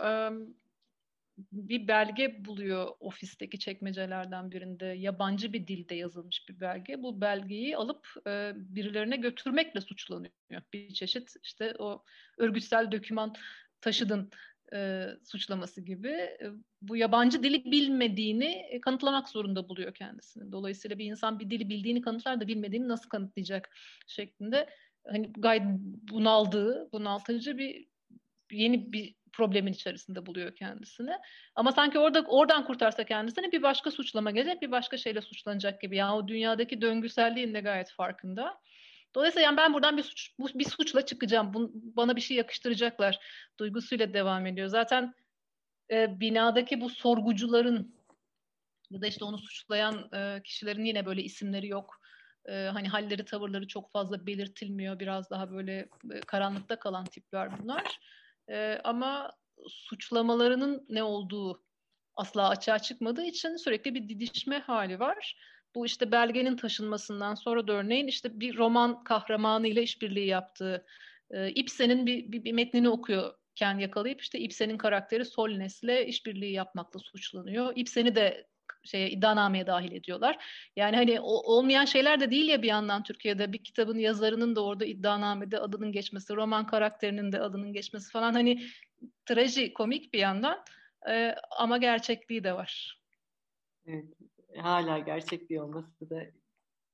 Bir 1.52 1.88
belge 1.88 2.46
buluyor 2.46 2.88
ofisteki 3.00 3.60
çekmecelerden 3.60 4.52
birinde. 4.52 4.86
Yabancı 4.86 5.54
bir 5.54 5.68
dilde 5.68 5.96
yazılmış 5.96 6.50
bir 6.50 6.60
belge. 6.60 7.04
Bu 7.04 7.22
belgeyi 7.22 7.78
alıp 7.78 8.08
e, 8.28 8.52
birilerine 8.56 9.18
götürmekle 9.18 9.82
suçlanıyor. 9.82 10.34
Bir 10.74 10.94
çeşit 10.94 11.34
işte 11.44 11.74
o 11.80 12.04
örgütsel 12.38 12.92
doküman 12.92 13.34
taşıdın 13.82 14.32
e, 14.74 15.08
suçlaması 15.24 15.82
gibi 15.82 16.10
e, 16.10 16.52
bu 16.82 16.98
yabancı 16.98 17.44
dili 17.44 17.66
bilmediğini 17.66 18.66
e, 18.70 18.82
kanıtlamak 18.82 19.30
zorunda 19.30 19.70
buluyor 19.70 19.94
kendisini. 19.94 20.52
Dolayısıyla 20.52 20.98
bir 20.98 21.06
insan 21.06 21.40
bir 21.40 21.50
dili 21.50 21.70
bildiğini 21.70 22.02
kanıtlar 22.02 22.42
da 22.42 22.48
bilmediğini 22.48 22.88
nasıl 22.88 23.10
kanıtlayacak 23.10 23.70
şeklinde 24.08 24.70
hani 25.08 25.34
gayet 25.34 25.64
bunaldığı, 26.12 26.92
bunaltıcı 26.92 27.58
bir 27.58 27.88
yeni 28.52 28.92
bir 28.94 29.16
problemin 29.34 29.74
içerisinde 29.74 30.26
buluyor 30.26 30.56
kendisini. 30.56 31.12
Ama 31.56 31.72
sanki 31.72 32.00
orada 32.00 32.22
oradan 32.22 32.66
kurtarsa 32.66 33.04
kendisini 33.04 33.52
bir 33.52 33.62
başka 33.62 33.92
suçlama 33.92 34.32
gelecek, 34.32 34.62
bir 34.62 34.72
başka 34.72 34.98
şeyle 34.98 35.22
suçlanacak 35.22 35.82
gibi. 35.82 35.98
Yani 35.98 36.16
o 36.16 36.28
dünyadaki 36.28 36.82
döngüselliğin 36.82 37.54
de 37.54 37.60
gayet 37.60 37.92
farkında. 37.92 38.58
Dolayısıyla 39.16 39.46
yani 39.46 39.58
ben 39.58 39.74
buradan 39.74 39.98
bir 39.98 40.04
suç 40.04 40.32
bir 40.40 40.70
suçla 40.70 41.06
çıkacağım. 41.06 41.54
Bun, 41.54 41.72
bana 41.74 42.16
bir 42.16 42.22
şey 42.22 42.38
yakıştıracaklar 42.38 43.20
duygusuyla 43.60 44.14
devam 44.14 44.46
ediyor. 44.46 44.68
Zaten 44.68 45.14
e, 45.92 46.20
binadaki 46.20 46.82
bu 46.82 46.90
sorgucuların 46.90 47.96
ya 48.90 49.02
da 49.02 49.08
işte 49.08 49.26
onu 49.26 49.38
suçlayan 49.38 50.10
e, 50.14 50.42
kişilerin 50.44 50.86
yine 50.86 51.06
böyle 51.06 51.24
isimleri 51.24 51.68
yok. 51.68 52.02
E, 52.46 52.54
hani 52.74 52.88
halleri, 52.88 53.26
tavırları 53.26 53.68
çok 53.68 53.92
fazla 53.92 54.28
belirtilmiyor. 54.28 55.00
Biraz 55.00 55.30
daha 55.30 55.52
böyle 55.52 55.90
e, 56.14 56.20
karanlıkta 56.20 56.80
kalan 56.80 57.06
tipler 57.06 57.60
bunlar. 57.60 58.00
E, 58.50 58.82
ama 58.84 59.32
suçlamalarının 59.68 60.86
ne 60.90 61.04
olduğu 61.04 61.64
asla 62.16 62.50
açığa 62.50 62.80
çıkmadığı 62.80 63.26
için 63.26 63.56
sürekli 63.56 63.96
bir 63.96 64.10
didişme 64.10 64.60
hali 64.60 65.00
var. 65.00 65.36
Bu 65.76 65.86
işte 65.86 66.12
belgenin 66.12 66.56
taşınmasından 66.56 67.36
sonra 67.36 67.68
da 67.68 67.74
örneğin 67.74 68.08
işte 68.08 68.40
bir 68.40 68.58
roman 68.58 69.04
kahramanı 69.04 69.68
ile 69.68 69.84
işbirliği 69.84 70.28
yaptığı 70.28 70.86
e, 71.32 71.50
Ibsen'in 71.50 72.06
bir, 72.06 72.32
bir, 72.32 72.44
bir 72.44 72.52
metnini 72.52 72.90
okuyorken 72.90 73.80
yakalayıp 73.80 74.22
işte 74.22 74.40
Ibsen'in 74.40 74.78
karakteri 74.78 75.26
Solnes'le 75.26 76.08
işbirliği 76.08 76.52
yapmakla 76.52 77.00
suçlanıyor. 77.00 77.74
Ibsen'i 77.76 78.16
de 78.16 78.48
şeye 78.84 79.10
iddianameye 79.10 79.68
dahil 79.68 79.92
ediyorlar. 79.92 80.46
Yani 80.76 80.96
hani 80.96 81.20
o, 81.20 81.56
olmayan 81.56 81.86
şeyler 81.86 82.20
de 82.20 82.32
değil 82.32 82.48
ya 82.48 82.62
bir 82.62 82.68
yandan 82.68 83.04
Türkiye'de 83.04 83.54
bir 83.54 83.64
kitabın 83.64 84.00
yazarının 84.00 84.56
da 84.56 84.64
orada 84.64 84.86
iddianamede 84.86 85.60
adının 85.60 85.92
geçmesi, 85.92 86.36
roman 86.36 86.68
karakterinin 86.68 87.32
de 87.32 87.42
adının 87.42 87.74
geçmesi 87.74 88.12
falan 88.12 88.34
hani 88.34 88.64
traji 89.26 89.74
komik 89.74 90.14
bir 90.14 90.20
yandan 90.20 90.64
e, 91.10 91.36
ama 91.58 91.78
gerçekliği 91.78 92.44
de 92.44 92.54
var. 92.54 93.00
Evet 93.86 94.06
hala 94.58 95.00
gerçekliği 95.00 95.62
olması 95.62 96.10
da 96.10 96.24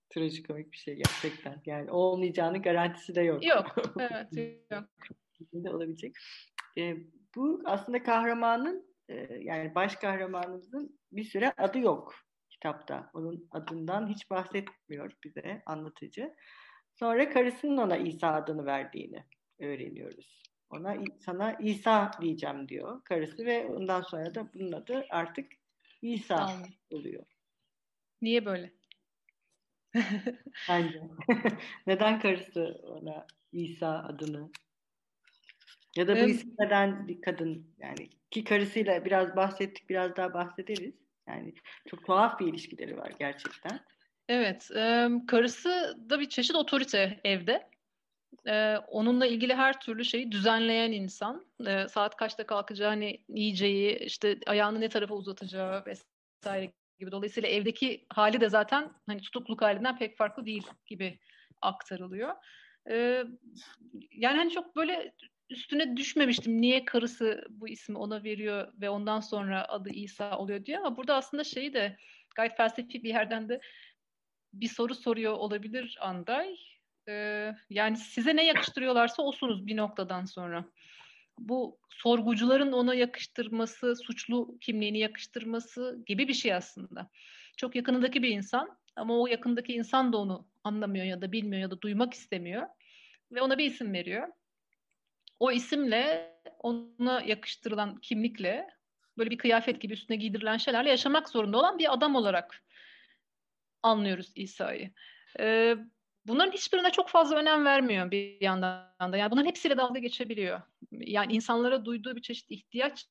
trajikomik 0.10 0.72
bir 0.72 0.78
şey 0.78 0.95
gerçekten. 0.95 1.62
Yani 1.65 1.91
olmayacağını 1.91 2.62
garantisi 2.62 3.15
de 3.15 3.22
yok. 3.22 3.45
Yok. 3.45 3.76
Evet, 4.00 4.62
yok. 4.72 4.84
de 5.54 5.69
olabilecek. 5.69 6.15
E, 6.78 6.98
bu 7.36 7.62
aslında 7.65 8.04
kahramanın 8.04 8.95
e, 9.10 9.15
yani 9.41 9.76
baş 9.76 9.95
kahramanımızın 9.95 11.00
bir 11.12 11.24
süre 11.24 11.54
adı 11.58 11.80
yok 11.80 12.15
kitapta. 12.50 13.12
Onun 13.13 13.48
adından 13.52 14.08
hiç 14.08 14.30
bahsetmiyor 14.30 15.12
bize 15.24 15.62
anlatıcı. 15.65 16.36
Sonra 16.95 17.30
karısının 17.30 17.78
ona 17.78 17.98
İsa 17.98 18.34
adını 18.34 18.65
verdiğini 18.65 19.24
öğreniyoruz. 19.60 20.43
Ona 20.69 20.98
sana 21.19 21.54
İsa 21.54 22.12
diyeceğim 22.22 22.67
diyor 22.69 23.04
karısı 23.04 23.45
ve 23.45 23.65
ondan 23.65 24.02
sonra 24.02 24.36
da 24.36 24.54
bunun 24.54 24.72
adı 24.72 25.06
artık 25.10 25.52
İsa 26.02 26.50
oluyor. 26.91 27.26
Niye 28.21 28.45
böyle? 28.45 28.73
Bence. 30.69 31.01
Neden 31.88 32.19
karısı 32.19 32.82
ona 32.84 33.27
İsa 33.51 33.99
adını 33.99 34.51
ya 35.95 36.08
da 36.08 36.15
bu 36.15 36.17
evet. 36.17 36.29
isim 36.29 36.55
neden 36.60 37.08
bir 37.08 37.21
kadın 37.21 37.67
yani 37.77 38.10
ki 38.32 38.43
karısıyla 38.43 39.05
biraz 39.05 39.36
bahsettik 39.36 39.89
biraz 39.89 40.15
daha 40.15 40.34
bahsederiz. 40.34 40.93
Yani 41.27 41.53
çok 41.88 42.05
tuhaf 42.05 42.39
bir 42.39 42.47
ilişkileri 42.47 42.97
var 42.97 43.12
gerçekten. 43.19 43.79
Evet, 44.27 44.71
e, 44.75 45.10
karısı 45.27 45.97
da 46.10 46.19
bir 46.19 46.29
çeşit 46.29 46.55
otorite 46.55 47.19
evde. 47.23 47.69
E, 48.47 48.77
onunla 48.77 49.25
ilgili 49.25 49.55
her 49.55 49.79
türlü 49.79 50.05
şeyi 50.05 50.32
düzenleyen 50.32 50.91
insan. 50.91 51.45
E, 51.67 51.88
saat 51.88 52.15
kaçta 52.15 52.45
kalkacağı, 52.45 52.89
hani 52.89 53.23
yiyeceği, 53.29 53.95
işte 53.99 54.39
ayağını 54.47 54.82
ne 54.82 54.89
tarafa 54.89 55.15
uzatacağı 55.15 55.84
vesaire 55.86 56.71
gibi. 56.99 57.12
Dolayısıyla 57.12 57.49
evdeki 57.49 58.05
hali 58.09 58.41
de 58.41 58.49
zaten 58.49 58.91
hani 59.05 59.21
tutukluk 59.21 59.62
halinden 59.62 59.97
pek 59.97 60.17
farklı 60.17 60.45
değil 60.45 60.67
gibi 60.85 61.19
aktarılıyor. 61.62 62.35
Ee, 62.89 63.23
yani 64.12 64.38
hani 64.38 64.51
çok 64.51 64.75
böyle 64.75 65.13
üstüne 65.49 65.97
düşmemiştim. 65.97 66.62
Niye 66.62 66.85
karısı 66.85 67.45
bu 67.49 67.67
ismi 67.67 67.97
ona 67.97 68.23
veriyor 68.23 68.73
ve 68.81 68.89
ondan 68.89 69.19
sonra 69.19 69.67
adı 69.67 69.89
İsa 69.89 70.38
oluyor 70.38 70.65
diye 70.65 70.79
ama 70.79 70.97
burada 70.97 71.15
aslında 71.15 71.43
şeyi 71.43 71.73
de 71.73 71.97
gayet 72.35 72.57
felsefi 72.57 73.03
bir 73.03 73.09
yerden 73.09 73.49
de 73.49 73.59
bir 74.53 74.67
soru 74.67 74.95
soruyor 74.95 75.33
olabilir 75.33 75.97
Anday. 76.01 76.55
Ee, 77.07 77.55
yani 77.69 77.97
size 77.97 78.35
ne 78.35 78.45
yakıştırıyorlarsa 78.45 79.23
olsunuz 79.23 79.67
bir 79.67 79.77
noktadan 79.77 80.25
sonra 80.25 80.65
bu 81.39 81.80
sorgucuların 81.89 82.71
ona 82.71 82.95
yakıştırması, 82.95 83.95
suçlu 83.95 84.58
kimliğini 84.62 84.99
yakıştırması 84.99 86.04
gibi 86.06 86.28
bir 86.28 86.34
şey 86.34 86.54
aslında. 86.54 87.10
Çok 87.58 87.75
yakınındaki 87.75 88.23
bir 88.23 88.30
insan 88.30 88.78
ama 88.95 89.19
o 89.19 89.28
yakındaki 89.28 89.73
insan 89.73 90.13
da 90.13 90.17
onu 90.17 90.47
anlamıyor 90.63 91.06
ya 91.06 91.21
da 91.21 91.32
bilmiyor 91.32 91.62
ya 91.62 91.71
da 91.71 91.82
duymak 91.82 92.13
istemiyor 92.13 92.67
ve 93.32 93.41
ona 93.41 93.58
bir 93.58 93.65
isim 93.65 93.93
veriyor. 93.93 94.28
O 95.39 95.52
isimle 95.52 96.34
ona 96.60 97.21
yakıştırılan 97.21 97.95
kimlikle 97.95 98.67
böyle 99.17 99.30
bir 99.30 99.38
kıyafet 99.38 99.82
gibi 99.82 99.93
üstüne 99.93 100.17
giydirilen 100.17 100.58
şeylerle 100.58 100.89
yaşamak 100.89 101.30
zorunda 101.30 101.58
olan 101.58 101.80
bir 101.80 101.93
adam 101.93 102.15
olarak 102.15 102.63
anlıyoruz 103.84 104.32
İsa'yı. 104.36 104.91
Ee, 105.39 105.75
Bunların 106.30 106.52
hiçbirine 106.52 106.92
çok 106.92 107.10
fazla 107.10 107.36
önem 107.36 107.65
vermiyor 107.65 108.12
bir 108.12 108.42
yandan 108.42 109.12
da. 109.12 109.18
Yani 109.18 109.32
bunların 109.32 109.48
hepsiyle 109.48 109.78
dalga 109.78 110.00
geçebiliyor. 110.00 110.62
Yani 110.92 111.34
insanlara 111.34 111.86
duyduğu 111.86 112.15
bir 112.15 112.22
çeşit 112.22 112.52
ihtiyaç 112.52 113.06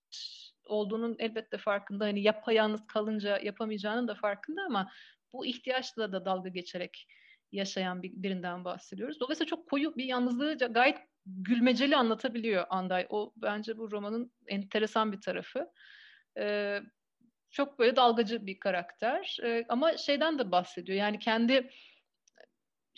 olduğunun 0.65 1.17
elbette 1.19 1.59
farkında. 1.59 2.05
Hani 2.05 2.23
yapayalnız 2.23 2.87
kalınca 2.87 3.39
yapamayacağının 3.39 4.09
da 4.09 4.15
farkında 4.15 4.63
ama 4.63 4.91
bu 5.33 5.47
ihtiyaçla 5.47 6.13
da 6.13 6.25
dalga 6.25 6.49
geçerek 6.49 7.09
yaşayan 7.53 8.03
bir, 8.03 8.13
birinden 8.15 8.65
bahsediyoruz. 8.65 9.21
Dolayısıyla 9.21 9.49
çok 9.49 9.71
koyu 9.71 9.97
bir 9.97 10.05
yalnızlığı 10.05 10.59
gayet 10.59 10.99
gülmeceli 11.27 11.97
anlatabiliyor 11.97 12.67
Anday. 12.71 13.07
O 13.11 13.33
bence 13.37 13.79
bu 13.79 13.91
romanın 13.91 14.33
enteresan 14.47 15.13
bir 15.13 15.21
tarafı. 15.21 15.71
Ee, 16.39 16.81
çok 17.51 17.79
böyle 17.79 17.97
dalgacı 17.97 18.47
bir 18.47 18.61
karakter. 18.61 19.39
Ee, 19.43 19.65
ama 19.69 19.97
şeyden 19.97 20.39
de 20.39 20.51
bahsediyor. 20.51 20.99
Yani 20.99 21.19
kendi 21.19 21.71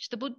işte 0.01 0.21
bu 0.21 0.37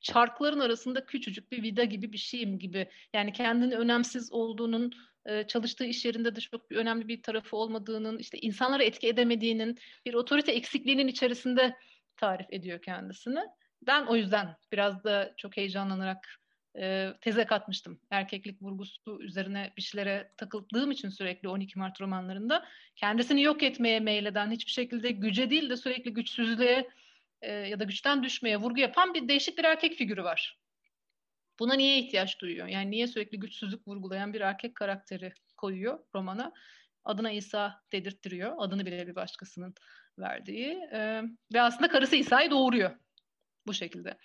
çarkların 0.00 0.60
arasında 0.60 1.06
küçücük 1.06 1.52
bir 1.52 1.62
vida 1.62 1.84
gibi 1.84 2.12
bir 2.12 2.18
şeyim 2.18 2.58
gibi. 2.58 2.88
Yani 3.14 3.32
kendini 3.32 3.76
önemsiz 3.76 4.32
olduğunun, 4.32 4.92
e, 5.26 5.46
çalıştığı 5.46 5.84
iş 5.84 6.04
yerinde 6.04 6.36
de 6.36 6.40
çok 6.40 6.72
önemli 6.72 7.08
bir 7.08 7.22
tarafı 7.22 7.56
olmadığının, 7.56 8.18
işte 8.18 8.38
insanlara 8.38 8.82
etki 8.82 9.08
edemediğinin, 9.08 9.78
bir 10.06 10.14
otorite 10.14 10.52
eksikliğinin 10.52 11.08
içerisinde 11.08 11.76
tarif 12.16 12.46
ediyor 12.50 12.82
kendisini. 12.82 13.40
Ben 13.82 14.06
o 14.06 14.16
yüzden 14.16 14.56
biraz 14.72 15.04
da 15.04 15.34
çok 15.36 15.56
heyecanlanarak 15.56 16.40
e, 16.78 17.12
teze 17.20 17.44
katmıştım. 17.44 18.00
Erkeklik 18.10 18.62
vurgusu 18.62 19.22
üzerine 19.22 19.72
bir 19.76 19.82
şeylere 19.82 20.32
takıldığım 20.36 20.90
için 20.90 21.08
sürekli 21.08 21.48
12 21.48 21.78
Mart 21.78 22.00
romanlarında 22.00 22.64
kendisini 22.96 23.42
yok 23.42 23.62
etmeye 23.62 24.00
meyleden 24.00 24.50
hiçbir 24.50 24.72
şekilde 24.72 25.10
güce 25.10 25.50
değil 25.50 25.70
de 25.70 25.76
sürekli 25.76 26.12
güçsüzlüğe 26.12 26.88
e, 27.42 27.52
ya 27.52 27.80
da 27.80 27.84
güçten 27.84 28.22
düşmeye 28.22 28.56
vurgu 28.56 28.80
yapan 28.80 29.14
bir 29.14 29.28
değişik 29.28 29.58
bir 29.58 29.64
erkek 29.64 29.94
figürü 29.94 30.24
var. 30.24 30.58
Buna 31.58 31.74
niye 31.74 31.98
ihtiyaç 31.98 32.40
duyuyor? 32.40 32.66
Yani 32.66 32.90
niye 32.90 33.06
sürekli 33.06 33.40
güçsüzlük 33.40 33.88
vurgulayan 33.88 34.32
bir 34.32 34.40
erkek 34.40 34.74
karakteri 34.74 35.32
koyuyor 35.56 35.98
romana? 36.14 36.52
Adına 37.04 37.30
İsa 37.30 37.82
dedirttiriyor. 37.92 38.54
Adını 38.58 38.86
bile 38.86 39.06
bir 39.06 39.14
başkasının 39.14 39.74
verdiği. 40.18 40.72
E, 40.92 41.22
ve 41.54 41.62
aslında 41.62 41.88
karısı 41.88 42.16
İsa'yı 42.16 42.50
doğuruyor 42.50 42.96
bu 43.66 43.74
şekilde. 43.74 44.18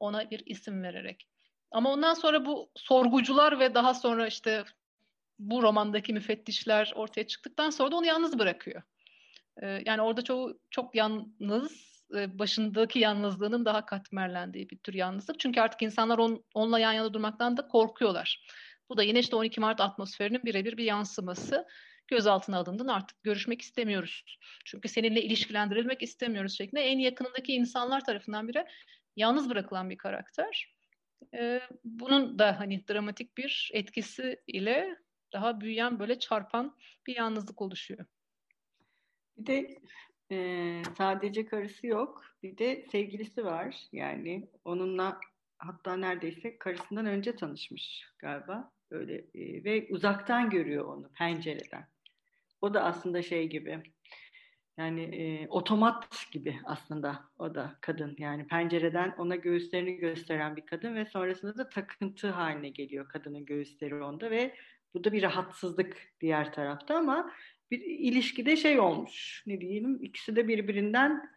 Ona 0.00 0.30
bir 0.30 0.42
isim 0.46 0.82
vererek. 0.82 1.28
Ama 1.70 1.92
ondan 1.92 2.14
sonra 2.14 2.46
bu 2.46 2.70
sorgucular 2.76 3.60
ve 3.60 3.74
daha 3.74 3.94
sonra 3.94 4.26
işte 4.26 4.64
bu 5.38 5.62
romandaki 5.62 6.12
müfettişler 6.12 6.92
ortaya 6.94 7.26
çıktıktan 7.26 7.70
sonra 7.70 7.90
da 7.90 7.96
onu 7.96 8.06
yalnız 8.06 8.38
bırakıyor. 8.38 8.82
Ee, 9.62 9.82
yani 9.86 10.02
orada 10.02 10.24
çoğu 10.24 10.60
çok 10.70 10.94
yalnız, 10.94 11.95
başındaki 12.10 12.98
yalnızlığının 12.98 13.64
daha 13.64 13.86
katmerlendiği 13.86 14.70
bir 14.70 14.78
tür 14.78 14.94
yalnızlık. 14.94 15.40
Çünkü 15.40 15.60
artık 15.60 15.82
insanlar 15.82 16.18
on, 16.18 16.44
onunla 16.54 16.78
yan 16.78 16.92
yana 16.92 17.14
durmaktan 17.14 17.56
da 17.56 17.68
korkuyorlar. 17.68 18.46
Bu 18.88 18.96
da 18.96 19.02
yine 19.02 19.18
işte 19.18 19.36
12 19.36 19.60
Mart 19.60 19.80
atmosferinin 19.80 20.44
birebir 20.44 20.76
bir 20.76 20.84
yansıması. 20.84 21.66
Gözaltına 22.08 22.58
alındın 22.58 22.88
artık 22.88 23.22
görüşmek 23.22 23.62
istemiyoruz. 23.62 24.24
Çünkü 24.64 24.88
seninle 24.88 25.22
ilişkilendirilmek 25.22 26.02
istemiyoruz 26.02 26.56
şeklinde 26.56 26.82
en 26.82 26.98
yakınındaki 26.98 27.52
insanlar 27.52 28.04
tarafından 28.04 28.48
biri 28.48 28.66
yalnız 29.16 29.50
bırakılan 29.50 29.90
bir 29.90 29.98
karakter. 29.98 30.74
E, 31.34 31.60
bunun 31.84 32.38
da 32.38 32.60
hani 32.60 32.88
dramatik 32.88 33.36
bir 33.36 33.70
etkisi 33.74 34.40
ile 34.46 34.96
daha 35.32 35.60
büyüyen 35.60 35.98
böyle 35.98 36.18
çarpan 36.18 36.76
bir 37.06 37.16
yalnızlık 37.16 37.62
oluşuyor. 37.62 38.06
Bir 39.36 39.46
de 39.46 39.78
e, 40.32 40.82
sadece 40.98 41.46
karısı 41.46 41.86
yok, 41.86 42.24
bir 42.42 42.58
de 42.58 42.86
sevgilisi 42.92 43.44
var. 43.44 43.76
Yani 43.92 44.48
onunla 44.64 45.20
hatta 45.58 45.96
neredeyse 45.96 46.58
karısından 46.58 47.06
önce 47.06 47.36
tanışmış 47.36 48.04
galiba. 48.18 48.72
Öyle 48.90 49.14
e, 49.14 49.64
ve 49.64 49.86
uzaktan 49.90 50.50
görüyor 50.50 50.84
onu 50.84 51.08
pencereden. 51.12 51.88
O 52.60 52.74
da 52.74 52.84
aslında 52.84 53.22
şey 53.22 53.48
gibi 53.48 53.82
yani 54.78 55.02
e, 55.02 55.48
otomat 55.48 56.26
gibi 56.32 56.60
aslında 56.64 57.24
o 57.38 57.54
da 57.54 57.78
kadın. 57.80 58.16
Yani 58.18 58.46
pencereden 58.46 59.14
ona 59.18 59.36
göğüslerini 59.36 59.96
gösteren 59.96 60.56
bir 60.56 60.66
kadın 60.66 60.94
ve 60.94 61.06
sonrasında 61.06 61.58
da 61.58 61.68
takıntı 61.68 62.30
haline 62.30 62.68
geliyor 62.68 63.08
kadının 63.08 63.44
göğüsleri 63.44 64.02
onda 64.02 64.30
ve 64.30 64.54
bu 64.94 65.04
da 65.04 65.12
bir 65.12 65.22
rahatsızlık 65.22 65.96
diğer 66.20 66.52
tarafta 66.52 66.96
ama 66.96 67.32
bir 67.70 67.80
ilişkide 67.80 68.56
şey 68.56 68.80
olmuş. 68.80 69.42
Ne 69.46 69.60
diyelim? 69.60 69.98
İkisi 70.02 70.36
de 70.36 70.48
birbirinden 70.48 71.30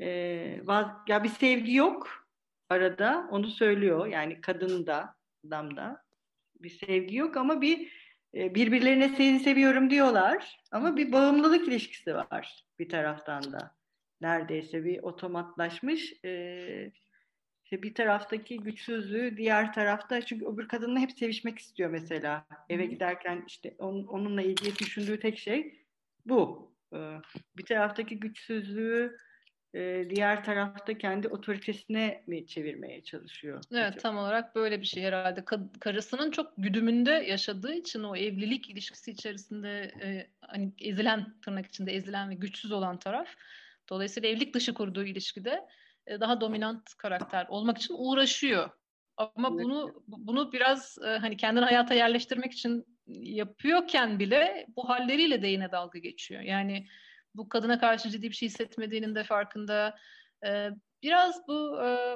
e, 0.00 0.60
vaz, 0.64 0.86
ya 1.08 1.24
bir 1.24 1.28
sevgi 1.28 1.74
yok 1.74 2.26
arada. 2.68 3.28
Onu 3.30 3.46
söylüyor. 3.46 4.06
Yani 4.06 4.40
kadın 4.40 4.86
da 4.86 5.14
adam 5.46 5.76
da. 5.76 6.02
Bir 6.60 6.70
sevgi 6.70 7.16
yok 7.16 7.36
ama 7.36 7.60
bir 7.60 7.92
e, 8.34 8.54
birbirlerine 8.54 9.08
seni 9.08 9.40
seviyorum 9.40 9.90
diyorlar. 9.90 10.60
Ama 10.72 10.96
bir 10.96 11.12
bağımlılık 11.12 11.68
ilişkisi 11.68 12.14
var 12.14 12.64
bir 12.78 12.88
taraftan 12.88 13.52
da. 13.52 13.74
Neredeyse 14.20 14.84
bir 14.84 14.98
otomatlaşmış 15.02 16.24
e, 16.24 16.92
işte 17.70 17.82
bir 17.82 17.94
taraftaki 17.94 18.60
güçsüzlüğü 18.60 19.36
diğer 19.36 19.72
tarafta 19.72 20.20
çünkü 20.20 20.46
öbür 20.46 20.68
kadınla 20.68 21.00
hep 21.00 21.12
sevişmek 21.12 21.58
istiyor 21.58 21.90
mesela. 21.90 22.46
Eve 22.68 22.86
giderken 22.86 23.44
işte 23.46 23.74
on, 23.78 24.04
onunla 24.04 24.42
ilgili 24.42 24.78
düşündüğü 24.78 25.20
tek 25.20 25.38
şey 25.38 25.84
bu. 26.26 26.72
E, 26.92 26.98
bir 27.56 27.64
taraftaki 27.64 28.20
güçsüzlüğü 28.20 29.16
e, 29.74 30.06
diğer 30.10 30.44
tarafta 30.44 30.98
kendi 30.98 31.28
otoritesine 31.28 32.24
mi 32.26 32.46
çevirmeye 32.46 33.02
çalışıyor? 33.02 33.62
Evet 33.72 33.84
acaba? 33.84 34.00
tam 34.00 34.16
olarak 34.16 34.54
böyle 34.54 34.80
bir 34.80 34.86
şey 34.86 35.02
herhalde. 35.02 35.44
Karısının 35.80 36.30
çok 36.30 36.52
güdümünde 36.58 37.10
yaşadığı 37.10 37.74
için 37.74 38.02
o 38.02 38.16
evlilik 38.16 38.70
ilişkisi 38.70 39.10
içerisinde 39.10 39.92
e, 40.02 40.26
hani 40.40 40.72
ezilen 40.80 41.34
tırnak 41.44 41.66
içinde 41.66 41.92
ezilen 41.92 42.30
ve 42.30 42.34
güçsüz 42.34 42.72
olan 42.72 42.98
taraf. 42.98 43.28
Dolayısıyla 43.88 44.28
evlilik 44.28 44.54
dışı 44.54 44.74
kurduğu 44.74 45.04
ilişkide 45.04 45.66
daha 46.20 46.40
dominant 46.40 46.94
karakter 46.94 47.46
olmak 47.48 47.78
için 47.78 47.94
uğraşıyor. 47.98 48.70
Ama 49.16 49.52
bunu 49.52 50.02
bunu 50.06 50.52
biraz 50.52 50.98
e, 51.04 51.08
hani 51.08 51.36
kendini 51.36 51.64
hayata 51.64 51.94
yerleştirmek 51.94 52.52
için 52.52 52.84
yapıyorken 53.06 54.18
bile 54.18 54.66
bu 54.76 54.88
halleriyle 54.88 55.42
de 55.42 55.46
yine 55.46 55.72
dalga 55.72 55.98
geçiyor. 55.98 56.42
Yani 56.42 56.86
bu 57.34 57.48
kadına 57.48 57.80
karşı 57.80 58.10
ciddi 58.10 58.28
bir 58.28 58.34
şey 58.34 58.48
hissetmediğinin 58.48 59.14
de 59.14 59.24
farkında. 59.24 59.98
E, 60.46 60.70
biraz 61.02 61.48
bu 61.48 61.82
e, 61.84 62.14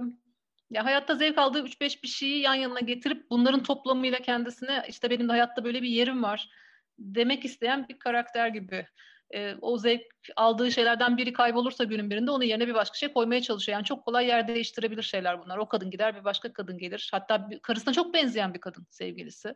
ya 0.70 0.84
hayatta 0.84 1.14
zevk 1.14 1.38
aldığı 1.38 1.66
3-5 1.66 2.02
bir 2.02 2.08
şeyi 2.08 2.40
yan 2.40 2.54
yanına 2.54 2.80
getirip 2.80 3.30
bunların 3.30 3.62
toplamıyla 3.62 4.18
kendisine 4.18 4.84
işte 4.88 5.10
benim 5.10 5.28
de 5.28 5.32
hayatta 5.32 5.64
böyle 5.64 5.82
bir 5.82 5.88
yerim 5.88 6.22
var 6.22 6.48
demek 6.98 7.44
isteyen 7.44 7.88
bir 7.88 7.98
karakter 7.98 8.48
gibi. 8.48 8.86
E, 9.34 9.54
o 9.60 9.78
zevk 9.78 10.02
aldığı 10.36 10.72
şeylerden 10.72 11.16
biri 11.16 11.32
kaybolursa 11.32 11.84
günün 11.84 12.10
birinde 12.10 12.30
onun 12.30 12.44
yerine 12.44 12.66
bir 12.66 12.74
başka 12.74 12.96
şey 12.96 13.12
koymaya 13.12 13.42
çalışıyor. 13.42 13.78
Yani 13.78 13.84
çok 13.84 14.04
kolay 14.04 14.26
yer 14.26 14.48
değiştirebilir 14.48 15.02
şeyler 15.02 15.42
bunlar. 15.44 15.58
O 15.58 15.68
kadın 15.68 15.90
gider 15.90 16.16
bir 16.16 16.24
başka 16.24 16.52
kadın 16.52 16.78
gelir. 16.78 17.08
Hatta 17.12 17.50
bir, 17.50 17.58
karısına 17.58 17.94
çok 17.94 18.14
benzeyen 18.14 18.54
bir 18.54 18.60
kadın 18.60 18.86
sevgilisi. 18.90 19.54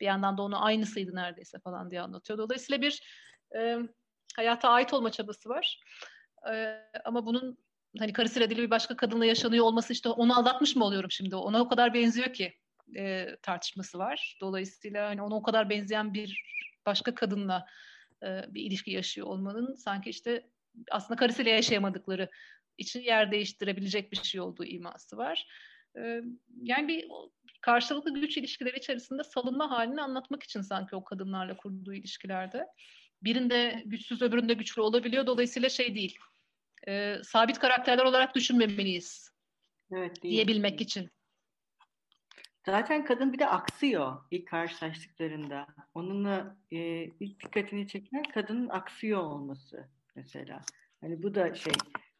Bir 0.00 0.06
yandan 0.06 0.38
da 0.38 0.42
onu 0.42 0.64
aynısıydı 0.64 1.14
neredeyse 1.14 1.58
falan 1.58 1.90
diye 1.90 2.00
anlatıyor. 2.00 2.38
Dolayısıyla 2.38 2.82
bir 2.82 3.02
e, 3.56 3.78
hayata 4.36 4.68
ait 4.68 4.92
olma 4.92 5.10
çabası 5.10 5.48
var. 5.48 5.78
Ee, 6.50 6.82
ama 7.04 7.26
bunun 7.26 7.58
hani 7.98 8.12
karısıyla 8.12 8.50
dili 8.50 8.62
bir 8.62 8.70
başka 8.70 8.96
kadınla 8.96 9.26
yaşanıyor 9.26 9.64
olması 9.64 9.92
işte 9.92 10.08
onu 10.08 10.38
aldatmış 10.38 10.76
mı 10.76 10.84
oluyorum 10.84 11.10
şimdi? 11.10 11.36
Ona 11.36 11.60
o 11.60 11.68
kadar 11.68 11.94
benziyor 11.94 12.32
ki 12.32 12.52
e, 12.96 13.26
tartışması 13.42 13.98
var. 13.98 14.36
Dolayısıyla 14.40 15.08
hani 15.08 15.22
ona 15.22 15.34
o 15.34 15.42
kadar 15.42 15.70
benzeyen 15.70 16.14
bir 16.14 16.42
başka 16.86 17.14
kadınla 17.14 17.66
e, 18.22 18.54
bir 18.54 18.62
ilişki 18.62 18.90
yaşıyor 18.90 19.26
olmanın 19.26 19.74
sanki 19.74 20.10
işte 20.10 20.46
aslında 20.90 21.18
karısıyla 21.18 21.52
yaşayamadıkları 21.52 22.30
için 22.78 23.00
yer 23.00 23.32
değiştirebilecek 23.32 24.12
bir 24.12 24.16
şey 24.16 24.40
olduğu 24.40 24.64
iması 24.64 25.16
var. 25.16 25.46
E, 25.96 26.20
yani 26.62 26.88
bir 26.88 27.08
karşılıklı 27.60 28.14
güç 28.14 28.36
ilişkileri 28.36 28.78
içerisinde 28.78 29.24
salınma 29.24 29.70
halini 29.70 30.02
anlatmak 30.02 30.42
için 30.42 30.60
sanki 30.60 30.96
o 30.96 31.04
kadınlarla 31.04 31.56
kurduğu 31.56 31.94
ilişkilerde 31.94 32.66
birinde 33.22 33.82
güçsüz 33.86 34.22
öbüründe 34.22 34.54
güçlü 34.54 34.82
olabiliyor. 34.82 35.26
Dolayısıyla 35.26 35.68
şey 35.68 35.94
değil. 35.94 36.18
E, 36.88 37.16
sabit 37.22 37.58
karakterler 37.58 38.04
olarak 38.04 38.34
düşünmemeliyiz. 38.34 39.30
Evet, 39.92 40.22
değil. 40.22 40.34
Diyebilmek 40.34 40.80
için. 40.80 41.10
Zaten 42.66 43.04
kadın 43.04 43.32
bir 43.32 43.38
de 43.38 43.48
aksıyor 43.48 44.16
ilk 44.30 44.48
karşılaştıklarında. 44.48 45.66
Onunla 45.94 46.56
e, 46.70 47.04
ilk 47.04 47.40
dikkatini 47.44 47.88
çeken 47.88 48.22
kadının 48.22 48.68
aksıyor 48.68 49.20
olması 49.20 49.88
mesela. 50.16 50.60
Hani 51.00 51.22
bu 51.22 51.34
da 51.34 51.54
şey, 51.54 51.72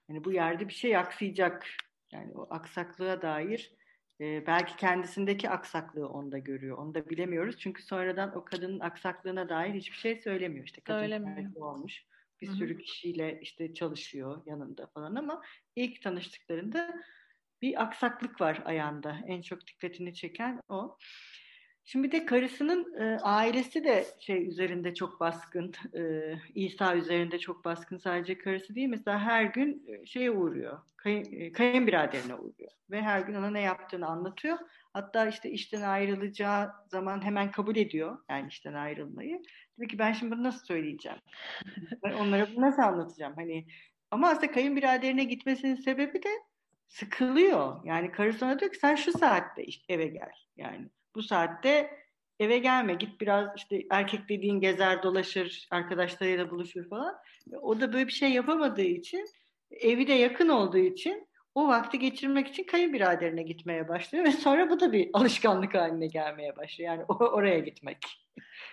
hani 0.06 0.24
bu 0.24 0.32
yerde 0.32 0.68
bir 0.68 0.72
şey 0.74 0.96
aksayacak. 0.96 1.66
Yani 2.12 2.32
o 2.34 2.46
aksaklığa 2.50 3.22
dair 3.22 3.72
e, 4.20 4.46
belki 4.46 4.76
kendisindeki 4.76 5.50
aksaklığı 5.50 6.08
onda 6.08 6.38
görüyor. 6.38 6.78
Onu 6.78 6.94
da 6.94 7.08
bilemiyoruz. 7.08 7.58
Çünkü 7.58 7.82
sonradan 7.82 8.36
o 8.36 8.44
kadının 8.44 8.80
aksaklığına 8.80 9.48
dair 9.48 9.74
hiçbir 9.74 9.96
şey 9.96 10.16
söylemiyor. 10.16 10.64
İşte 10.64 10.80
kadın 10.80 11.00
söylemiyor. 11.00 11.52
olmuş. 11.56 12.04
Bir 12.40 12.48
Hı-hı. 12.48 12.56
sürü 12.56 12.78
kişiyle 12.78 13.38
işte 13.42 13.74
çalışıyor 13.74 14.42
yanında 14.46 14.86
falan 14.86 15.14
ama 15.14 15.42
ilk 15.76 16.02
tanıştıklarında 16.02 17.02
bir 17.62 17.82
aksaklık 17.82 18.40
var 18.40 18.62
ayağında. 18.64 19.16
En 19.26 19.42
çok 19.42 19.66
dikkatini 19.66 20.14
çeken 20.14 20.60
o. 20.68 20.98
Şimdi 21.84 22.12
de 22.12 22.26
karısının 22.26 22.94
e, 23.00 23.18
ailesi 23.18 23.84
de 23.84 24.06
şey 24.20 24.48
üzerinde 24.48 24.94
çok 24.94 25.20
baskın, 25.20 25.72
e, 25.94 26.34
İsa 26.54 26.96
üzerinde 26.96 27.38
çok 27.38 27.64
baskın 27.64 27.96
sadece 27.96 28.38
karısı 28.38 28.74
değil. 28.74 28.88
Mesela 28.88 29.20
her 29.20 29.44
gün 29.44 29.84
e, 29.86 30.06
şeye 30.06 30.30
uğruyor, 30.30 30.78
kayın, 30.96 31.24
e, 31.32 31.52
kayınbiraderine 31.52 32.34
uğruyor 32.34 32.70
ve 32.90 33.02
her 33.02 33.20
gün 33.20 33.34
ona 33.34 33.50
ne 33.50 33.60
yaptığını 33.60 34.06
anlatıyor. 34.06 34.58
Hatta 34.92 35.26
işte 35.26 35.50
işten 35.50 35.82
ayrılacağı 35.82 36.70
zaman 36.88 37.24
hemen 37.24 37.50
kabul 37.50 37.76
ediyor 37.76 38.18
yani 38.30 38.48
işten 38.48 38.74
ayrılmayı. 38.74 39.42
Diyor 39.78 39.88
ki 39.88 39.98
ben 39.98 40.12
şimdi 40.12 40.32
bunu 40.32 40.42
nasıl 40.42 40.66
söyleyeceğim? 40.66 41.18
Onlara 42.20 42.48
bunu 42.50 42.60
nasıl 42.60 42.82
anlatacağım? 42.82 43.34
Hani 43.36 43.66
ama 44.10 44.28
aslında 44.28 44.52
kayınbiraderine 44.52 45.24
gitmesinin 45.24 45.74
sebebi 45.74 46.22
de 46.22 46.28
sıkılıyor. 46.92 47.84
Yani 47.84 48.12
karısı 48.12 48.44
ona 48.44 48.60
diyor 48.60 48.72
ki 48.72 48.78
sen 48.78 48.94
şu 48.94 49.12
saatte 49.12 49.64
eve 49.88 50.06
gel 50.06 50.32
yani 50.56 50.88
bu 51.14 51.22
saatte 51.22 51.90
eve 52.40 52.58
gelme 52.58 52.94
git 52.94 53.20
biraz 53.20 53.48
işte 53.56 53.82
erkek 53.90 54.28
dediğin 54.28 54.60
gezer 54.60 55.02
dolaşır 55.02 55.68
arkadaşlarıyla 55.70 56.50
buluşur 56.50 56.88
falan. 56.88 57.14
O 57.62 57.80
da 57.80 57.92
böyle 57.92 58.06
bir 58.06 58.12
şey 58.12 58.30
yapamadığı 58.32 58.82
için 58.82 59.26
evi 59.70 60.06
de 60.06 60.12
yakın 60.12 60.48
olduğu 60.48 60.78
için 60.78 61.28
o 61.54 61.68
vakti 61.68 61.98
geçirmek 61.98 62.48
için 62.48 62.64
kayınbiraderine 62.64 63.42
gitmeye 63.42 63.88
başlıyor 63.88 64.24
ve 64.24 64.32
sonra 64.32 64.70
bu 64.70 64.80
da 64.80 64.92
bir 64.92 65.10
alışkanlık 65.12 65.74
haline 65.74 66.06
gelmeye 66.06 66.56
başlıyor. 66.56 66.90
Yani 66.92 67.04
oraya 67.08 67.58
gitmek. 67.58 67.98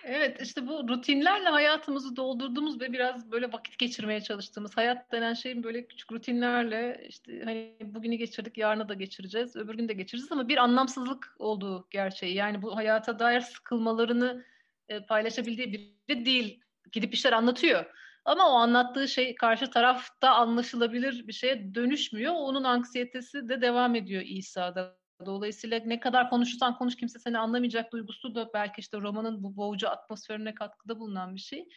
Evet 0.04 0.40
işte 0.42 0.66
bu 0.66 0.88
rutinlerle 0.88 1.48
hayatımızı 1.48 2.16
doldurduğumuz 2.16 2.80
ve 2.80 2.92
biraz 2.92 3.30
böyle 3.30 3.52
vakit 3.52 3.78
geçirmeye 3.78 4.20
çalıştığımız 4.20 4.76
hayat 4.76 5.12
denen 5.12 5.34
şeyin 5.34 5.62
böyle 5.62 5.86
küçük 5.86 6.12
rutinlerle 6.12 7.06
işte 7.08 7.42
hani 7.44 7.76
bugünü 7.82 8.14
geçirdik 8.14 8.58
yarını 8.58 8.88
da 8.88 8.94
geçireceğiz 8.94 9.56
öbür 9.56 9.74
gün 9.74 9.88
de 9.88 9.92
geçireceğiz 9.92 10.32
ama 10.32 10.48
bir 10.48 10.56
anlamsızlık 10.56 11.34
olduğu 11.38 11.86
gerçeği. 11.90 12.34
Yani 12.34 12.62
bu 12.62 12.76
hayata 12.76 13.18
dair 13.18 13.40
sıkılmalarını 13.40 14.44
e, 14.88 15.00
paylaşabildiği 15.00 15.72
biri 16.08 16.26
değil. 16.26 16.60
Gidip 16.92 17.14
işler 17.14 17.32
anlatıyor. 17.32 17.84
Ama 18.24 18.48
o 18.48 18.54
anlattığı 18.54 19.08
şey 19.08 19.34
karşı 19.34 19.70
tarafta 19.70 20.30
anlaşılabilir 20.30 21.28
bir 21.28 21.32
şeye 21.32 21.74
dönüşmüyor. 21.74 22.32
Onun 22.36 22.64
anksiyetesi 22.64 23.48
de 23.48 23.60
devam 23.60 23.94
ediyor 23.94 24.22
İsa'da. 24.26 24.99
Dolayısıyla 25.26 25.80
ne 25.84 26.00
kadar 26.00 26.30
konuşursan 26.30 26.78
konuş 26.78 26.96
kimse 26.96 27.18
seni 27.18 27.38
anlamayacak 27.38 27.92
duygusu 27.92 28.34
da 28.34 28.50
belki 28.54 28.80
işte 28.80 28.98
romanın 28.98 29.42
bu 29.42 29.56
boğucu 29.56 29.88
atmosferine 29.88 30.54
katkıda 30.54 30.98
bulunan 30.98 31.34
bir 31.34 31.40
şey. 31.40 31.68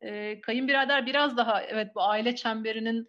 Ee, 0.00 0.40
kayınbirader 0.40 1.06
biraz 1.06 1.36
daha 1.36 1.62
evet 1.62 1.94
bu 1.94 2.02
aile 2.02 2.34
çemberinin 2.34 3.08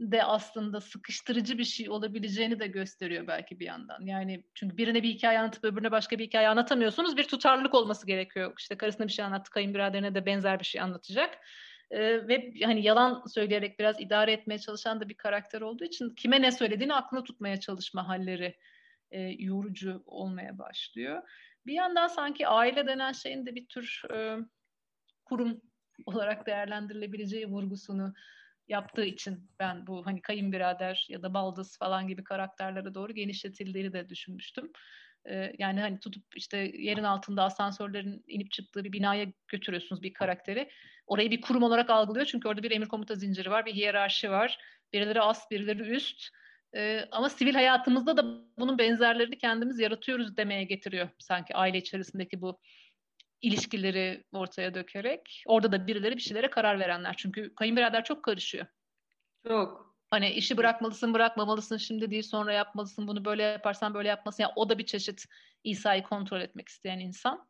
de 0.00 0.24
aslında 0.24 0.80
sıkıştırıcı 0.80 1.58
bir 1.58 1.64
şey 1.64 1.90
olabileceğini 1.90 2.60
de 2.60 2.66
gösteriyor 2.66 3.26
belki 3.26 3.60
bir 3.60 3.66
yandan. 3.66 4.00
Yani 4.00 4.44
çünkü 4.54 4.76
birine 4.76 5.02
bir 5.02 5.08
hikaye 5.08 5.38
anlatıp 5.38 5.64
öbürüne 5.64 5.90
başka 5.90 6.18
bir 6.18 6.24
hikaye 6.24 6.48
anlatamıyorsunuz. 6.48 7.16
Bir 7.16 7.24
tutarlılık 7.28 7.74
olması 7.74 8.06
gerekiyor. 8.06 8.52
İşte 8.58 8.76
karısına 8.76 9.06
bir 9.06 9.12
şey 9.12 9.24
anlattı, 9.24 9.50
kayınbiraderine 9.50 10.14
de 10.14 10.26
benzer 10.26 10.60
bir 10.60 10.64
şey 10.64 10.80
anlatacak. 10.80 11.38
Ee, 11.90 12.28
ve 12.28 12.52
hani 12.64 12.82
yalan 12.82 13.22
söyleyerek 13.26 13.78
biraz 13.78 14.00
idare 14.00 14.32
etmeye 14.32 14.58
çalışan 14.58 15.00
da 15.00 15.08
bir 15.08 15.14
karakter 15.14 15.60
olduğu 15.60 15.84
için 15.84 16.14
kime 16.14 16.42
ne 16.42 16.52
söylediğini 16.52 16.94
aklına 16.94 17.24
tutmaya 17.24 17.60
çalışma 17.60 18.08
halleri 18.08 18.56
e, 19.14 19.20
yorucu 19.38 20.02
olmaya 20.06 20.58
başlıyor. 20.58 21.22
Bir 21.66 21.72
yandan 21.72 22.06
sanki 22.06 22.48
aile 22.48 22.86
denen 22.86 23.12
şeyin 23.12 23.46
de 23.46 23.54
bir 23.54 23.66
tür 23.66 24.02
e, 24.14 24.38
kurum 25.24 25.60
olarak 26.06 26.46
değerlendirilebileceği 26.46 27.46
vurgusunu 27.46 28.14
yaptığı 28.68 29.04
için 29.04 29.50
ben 29.58 29.86
bu 29.86 30.06
hani 30.06 30.22
kayınbirader 30.22 31.06
ya 31.08 31.22
da 31.22 31.34
baldız 31.34 31.78
falan 31.78 32.08
gibi 32.08 32.24
karakterlere 32.24 32.94
doğru 32.94 33.12
genişletildiğini 33.12 33.92
de 33.92 34.08
düşünmüştüm. 34.08 34.72
Ee, 35.28 35.52
yani 35.58 35.80
hani 35.80 36.00
tutup 36.00 36.24
işte 36.36 36.58
yerin 36.74 37.04
altında 37.04 37.42
asansörlerin 37.42 38.24
inip 38.26 38.50
çıktığı 38.50 38.84
bir 38.84 38.92
binaya 38.92 39.26
götürüyorsunuz 39.48 40.02
bir 40.02 40.12
karakteri. 40.12 40.70
Orayı 41.06 41.30
bir 41.30 41.40
kurum 41.40 41.62
olarak 41.62 41.90
algılıyor 41.90 42.26
çünkü 42.26 42.48
orada 42.48 42.62
bir 42.62 42.70
emir 42.70 42.88
komuta 42.88 43.14
zinciri 43.14 43.50
var, 43.50 43.66
bir 43.66 43.74
hiyerarşi 43.74 44.30
var. 44.30 44.58
Birileri 44.92 45.20
az, 45.20 45.50
birileri 45.50 45.82
üst. 45.82 46.28
Ee, 46.76 47.08
ama 47.10 47.28
sivil 47.28 47.54
hayatımızda 47.54 48.16
da 48.16 48.24
bunun 48.58 48.78
benzerlerini 48.78 49.38
kendimiz 49.38 49.78
yaratıyoruz 49.78 50.36
demeye 50.36 50.64
getiriyor 50.64 51.08
sanki 51.18 51.56
aile 51.56 51.78
içerisindeki 51.78 52.40
bu 52.40 52.60
ilişkileri 53.42 54.24
ortaya 54.32 54.74
dökerek. 54.74 55.42
Orada 55.46 55.72
da 55.72 55.86
birileri 55.86 56.16
bir 56.16 56.22
şeylere 56.22 56.50
karar 56.50 56.80
verenler. 56.80 57.14
Çünkü 57.16 57.54
kayınbirader 57.54 58.04
çok 58.04 58.22
karışıyor. 58.22 58.66
Çok. 59.46 59.94
Hani 60.10 60.30
işi 60.30 60.56
bırakmalısın, 60.56 61.14
bırakmamalısın, 61.14 61.76
şimdi 61.76 62.10
değil 62.10 62.22
sonra 62.22 62.52
yapmalısın, 62.52 63.08
bunu 63.08 63.24
böyle 63.24 63.42
yaparsan 63.42 63.94
böyle 63.94 64.08
yapmasın. 64.08 64.42
Yani 64.42 64.52
o 64.56 64.68
da 64.68 64.78
bir 64.78 64.86
çeşit 64.86 65.24
İsa'yı 65.64 66.02
kontrol 66.02 66.40
etmek 66.40 66.68
isteyen 66.68 66.98
insan. 66.98 67.46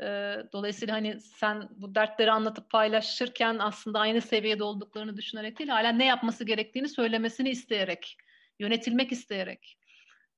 Ee, 0.00 0.36
dolayısıyla 0.52 0.94
hani 0.94 1.20
sen 1.20 1.68
bu 1.70 1.94
dertleri 1.94 2.32
anlatıp 2.32 2.70
paylaşırken 2.70 3.58
aslında 3.58 4.00
aynı 4.00 4.20
seviyede 4.20 4.64
olduklarını 4.64 5.16
düşünerek 5.16 5.58
değil, 5.58 5.70
hala 5.70 5.88
ne 5.88 6.04
yapması 6.04 6.44
gerektiğini 6.44 6.88
söylemesini 6.88 7.50
isteyerek, 7.50 8.16
yönetilmek 8.58 9.12
isteyerek 9.12 9.78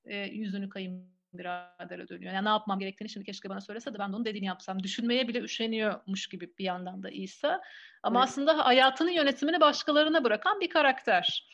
e, 0.04 0.16
yüzünü 0.16 0.68
kayın 0.68 1.16
biradere 1.32 2.08
dönüyor. 2.08 2.32
Yani 2.32 2.44
ne 2.44 2.48
yapmam 2.48 2.78
gerektiğini 2.78 3.08
şimdi 3.08 3.26
keşke 3.26 3.48
bana 3.48 3.60
söylese 3.60 3.94
de 3.94 3.98
ben 3.98 4.12
de 4.12 4.16
onun 4.16 4.24
dediğini 4.24 4.46
yapsam. 4.46 4.82
Düşünmeye 4.82 5.28
bile 5.28 5.40
üşeniyormuş 5.40 6.26
gibi 6.26 6.52
bir 6.58 6.64
yandan 6.64 7.02
da 7.02 7.10
İsa. 7.10 7.62
Ama 8.02 8.20
evet. 8.20 8.28
aslında 8.28 8.66
hayatının 8.66 9.10
yönetimini 9.10 9.60
başkalarına 9.60 10.24
bırakan 10.24 10.60
bir 10.60 10.68
karakter. 10.68 11.48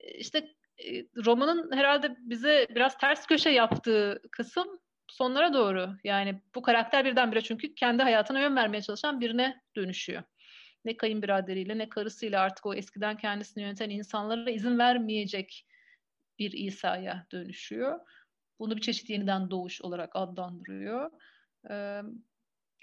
İşte 0.00 0.38
e, 0.84 1.04
romanın 1.24 1.72
herhalde 1.72 2.16
bize 2.18 2.66
biraz 2.70 2.98
ters 2.98 3.26
köşe 3.26 3.50
yaptığı 3.50 4.22
kısım 4.30 4.80
sonlara 5.08 5.54
doğru. 5.54 5.90
Yani 6.04 6.42
bu 6.54 6.62
karakter 6.62 7.04
birdenbire 7.04 7.40
çünkü 7.40 7.74
kendi 7.74 8.02
hayatına 8.02 8.40
yön 8.40 8.56
vermeye 8.56 8.82
çalışan 8.82 9.20
birine 9.20 9.60
dönüşüyor. 9.76 10.22
Ne 10.84 10.96
kayınbiraderiyle 10.96 11.78
ne 11.78 11.88
karısıyla 11.88 12.40
artık 12.40 12.66
o 12.66 12.74
eskiden 12.74 13.16
kendisini 13.16 13.62
yöneten 13.62 13.90
insanlara 13.90 14.50
izin 14.50 14.78
vermeyecek 14.78 15.66
bir 16.38 16.52
İsa'ya 16.52 17.26
dönüşüyor. 17.32 18.00
Bunu 18.58 18.76
bir 18.76 18.80
çeşit 18.80 19.10
yeniden 19.10 19.50
doğuş 19.50 19.82
olarak 19.82 20.10
adlandırıyor. 20.14 21.10
Ee, 21.70 22.02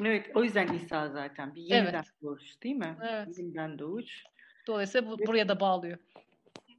evet, 0.04 0.32
o 0.36 0.44
yüzden 0.44 0.74
İsa 0.74 1.10
zaten 1.10 1.56
bir 1.56 1.62
yeniden 1.62 1.94
evet. 1.94 2.22
doğuş 2.22 2.64
değil 2.64 2.76
mi? 2.76 2.98
Evet. 3.02 3.38
Yeniden 3.38 3.80
doğuş. 3.80 4.24
Dolayısıyla 4.68 5.12
bu, 5.12 5.20
buraya 5.28 5.50
da 5.50 5.60
bağlıyor. 5.60 5.98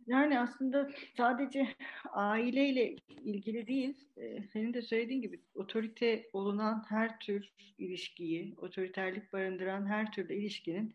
Yani 0.06 0.40
aslında 0.40 0.90
sadece 1.16 1.68
aileyle 2.12 2.96
ilgili 3.24 3.66
değil, 3.66 4.08
senin 4.52 4.74
de 4.74 4.82
söylediğin 4.82 5.20
gibi 5.20 5.40
otorite 5.54 6.30
olunan 6.32 6.84
her 6.88 7.18
tür 7.18 7.52
ilişkiyi, 7.78 8.54
otoriterlik 8.56 9.32
barındıran 9.32 9.86
her 9.86 10.12
türlü 10.12 10.34
ilişkinin 10.34 10.94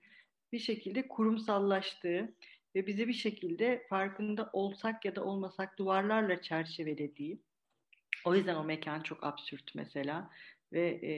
bir 0.52 0.60
şekilde 0.60 1.08
kurumsallaştığı 1.08 2.34
ve 2.76 2.88
bizi 2.88 3.08
bir 3.08 3.14
şekilde 3.14 3.86
farkında 3.90 4.50
olsak 4.54 5.06
ya 5.06 5.16
da 5.16 5.24
olmasak 5.24 5.80
duvarlarla 5.80 6.42
çerçevelediği, 6.42 7.42
o 8.26 8.36
yüzden 8.36 8.56
o 8.56 8.64
mekan 8.64 9.02
çok 9.02 9.24
absürt 9.24 9.76
mesela 9.76 10.30
ve 10.74 10.88
e, 10.88 11.12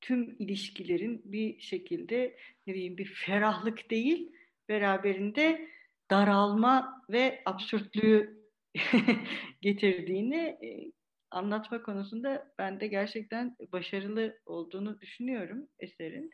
tüm 0.00 0.36
ilişkilerin 0.38 1.22
bir 1.24 1.60
şekilde 1.60 2.36
ne 2.66 2.74
diyeyim 2.74 2.98
bir 2.98 3.06
ferahlık 3.06 3.90
değil 3.90 4.32
beraberinde 4.68 5.68
daralma 6.10 7.04
ve 7.10 7.42
absürtlüğü 7.46 8.38
getirdiğini 9.62 10.36
e, 10.36 10.92
anlatma 11.30 11.82
konusunda 11.82 12.54
ben 12.58 12.80
de 12.80 12.86
gerçekten 12.86 13.56
başarılı 13.72 14.38
olduğunu 14.46 15.00
düşünüyorum 15.00 15.68
eserin. 15.78 16.30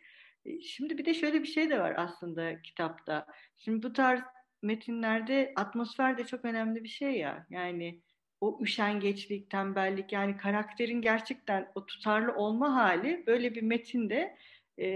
Şimdi 0.62 0.98
bir 0.98 1.04
de 1.04 1.14
şöyle 1.14 1.42
bir 1.42 1.48
şey 1.48 1.70
de 1.70 1.80
var 1.80 1.94
aslında 1.96 2.62
kitapta. 2.62 3.26
Şimdi 3.56 3.82
bu 3.82 3.92
tarz 3.92 4.20
metinlerde 4.62 5.52
atmosfer 5.56 6.18
de 6.18 6.24
çok 6.24 6.44
önemli 6.44 6.84
bir 6.84 6.88
şey 6.88 7.18
ya. 7.18 7.46
Yani 7.50 8.02
o 8.40 8.58
üşengeçlik, 8.62 9.50
tembellik 9.50 10.12
yani 10.12 10.36
karakterin 10.36 11.00
gerçekten 11.00 11.72
o 11.74 11.86
tutarlı 11.86 12.34
olma 12.34 12.74
hali 12.74 13.24
böyle 13.26 13.54
bir 13.54 13.62
metinde 13.62 14.36
e, 14.78 14.86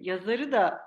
yazarı 0.00 0.52
da 0.52 0.80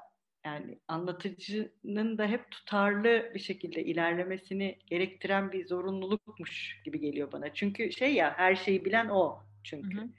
yani 0.45 0.79
anlatıcının 0.87 2.17
da 2.17 2.27
hep 2.27 2.51
tutarlı 2.51 3.31
bir 3.35 3.39
şekilde 3.39 3.83
ilerlemesini 3.83 4.79
gerektiren 4.87 5.51
bir 5.51 5.67
zorunlulukmuş 5.67 6.81
gibi 6.85 6.99
geliyor 6.99 7.31
bana. 7.31 7.53
Çünkü 7.53 7.91
şey 7.91 8.13
ya 8.13 8.33
her 8.37 8.55
şeyi 8.55 8.85
bilen 8.85 9.09
o 9.09 9.39
çünkü. 9.63 9.97
Hı 9.97 10.01
hı. 10.01 10.09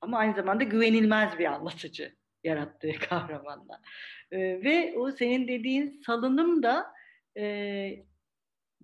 Ama 0.00 0.18
aynı 0.18 0.34
zamanda 0.34 0.64
güvenilmez 0.64 1.38
bir 1.38 1.44
anlatıcı 1.44 2.19
yarattığı 2.44 2.92
kahramanla. 3.08 3.82
Ee, 4.32 4.38
ve 4.38 4.94
o 4.96 5.10
senin 5.10 5.48
dediğin 5.48 6.00
salınım 6.06 6.62
da 6.62 6.86
e, 7.36 8.04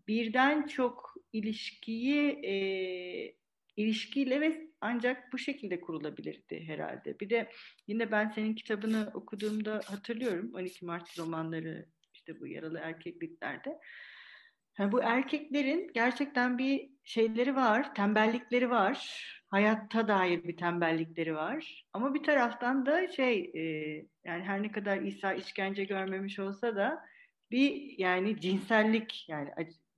birden 0.09 0.66
çok 0.66 1.14
ilişkiyi 1.33 2.29
e, 2.45 2.57
ilişkiyle 3.77 4.40
ve 4.40 4.71
ancak 4.81 5.33
bu 5.33 5.38
şekilde 5.38 5.81
kurulabilirdi 5.81 6.64
herhalde. 6.66 7.21
Bir 7.21 7.31
de 7.31 7.51
yine 7.87 8.11
ben 8.11 8.29
senin 8.29 8.55
kitabını 8.55 9.11
okuduğumda 9.14 9.81
hatırlıyorum 9.87 10.55
12 10.55 10.85
Mart 10.85 11.19
romanları 11.19 11.87
işte 12.14 12.40
bu 12.40 12.47
yaralı 12.47 12.79
erkekliklerde. 12.79 13.79
Yani 14.79 14.93
bu 14.93 15.03
erkeklerin 15.03 15.91
gerçekten 15.95 16.59
bir 16.59 16.91
şeyleri 17.05 17.57
var, 17.57 17.95
tembellikleri 17.95 18.71
var. 18.71 19.23
Hayatta 19.49 20.09
dair 20.09 20.45
bir 20.45 20.57
tembellikleri 20.57 21.35
var. 21.35 21.85
Ama 21.93 22.15
bir 22.15 22.23
taraftan 22.23 22.87
da 22.87 23.09
şey 23.09 23.51
e, 23.55 23.61
yani 24.25 24.45
her 24.45 24.62
ne 24.62 24.73
kadar 24.73 24.99
İsa 24.99 25.33
işkence 25.35 25.85
görmemiş 25.85 26.39
olsa 26.39 26.77
da 26.77 27.03
bir 27.51 27.99
yani 27.99 28.41
cinsellik 28.41 29.29
yani 29.29 29.51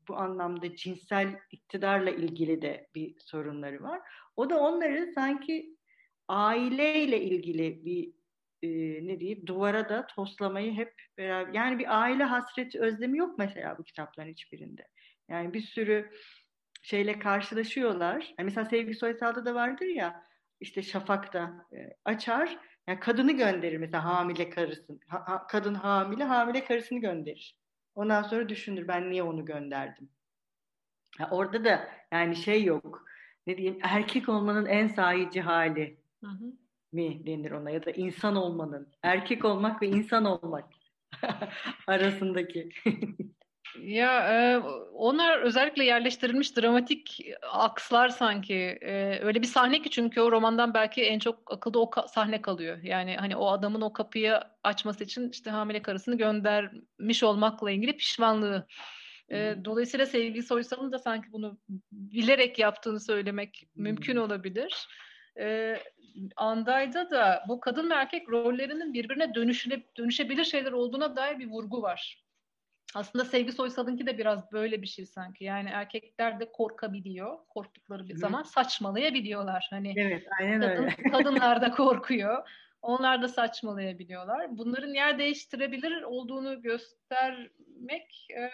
bu 0.09 0.17
anlamda 0.17 0.77
cinsel 0.77 1.41
iktidarla 1.51 2.11
ilgili 2.11 2.63
de 2.63 2.89
bir 2.95 3.15
sorunları 3.19 3.83
var. 3.83 4.01
O 4.37 4.51
da 4.51 4.61
onları 4.61 5.13
sanki 5.15 5.77
aileyle 6.29 7.23
ilgili 7.23 7.85
bir 7.85 8.18
e, 8.63 8.69
ne 9.07 9.21
diyeyim 9.21 9.47
duvara 9.47 9.89
da 9.89 10.07
toslamayı 10.07 10.73
hep 10.73 10.95
beraber 11.19 11.53
yani 11.53 11.79
bir 11.79 12.01
aile 12.03 12.25
hasreti 12.25 12.81
özlemi 12.81 13.19
yok 13.19 13.39
mesela 13.39 13.79
bu 13.79 13.85
kitapların 13.85 14.31
hiçbirinde. 14.31 14.89
Yani 15.29 15.55
bir 15.55 15.61
sürü 15.61 16.11
şeyle 16.83 17.19
karşılaşıyorlar. 17.19 18.35
Yani 18.39 18.45
mesela 18.45 18.65
Sevgi 18.65 18.95
Soysal'da 18.95 19.45
da 19.45 19.55
vardır 19.55 19.87
ya 19.87 20.23
işte 20.61 20.83
Şafak'ta 20.83 21.67
e, 21.73 21.77
açar 22.05 22.59
yani 22.87 23.01
kadını 23.01 23.33
gönderir 23.33 23.77
mesela 23.77 24.05
hamile 24.05 24.51
karısını. 24.51 24.99
Ha, 25.09 25.23
ha, 25.27 25.47
kadın 25.47 25.75
hamile 25.75 26.25
hamile 26.25 26.65
karısını 26.65 27.01
gönderir. 27.01 27.57
Ondan 27.95 28.23
sonra 28.23 28.49
düşünür 28.49 28.89
ben 28.89 29.11
niye 29.11 29.23
onu 29.23 29.45
gönderdim. 29.45 30.11
Ha, 31.19 31.29
orada 31.31 31.65
da 31.65 31.89
yani 32.13 32.37
şey 32.37 32.65
yok. 32.65 33.05
Ne 33.47 33.57
diyeyim 33.57 33.79
erkek 33.83 34.29
olmanın 34.29 34.67
en 34.67 34.89
sahici 34.89 35.41
hali 35.41 35.99
hı 36.21 36.27
hı. 36.27 36.53
Mi 36.93 37.27
denir 37.27 37.51
ona 37.51 37.71
ya 37.71 37.85
da 37.85 37.91
insan 37.91 38.37
olmanın. 38.37 38.89
Erkek 39.03 39.45
olmak 39.45 39.83
ve 39.83 39.87
insan 39.87 40.25
olmak 40.25 40.65
arasındaki. 41.87 42.69
Ya 43.81 44.29
e, 44.33 44.59
onlar 44.93 45.39
özellikle 45.39 45.85
yerleştirilmiş 45.85 46.57
dramatik 46.57 47.21
akslar 47.53 48.09
sanki. 48.09 48.55
E, 48.81 49.19
öyle 49.23 49.43
bir 49.43 49.47
sahne 49.47 49.83
ki 49.83 49.91
çünkü 49.91 50.21
o 50.21 50.33
romandan 50.33 50.75
belki 50.75 51.03
en 51.03 51.19
çok 51.19 51.53
akılda 51.53 51.79
o 51.79 51.85
ka- 51.85 52.09
sahne 52.09 52.43
kalıyor. 52.43 52.79
Yani 52.83 53.17
hani 53.17 53.37
o 53.37 53.47
adamın 53.47 53.81
o 53.81 53.93
kapıyı 53.93 54.41
açması 54.65 55.05
için 55.05 55.31
işte 55.31 55.51
hamile 55.51 55.83
karısını 55.83 56.19
göndermiş 56.19 57.23
olmakla 57.23 57.71
ilgili 57.71 57.97
pişmanlığı. 57.97 58.67
E, 59.31 59.57
dolayısıyla 59.65 60.07
sevgili 60.07 60.43
Soysal'ın 60.43 60.93
da 60.93 60.99
sanki 60.99 61.33
bunu 61.33 61.59
bilerek 61.93 62.59
yaptığını 62.59 63.01
söylemek 63.01 63.69
mümkün 63.75 64.17
olabilir. 64.17 64.89
E, 65.39 65.77
Anday'da 66.37 67.11
da 67.11 67.45
bu 67.49 67.61
kadın 67.61 67.91
ve 67.91 67.95
erkek 67.95 68.29
rollerinin 68.29 68.95
birbirine 68.95 69.35
dönüşüne, 69.35 69.83
dönüşebilir 69.97 70.45
şeyler 70.45 70.73
olduğuna 70.73 71.17
dair 71.17 71.39
bir 71.39 71.51
vurgu 71.51 71.83
var. 71.83 72.25
Aslında 72.95 73.25
Sevgi 73.25 73.53
Soysal'ınki 73.53 74.07
de 74.07 74.19
biraz 74.19 74.53
böyle 74.53 74.83
bir 74.83 74.87
şey 74.87 75.07
sanki. 75.07 75.45
Yani 75.45 75.69
erkekler 75.69 76.41
de 76.41 76.53
korkabiliyor. 76.53 77.39
Korktukları 77.49 78.09
bir 78.09 78.15
Hı. 78.15 78.19
zaman 78.19 78.43
saçmalayabiliyorlar. 78.43 79.67
Hani 79.71 79.95
evet, 79.97 80.27
aynen 80.41 80.61
kadın, 80.61 80.83
öyle. 80.83 80.97
kadınlar 81.11 81.61
da 81.61 81.71
korkuyor. 81.71 82.49
Onlar 82.83 83.23
da 83.23 83.29
saçmalayabiliyorlar. 83.29 84.59
Bunların 84.59 84.95
yer 84.95 85.19
değiştirebilir 85.19 86.03
olduğunu 86.03 86.63
göstermek 86.63 88.29
e, 88.37 88.51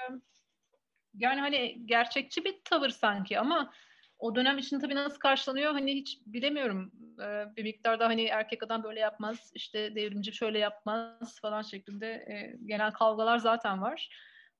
yani 1.15 1.41
hani 1.41 1.87
gerçekçi 1.87 2.45
bir 2.45 2.55
tavır 2.65 2.91
sanki 2.91 3.39
ama 3.39 3.73
o 4.19 4.35
dönem 4.35 4.59
için 4.59 4.81
tabii 4.81 4.95
nasıl 4.95 5.19
karşılanıyor 5.19 5.73
hani 5.73 5.95
hiç 5.95 6.19
bilemiyorum. 6.27 6.93
Ee, 7.23 7.45
bir 7.57 7.63
miktarda 7.63 8.07
hani 8.07 8.25
erkek 8.25 8.63
adam 8.63 8.83
böyle 8.83 9.01
yapmaz, 9.01 9.53
işte 9.55 9.95
devrimci 9.95 10.33
şöyle 10.33 10.59
yapmaz 10.59 11.41
falan 11.41 11.63
şeklinde 11.63 12.07
e, 12.07 12.57
genel 12.67 12.93
kavgalar 12.93 13.39
zaten 13.39 13.83
var. 13.83 14.09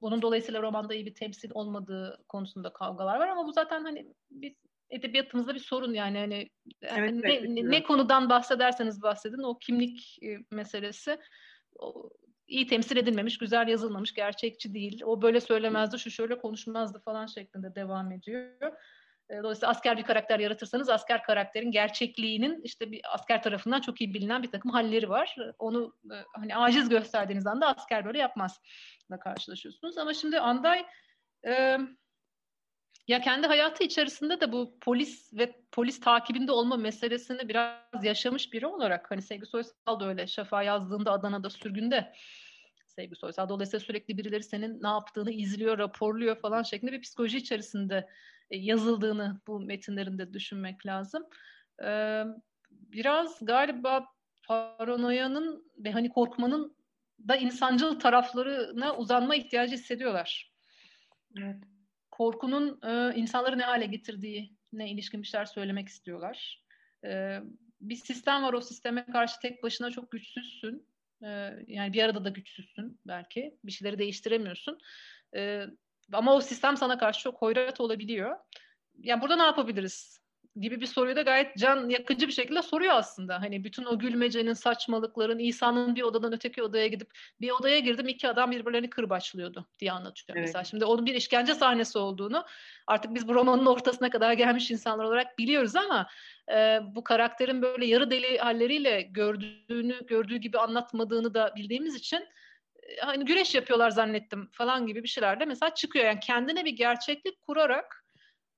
Bunun 0.01 0.23
dolayısıyla 0.23 0.63
romanda 0.63 0.95
iyi 0.95 1.07
bir 1.07 1.15
temsil 1.15 1.51
olmadığı 1.55 2.25
konusunda 2.29 2.73
kavgalar 2.73 3.19
var 3.19 3.29
ama 3.29 3.47
bu 3.47 3.53
zaten 3.53 3.85
hani 3.85 4.07
bir 4.31 4.55
edebiyatımızda 4.91 5.55
bir 5.55 5.61
sorun 5.61 5.95
yani 5.95 6.19
hani 6.19 6.51
evet, 6.83 7.15
ne, 7.15 7.35
evet, 7.35 7.49
ne, 7.49 7.71
ne 7.71 7.83
konudan 7.83 8.29
bahsederseniz 8.29 9.03
bahsedin 9.03 9.43
o 9.43 9.59
kimlik 9.59 10.19
e, 10.23 10.39
meselesi 10.51 11.19
o, 11.79 12.11
iyi 12.47 12.67
temsil 12.67 12.97
edilmemiş, 12.97 13.39
güzel 13.39 13.69
yazılmamış, 13.69 14.15
gerçekçi 14.15 14.75
değil. 14.75 15.03
O 15.05 15.23
böyle 15.23 15.41
söylemezdi, 15.41 15.99
şu 15.99 16.11
şöyle 16.11 16.39
konuşmazdı 16.39 17.01
falan 17.05 17.27
şeklinde 17.27 17.75
devam 17.75 18.13
ediyor. 18.13 18.73
E, 19.31 19.43
dolayısıyla 19.43 19.69
asker 19.69 19.97
bir 19.97 20.03
karakter 20.03 20.41
yaratırsanız 20.41 20.89
asker 20.89 21.23
karakterin 21.23 21.71
gerçekliğinin 21.71 22.63
işte 22.63 22.93
bir 22.93 23.01
asker 23.15 23.43
tarafından 23.43 23.81
çok 23.81 24.01
iyi 24.01 24.15
bilinen 24.15 24.43
bir 24.43 24.51
takım 24.51 24.71
halleri 24.71 25.09
var. 25.09 25.37
Onu 25.59 25.95
e, 26.13 26.17
hani 26.37 26.57
aciz 26.57 26.89
gösterdiğiniz 26.89 27.47
anda 27.47 27.77
asker 27.77 28.05
böyle 28.05 28.19
yapmaz 28.19 28.61
karşılaşıyorsunuz. 29.21 29.99
Ama 29.99 30.15
şimdi 30.15 30.41
Anday 30.41 30.87
e, 31.47 31.79
ya 33.09 33.21
kendi 33.21 33.47
hayatı 33.47 33.85
içerisinde 33.85 34.41
de 34.41 34.53
bu 34.53 34.79
polis 34.81 35.33
ve 35.33 35.63
polis 35.73 36.01
takibinde 36.01 36.53
olma 36.53 36.77
meselesini 36.77 37.49
biraz 37.49 38.05
yaşamış 38.05 38.53
biri 38.53 38.67
olarak 38.67 39.11
hani 39.11 39.23
Sevgi 39.23 39.47
Soysal 39.47 40.01
da 40.01 40.09
öyle 40.09 40.27
Şafa 40.27 40.63
yazdığında 40.63 41.13
Adana'da 41.13 41.51
sürgünde 41.51 42.13
Sevgi 42.97 43.17
Soysal. 43.17 43.49
Dolayısıyla 43.49 43.85
sürekli 43.85 44.19
birileri 44.19 44.43
senin 44.43 44.83
ne 44.83 44.89
yaptığını 44.89 45.31
izliyor, 45.31 45.79
raporluyor 45.79 46.37
falan 46.37 46.63
şeklinde 46.63 46.93
bir 46.93 47.01
psikoloji 47.01 47.39
içerisinde 47.39 48.09
e, 48.51 48.59
yazıldığını 48.59 49.41
bu 49.47 49.61
metinlerinde 49.61 50.33
düşünmek 50.33 50.87
lazım. 50.87 51.27
Biraz 52.71 53.45
galiba 53.45 54.07
paranoyanın 54.47 55.73
ve 55.79 55.93
hani 55.93 56.09
korkmanın 56.09 56.77
da 57.29 57.37
insancıl 57.37 58.01
taraflarına 58.01 58.97
uzanma 58.97 59.35
ihtiyacı 59.35 59.75
hissediyorlar. 59.75 60.53
Evet. 61.39 61.57
Korkunun 62.11 62.81
insanları 63.17 63.59
ne 63.59 63.63
hale 63.63 63.87
getirdiğine 63.87 64.91
ilişkin 64.91 65.23
bir 65.23 65.27
şeyler 65.27 65.45
söylemek 65.45 65.89
istiyorlar. 65.89 66.65
Bir 67.81 67.97
sistem 67.97 68.43
var 68.43 68.53
o 68.53 68.61
sisteme 68.61 69.07
karşı 69.07 69.41
tek 69.41 69.63
başına 69.63 69.91
çok 69.91 70.11
güçsüzsün. 70.11 70.87
Yani 71.67 71.93
bir 71.93 72.03
arada 72.03 72.25
da 72.25 72.29
güçsüzsün 72.29 73.01
belki. 73.07 73.59
Bir 73.65 73.73
şeyleri 73.73 73.99
değiştiremiyorsun. 73.99 74.79
Ama 76.13 76.35
o 76.35 76.41
sistem 76.41 76.77
sana 76.77 76.99
karşı 76.99 77.21
çok 77.21 77.43
hoyrat 77.43 77.81
olabiliyor. 77.81 78.37
Yani 78.99 79.23
burada 79.23 79.37
ne 79.37 79.43
yapabiliriz? 79.43 80.24
Gibi 80.61 80.81
bir 80.81 80.87
soruyu 80.87 81.17
da 81.17 81.23
gayet 81.23 81.57
can 81.57 81.89
yakıcı 81.89 82.29
bir 82.29 82.33
şekilde 82.33 82.63
soruyor 82.63 82.95
aslında. 82.95 83.41
Hani 83.41 83.65
bütün 83.65 83.85
o 83.85 83.99
gülmecenin, 83.99 84.53
saçmalıkların, 84.53 85.39
İsa'nın 85.39 85.97
bir 85.97 86.03
odadan 86.03 86.33
öteki 86.33 86.63
odaya 86.63 86.87
gidip 86.87 87.11
bir 87.41 87.51
odaya 87.51 87.79
girdim 87.79 88.09
iki 88.09 88.29
adam 88.29 88.51
birbirlerini 88.51 88.91
kırbaçlıyordu 88.91 89.67
diye 89.79 89.93
anlatıyor 89.93 90.37
evet. 90.39 90.49
mesela. 90.49 90.65
Şimdi 90.65 90.85
onun 90.85 91.07
bir 91.07 91.15
işkence 91.15 91.55
sahnesi 91.55 91.99
olduğunu 91.99 92.45
artık 92.87 93.15
biz 93.15 93.29
bu 93.29 93.35
romanın 93.35 93.67
ortasına 93.67 94.11
kadar 94.11 94.33
gelmiş 94.33 94.71
insanlar 94.71 95.05
olarak 95.05 95.39
biliyoruz 95.39 95.77
ama 95.77 96.07
e, 96.53 96.81
bu 96.95 97.05
karakterin 97.05 97.63
böyle 97.63 97.87
yarı 97.87 98.11
deli 98.11 98.39
halleriyle 98.39 99.03
gördüğünü, 99.03 100.07
gördüğü 100.07 100.37
gibi 100.37 100.59
anlatmadığını 100.59 101.35
da 101.35 101.53
bildiğimiz 101.57 101.95
için 101.95 102.29
hani 103.01 103.25
güreş 103.25 103.55
yapıyorlar 103.55 103.91
zannettim 103.91 104.49
falan 104.53 104.87
gibi 104.87 105.03
bir 105.03 105.09
şeyler 105.09 105.41
de 105.41 105.45
mesela 105.45 105.75
çıkıyor. 105.75 106.05
Yani 106.05 106.21
kendine 106.21 106.65
bir 106.65 106.73
gerçeklik 106.77 107.43
kurarak 107.43 108.04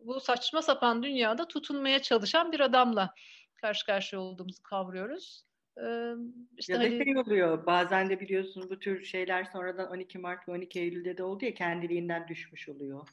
bu 0.00 0.20
saçma 0.20 0.62
sapan 0.62 1.02
dünyada 1.02 1.48
tutunmaya 1.48 2.02
çalışan 2.02 2.52
bir 2.52 2.60
adamla 2.60 3.14
karşı 3.54 3.86
karşıya 3.86 4.22
olduğumuzu 4.22 4.62
kavruyoruz. 4.62 5.46
Ee, 5.78 6.12
işte 6.56 6.72
ya 6.72 6.80
da 6.80 6.84
hani... 6.84 7.04
şey 7.04 7.18
oluyor 7.18 7.66
bazen 7.66 8.10
de 8.10 8.20
biliyorsun 8.20 8.66
bu 8.70 8.78
tür 8.78 9.04
şeyler 9.04 9.44
sonradan 9.44 9.90
12 9.90 10.18
Mart 10.18 10.48
ve 10.48 10.52
12 10.52 10.80
Eylül'de 10.80 11.18
de 11.18 11.22
oldu 11.22 11.44
ya 11.44 11.54
kendiliğinden 11.54 12.28
düşmüş 12.28 12.68
oluyor. 12.68 13.08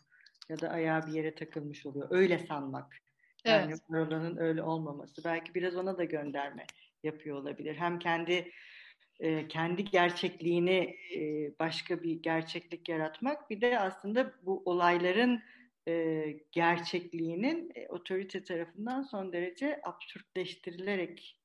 Ya 0.50 0.62
da 0.62 0.70
ayağı 0.70 1.08
bir 1.08 1.14
yere 1.14 1.36
takılmış 1.36 1.86
oluyor. 1.86 2.08
Öyle 2.12 2.40
sanmak. 2.40 2.98
Yani 3.46 3.72
evet. 3.72 3.82
oranın 3.90 4.38
öyle 4.38 4.64
olmaması. 4.64 5.24
Belki 5.24 5.56
biraz 5.56 5.76
ona 5.76 5.98
da 5.98 6.04
gönderme 6.04 6.66
yapıyor 7.04 7.38
olabilir. 7.38 7.76
Hem 7.76 8.00
kendi 8.00 8.52
e, 9.20 9.48
kendi 9.48 9.86
gerçekliğini 9.86 10.96
e, 11.16 11.20
başka 11.60 12.04
bir 12.04 12.12
gerçeklik 12.12 12.90
yaratmak 12.90 13.50
bir 13.50 13.62
de 13.62 13.80
aslında 13.80 14.34
bu 14.42 14.62
olayların 14.66 15.42
e, 15.88 16.26
gerçekliğinin 16.52 17.72
e, 17.76 17.88
otorite 17.88 18.44
tarafından 18.44 19.02
son 19.02 19.34
derece 19.34 19.82
absürtleştirilerek 19.84 21.40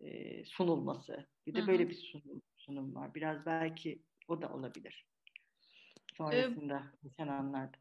e, 0.00 0.44
sunulması. 0.44 1.26
Bir 1.46 1.54
de 1.54 1.58
Hı-hı. 1.58 1.66
böyle 1.66 1.88
bir 1.88 1.94
sunum, 1.94 2.42
sunum 2.56 2.94
var. 2.94 3.14
Biraz 3.14 3.46
belki 3.46 4.02
o 4.28 4.42
da 4.42 4.48
olabilir. 4.48 5.06
Sonrasında 6.16 6.76
ee, 6.76 7.08
geçen 7.08 7.28
anlarda. 7.28 7.76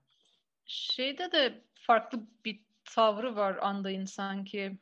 Şeyde 0.65 1.31
de 1.31 1.63
farklı 1.73 2.27
bir 2.45 2.59
tavrı 2.85 3.35
var 3.35 3.57
Anday'ın 3.61 4.05
sanki. 4.05 4.77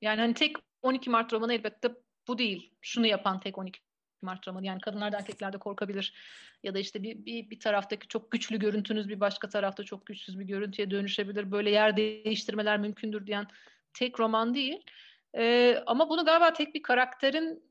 Yani 0.00 0.20
hani 0.20 0.34
tek 0.34 0.56
12 0.82 1.10
Mart 1.10 1.32
romanı 1.32 1.54
elbette 1.54 1.94
bu 2.28 2.38
değil. 2.38 2.74
Şunu 2.80 3.06
yapan 3.06 3.40
tek 3.40 3.58
12 3.58 3.80
Mart 4.22 4.48
romanı. 4.48 4.66
Yani 4.66 4.80
kadınlar 4.80 5.12
da 5.12 5.16
erkekler 5.16 5.52
de 5.52 5.58
korkabilir. 5.58 6.14
Ya 6.62 6.74
da 6.74 6.78
işte 6.78 7.02
bir, 7.02 7.24
bir, 7.24 7.50
bir 7.50 7.60
taraftaki 7.60 8.08
çok 8.08 8.30
güçlü 8.30 8.58
görüntünüz 8.58 9.08
bir 9.08 9.20
başka 9.20 9.48
tarafta 9.48 9.84
çok 9.84 10.06
güçsüz 10.06 10.38
bir 10.38 10.44
görüntüye 10.44 10.90
dönüşebilir. 10.90 11.52
Böyle 11.52 11.70
yer 11.70 11.96
değiştirmeler 11.96 12.78
mümkündür 12.78 13.26
diyen 13.26 13.46
tek 13.94 14.20
roman 14.20 14.54
değil. 14.54 14.84
Ee, 15.36 15.82
ama 15.86 16.08
bunu 16.08 16.24
galiba 16.24 16.52
tek 16.52 16.74
bir 16.74 16.82
karakterin 16.82 17.62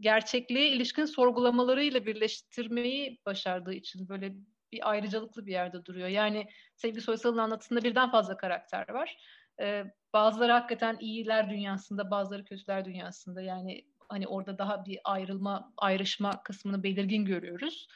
gerçekliğe 0.00 0.68
ilişkin 0.68 1.04
sorgulamalarıyla 1.04 2.06
birleştirmeyi 2.06 3.18
başardığı 3.26 3.74
için 3.74 4.08
böyle 4.08 4.34
bir 4.72 4.90
ayrıcalıklı 4.90 5.46
bir 5.46 5.52
yerde 5.52 5.84
duruyor. 5.84 6.08
Yani 6.08 6.48
Sevgi 6.76 7.00
Soysal'ın 7.00 7.38
anlatısında 7.38 7.82
birden 7.82 8.10
fazla 8.10 8.36
karakter 8.36 8.88
var. 8.88 9.18
Ee, 9.60 9.84
bazıları 10.12 10.52
hakikaten 10.52 10.96
iyiler 11.00 11.50
dünyasında, 11.50 12.10
bazıları 12.10 12.44
kötüler 12.44 12.84
dünyasında. 12.84 13.42
Yani 13.42 13.84
hani 14.08 14.26
orada 14.26 14.58
daha 14.58 14.84
bir 14.84 14.98
ayrılma, 15.04 15.72
ayrışma 15.76 16.42
kısmını 16.42 16.82
belirgin 16.82 17.24
görüyoruz. 17.24 17.88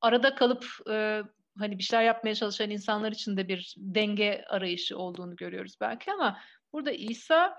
Arada 0.00 0.34
kalıp 0.34 0.66
e, 0.90 1.22
hani 1.58 1.78
bir 1.78 1.82
şeyler 1.82 2.04
yapmaya 2.04 2.34
çalışan 2.34 2.70
insanlar 2.70 3.12
için 3.12 3.36
de 3.36 3.48
bir 3.48 3.74
denge 3.78 4.44
arayışı 4.48 4.98
olduğunu 4.98 5.36
görüyoruz 5.36 5.74
belki 5.80 6.12
ama 6.12 6.38
burada 6.72 6.90
İsa 6.90 7.58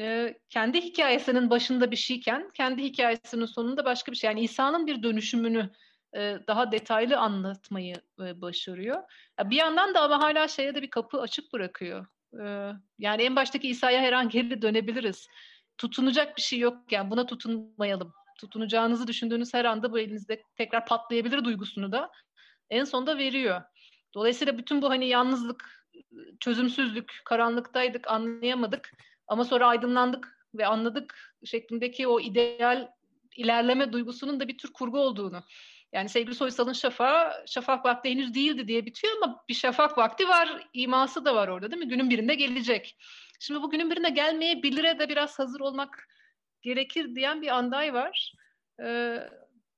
e, 0.00 0.34
kendi 0.48 0.80
hikayesinin 0.80 1.50
başında 1.50 1.90
bir 1.90 1.96
şeyken 1.96 2.50
kendi 2.54 2.82
hikayesinin 2.82 3.46
sonunda 3.46 3.84
başka 3.84 4.12
bir 4.12 4.16
şey. 4.16 4.28
Yani 4.28 4.40
İsa'nın 4.40 4.86
bir 4.86 5.02
dönüşümünü 5.02 5.70
e, 6.16 6.38
daha 6.48 6.72
detaylı 6.72 7.18
anlatmayı 7.18 7.94
e, 8.20 8.40
başarıyor. 8.40 9.02
Bir 9.44 9.56
yandan 9.56 9.94
da 9.94 10.00
ama 10.00 10.22
hala 10.22 10.48
şeye 10.48 10.74
de 10.74 10.82
bir 10.82 10.90
kapı 10.90 11.20
açık 11.20 11.52
bırakıyor. 11.52 12.06
E, 12.44 12.72
yani 12.98 13.22
en 13.22 13.36
baştaki 13.36 13.68
İsa'ya 13.68 14.00
her 14.00 14.12
an 14.12 14.28
geri 14.28 14.62
dönebiliriz 14.62 15.28
tutunacak 15.82 16.36
bir 16.36 16.42
şey 16.42 16.58
yok 16.58 16.92
yani 16.92 17.10
buna 17.10 17.26
tutunmayalım. 17.26 18.12
Tutunacağınızı 18.38 19.06
düşündüğünüz 19.06 19.54
her 19.54 19.64
anda 19.64 19.92
bu 19.92 19.98
elinizde 19.98 20.42
tekrar 20.56 20.86
patlayabilir 20.86 21.44
duygusunu 21.44 21.92
da 21.92 22.10
en 22.70 22.84
sonunda 22.84 23.18
veriyor. 23.18 23.62
Dolayısıyla 24.14 24.58
bütün 24.58 24.82
bu 24.82 24.90
hani 24.90 25.08
yalnızlık, 25.08 25.88
çözümsüzlük, 26.40 27.12
karanlıktaydık, 27.24 28.08
anlayamadık 28.08 28.92
ama 29.28 29.44
sonra 29.44 29.66
aydınlandık 29.66 30.38
ve 30.54 30.66
anladık 30.66 31.34
şeklindeki 31.44 32.08
o 32.08 32.20
ideal 32.20 32.88
ilerleme 33.36 33.92
duygusunun 33.92 34.40
da 34.40 34.48
bir 34.48 34.58
tür 34.58 34.72
kurgu 34.72 34.98
olduğunu. 34.98 35.42
Yani 35.92 36.08
sevgili 36.08 36.34
Soysal'ın 36.34 36.72
şafağı, 36.72 37.44
şafak 37.46 37.84
vakti 37.84 38.10
henüz 38.10 38.34
değildi 38.34 38.68
diye 38.68 38.86
bitiyor 38.86 39.12
ama 39.22 39.44
bir 39.48 39.54
şafak 39.54 39.98
vakti 39.98 40.28
var, 40.28 40.68
iması 40.72 41.24
da 41.24 41.34
var 41.34 41.48
orada 41.48 41.70
değil 41.70 41.82
mi? 41.82 41.88
Günün 41.88 42.10
birinde 42.10 42.34
gelecek. 42.34 42.96
Şimdi 43.40 43.62
bu 43.62 43.70
günün 43.70 43.90
birinde 43.90 44.10
gelmeyebilire 44.10 44.98
de 44.98 45.08
biraz 45.08 45.38
hazır 45.38 45.60
olmak 45.60 46.08
gerekir 46.62 47.14
diyen 47.14 47.42
bir 47.42 47.48
anday 47.48 47.94
var. 47.94 48.34
Ee, 48.80 49.18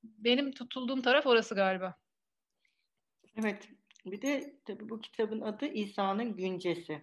benim 0.02 0.52
tutulduğum 0.52 1.02
taraf 1.02 1.26
orası 1.26 1.54
galiba. 1.54 1.94
Evet. 3.40 3.68
Bir 4.06 4.22
de 4.22 4.54
tabii 4.64 4.88
bu 4.88 5.00
kitabın 5.00 5.40
adı 5.40 5.66
İsa'nın 5.66 6.36
güncesi. 6.36 7.00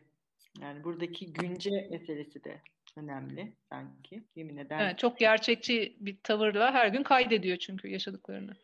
Yani 0.61 0.83
buradaki 0.83 1.33
günce 1.33 1.87
meselesi 1.91 2.43
de 2.43 2.61
önemli 2.97 3.53
sanki. 3.69 4.23
Yemin 4.35 4.57
ederim. 4.57 4.81
Evet, 4.81 4.99
çok 4.99 5.19
gerçekçi 5.19 5.97
bir 5.99 6.17
tavırla 6.23 6.73
her 6.73 6.87
gün 6.87 7.03
kaydediyor 7.03 7.57
çünkü 7.57 7.87
yaşadıklarını. 7.87 8.55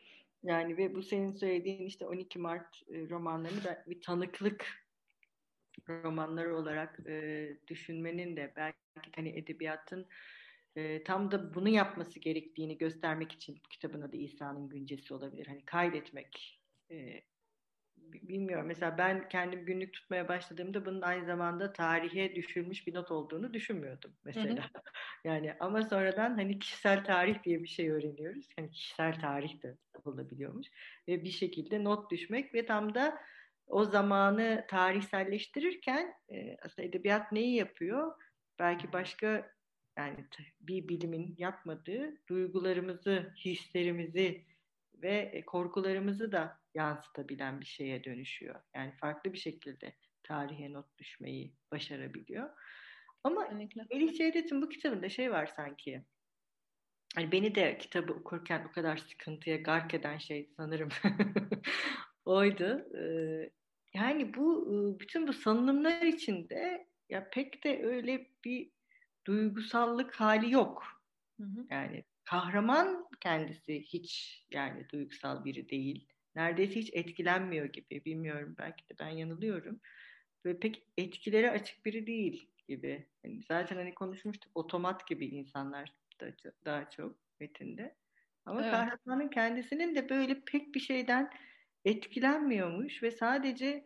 Yani 0.43 0.77
ve 0.77 0.95
bu 0.95 1.03
senin 1.03 1.31
söylediğin 1.31 1.85
işte 1.85 2.05
12 2.07 2.39
Mart 2.39 2.81
e, 2.89 3.09
romanlarını 3.09 3.59
ben 3.65 3.83
bir 3.87 4.01
tanıklık 4.01 4.87
romanları 5.89 6.57
olarak 6.57 6.99
e, 7.07 7.49
düşünmenin 7.67 8.37
de 8.37 8.53
belki 8.55 8.77
hani 9.15 9.29
edebiyatın 9.29 10.07
e, 10.75 11.03
tam 11.03 11.31
da 11.31 11.53
bunu 11.53 11.69
yapması 11.69 12.19
gerektiğini 12.19 12.77
göstermek 12.77 13.31
için 13.31 13.61
kitabın 13.69 14.01
adı 14.01 14.17
İsa'nın 14.17 14.69
güncesi 14.69 15.13
olabilir. 15.13 15.47
Hani 15.47 15.65
kaydetmek. 15.65 16.61
E, 16.91 17.21
bilmiyorum. 18.13 18.67
Mesela 18.67 18.97
ben 18.97 19.29
kendim 19.29 19.65
günlük 19.65 19.93
tutmaya 19.93 20.27
başladığımda 20.27 20.85
bunun 20.85 21.01
aynı 21.01 21.25
zamanda 21.25 21.73
tarihe 21.73 22.35
düşülmüş 22.35 22.87
bir 22.87 22.93
not 22.93 23.11
olduğunu 23.11 23.53
düşünmüyordum 23.53 24.13
mesela. 24.25 24.55
Hı 24.55 24.61
hı. 24.61 24.81
yani 25.23 25.53
ama 25.59 25.81
sonradan 25.81 26.35
hani 26.35 26.59
kişisel 26.59 27.03
tarih 27.03 27.43
diye 27.43 27.63
bir 27.63 27.67
şey 27.67 27.91
öğreniyoruz. 27.91 28.49
Hani 28.55 28.71
kişisel 28.71 29.19
tarih 29.19 29.63
de 29.63 29.77
olabiliyormuş. 30.05 30.67
Ve 31.07 31.23
bir 31.23 31.31
şekilde 31.31 31.83
not 31.83 32.11
düşmek 32.11 32.53
ve 32.53 32.65
tam 32.65 32.95
da 32.95 33.17
o 33.67 33.85
zamanı 33.85 34.65
tarihselleştirirken 34.69 36.13
e, 36.29 36.57
aslında 36.61 36.87
edebiyat 36.87 37.31
neyi 37.31 37.55
yapıyor? 37.55 38.11
Belki 38.59 38.93
başka 38.93 39.51
yani 39.97 40.25
bir 40.59 40.87
bilimin 40.87 41.35
yapmadığı 41.37 42.27
duygularımızı, 42.27 43.33
hislerimizi 43.45 44.45
ve 45.01 45.31
e, 45.33 45.45
korkularımızı 45.45 46.31
da 46.31 46.59
yansıtabilen 46.73 47.61
bir 47.61 47.65
şeye 47.65 48.03
dönüşüyor. 48.03 48.61
Yani 48.75 48.91
farklı 48.91 49.33
bir 49.33 49.37
şekilde 49.37 49.95
tarihe 50.23 50.73
not 50.73 50.97
düşmeyi 50.97 51.53
başarabiliyor. 51.71 52.49
Ama 53.23 53.49
Melih 53.91 54.17
Cevdet'in 54.17 54.61
bu 54.61 54.69
kitabında 54.69 55.09
şey 55.09 55.31
var 55.31 55.53
sanki. 55.55 56.03
Hani 57.15 57.31
beni 57.31 57.55
de 57.55 57.77
kitabı 57.77 58.13
okurken 58.13 58.67
o 58.69 58.71
kadar 58.71 58.97
sıkıntıya 58.97 59.57
gark 59.57 59.93
eden 59.93 60.17
şey 60.17 60.49
sanırım 60.57 60.89
oydu. 62.25 62.87
Yani 63.93 64.33
bu 64.33 64.97
bütün 64.99 65.27
bu 65.27 65.33
sanılımlar 65.33 66.01
içinde 66.01 66.87
ya 67.09 67.29
pek 67.29 67.63
de 67.63 67.83
öyle 67.83 68.31
bir 68.45 68.71
duygusallık 69.27 70.15
hali 70.15 70.51
yok. 70.51 70.83
Hı 71.37 71.43
hı. 71.43 71.67
Yani 71.69 72.03
kahraman 72.29 73.07
kendisi 73.19 73.81
hiç 73.81 74.43
yani 74.51 74.89
duygusal 74.89 75.45
biri 75.45 75.69
değil. 75.69 76.07
Neredeyse 76.35 76.75
hiç 76.75 76.89
etkilenmiyor 76.93 77.65
gibi. 77.65 78.05
Bilmiyorum 78.05 78.55
belki 78.59 78.89
de 78.89 78.93
ben 78.99 79.09
yanılıyorum. 79.09 79.79
Ve 80.45 80.59
pek 80.59 80.83
etkileri 80.97 81.51
açık 81.51 81.85
biri 81.85 82.07
değil 82.07 82.49
gibi. 82.67 83.07
Yani 83.23 83.43
zaten 83.47 83.75
hani 83.75 83.95
konuşmuştuk 83.95 84.51
otomat 84.55 85.07
gibi 85.07 85.25
insanlar 85.25 85.93
da 86.21 86.25
daha 86.65 86.89
çok 86.89 87.15
metinde. 87.39 87.95
Ama 88.45 88.61
evet. 88.61 88.71
kahramanın 88.71 89.27
kendisinin 89.27 89.95
de 89.95 90.09
böyle 90.09 90.41
pek 90.45 90.75
bir 90.75 90.79
şeyden 90.79 91.29
etkilenmiyormuş 91.85 93.03
ve 93.03 93.11
sadece 93.11 93.85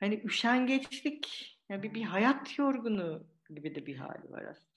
hani 0.00 0.22
üşengeçlik 0.24 1.58
yani 1.68 1.82
bir, 1.82 1.94
bir 1.94 2.02
hayat 2.02 2.58
yorgunu 2.58 3.26
gibi 3.50 3.74
de 3.74 3.86
bir 3.86 3.96
hali 3.96 4.30
var 4.30 4.42
aslında. 4.42 4.69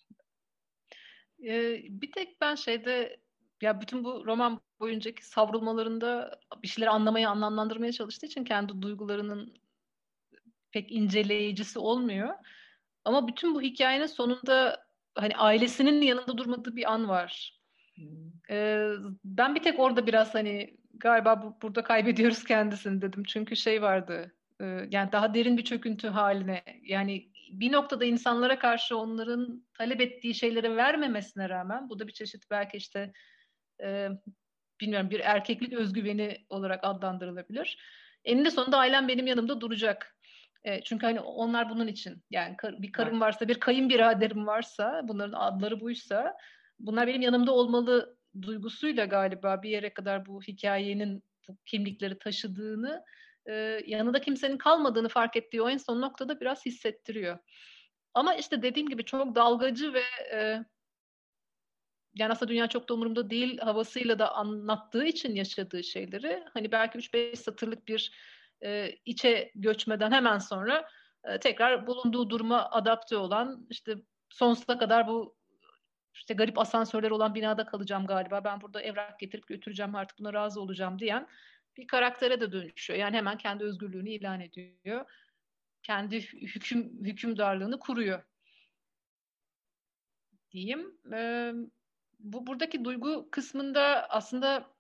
Ee, 1.44 1.82
bir 1.90 2.12
tek 2.12 2.42
ben 2.42 2.56
şeyde 2.56 3.18
ya 3.62 3.82
bütün 3.82 4.04
bu 4.04 4.26
roman 4.26 4.62
boyuncaki 4.80 5.26
savrulmalarında 5.26 6.40
bir 6.64 6.68
şeyleri 6.68 6.90
anlamaya, 6.90 7.30
anlamlandırmaya 7.30 7.92
çalıştığı 7.92 8.26
için 8.26 8.44
kendi 8.44 8.82
duygularının 8.82 9.54
pek 10.72 10.92
inceleyicisi 10.92 11.80
olmuyor. 11.80 12.30
Ama 13.06 13.28
bütün 13.28 13.56
bu 13.56 13.62
hikayenin 13.62 14.06
sonunda 14.06 14.86
hani 15.16 15.36
ailesinin 15.36 16.02
yanında 16.02 16.38
durmadığı 16.38 16.76
bir 16.76 16.92
an 16.94 17.10
var. 17.10 17.60
Ee, 18.50 18.90
ben 19.26 19.56
bir 19.56 19.64
tek 19.64 19.80
orada 19.80 20.08
biraz 20.08 20.36
hani 20.36 20.78
galiba 20.94 21.42
bu, 21.44 21.58
burada 21.62 21.84
kaybediyoruz 21.84 22.44
kendisini 22.44 23.02
dedim. 23.02 23.24
Çünkü 23.24 23.56
şey 23.56 23.82
vardı. 23.82 24.36
E, 24.62 24.66
yani 24.92 25.12
daha 25.12 25.34
derin 25.34 25.58
bir 25.58 25.64
çöküntü 25.64 26.08
haline 26.08 26.64
yani 26.84 27.33
bir 27.50 27.72
noktada 27.72 28.06
insanlara 28.06 28.60
karşı 28.60 28.98
onların 28.98 29.66
talep 29.74 30.02
ettiği 30.02 30.36
şeyleri 30.36 30.78
vermemesine 30.78 31.50
rağmen 31.50 31.90
bu 31.90 32.00
da 32.00 32.08
bir 32.08 32.14
çeşit 32.14 32.52
belki 32.52 32.78
işte 32.78 33.14
e, 33.84 34.10
bilmiyorum 34.82 35.10
bir 35.10 35.20
erkeklik 35.20 35.74
özgüveni 35.74 36.46
olarak 36.50 36.80
adlandırılabilir. 36.84 37.78
Eninde 38.26 38.52
sonunda 38.52 38.78
ailem 38.78 39.08
benim 39.08 39.28
yanımda 39.28 39.62
duracak. 39.62 40.18
E, 40.64 40.82
çünkü 40.82 41.06
hani 41.06 41.20
onlar 41.20 41.70
bunun 41.70 41.88
için 41.88 42.24
yani 42.30 42.58
kar, 42.58 42.82
bir 42.82 42.92
karım 42.92 43.22
varsa 43.22 43.48
bir 43.48 43.60
kayınbiraderim 43.60 44.48
varsa 44.48 45.02
bunların 45.04 45.40
adları 45.40 45.80
buysa 45.80 46.38
bunlar 46.80 47.08
benim 47.08 47.22
yanımda 47.22 47.52
olmalı 47.52 48.18
duygusuyla 48.42 49.06
galiba 49.06 49.64
bir 49.64 49.70
yere 49.70 49.94
kadar 49.94 50.26
bu 50.26 50.42
hikayenin 50.42 51.24
bu 51.48 51.58
kimlikleri 51.66 52.20
taşıdığını 52.20 53.04
e, 53.46 53.54
yanında 53.88 54.22
kimsenin 54.22 54.58
kalmadığını 54.58 55.10
fark 55.10 55.36
ettiği 55.36 55.62
o 55.62 55.70
en 55.70 55.78
son 55.78 56.02
noktada 56.02 56.40
biraz 56.40 56.66
hissettiriyor. 56.66 57.40
Ama 58.14 58.36
işte 58.36 58.62
dediğim 58.62 58.90
gibi 58.90 59.06
çok 59.06 59.36
dalgacı 59.36 59.94
ve 59.94 60.04
e, 60.34 60.64
yani 62.16 62.32
aslında 62.32 62.52
dünya 62.52 62.68
çok 62.68 62.90
da 62.90 62.94
umurumda 62.94 63.30
değil 63.30 63.60
havasıyla 63.60 64.20
da 64.20 64.36
anlattığı 64.36 65.06
için 65.06 65.36
yaşadığı 65.36 65.84
şeyleri 65.84 66.44
hani 66.54 66.72
belki 66.72 66.98
3-5 66.98 67.36
satırlık 67.36 67.88
bir 67.88 68.12
e, 68.64 68.96
içe 69.06 69.52
göçmeden 69.56 70.12
hemen 70.12 70.38
sonra 70.38 70.90
e, 71.24 71.40
tekrar 71.40 71.88
bulunduğu 71.88 72.30
duruma 72.30 72.70
adapte 72.70 73.18
olan 73.18 73.68
işte 73.70 73.96
sonsuza 74.30 74.78
kadar 74.78 75.08
bu 75.08 75.36
işte 76.14 76.34
garip 76.34 76.60
asansörler 76.60 77.12
olan 77.12 77.36
binada 77.36 77.66
kalacağım 77.66 78.08
galiba 78.08 78.44
ben 78.44 78.62
burada 78.62 78.82
evrak 78.82 79.20
getirip 79.20 79.48
götüreceğim 79.48 79.96
artık 79.96 80.20
buna 80.20 80.34
razı 80.34 80.62
olacağım 80.62 81.00
diyen 81.00 81.28
bir 81.78 81.88
karaktere 81.88 82.42
de 82.42 82.52
dönüşüyor. 82.52 83.00
Yani 83.00 83.18
hemen 83.18 83.38
kendi 83.38 83.64
özgürlüğünü 83.64 84.10
ilan 84.10 84.42
ediyor. 84.42 85.06
Kendi 85.84 86.22
hüküm 86.22 87.06
hükümdarlığını 87.06 87.80
kuruyor 87.80 88.24
diyeyim. 90.52 90.98
Ee, 91.14 91.54
bu 92.20 92.48
buradaki 92.48 92.86
duygu 92.86 93.28
kısmında 93.32 94.10
aslında 94.10 94.74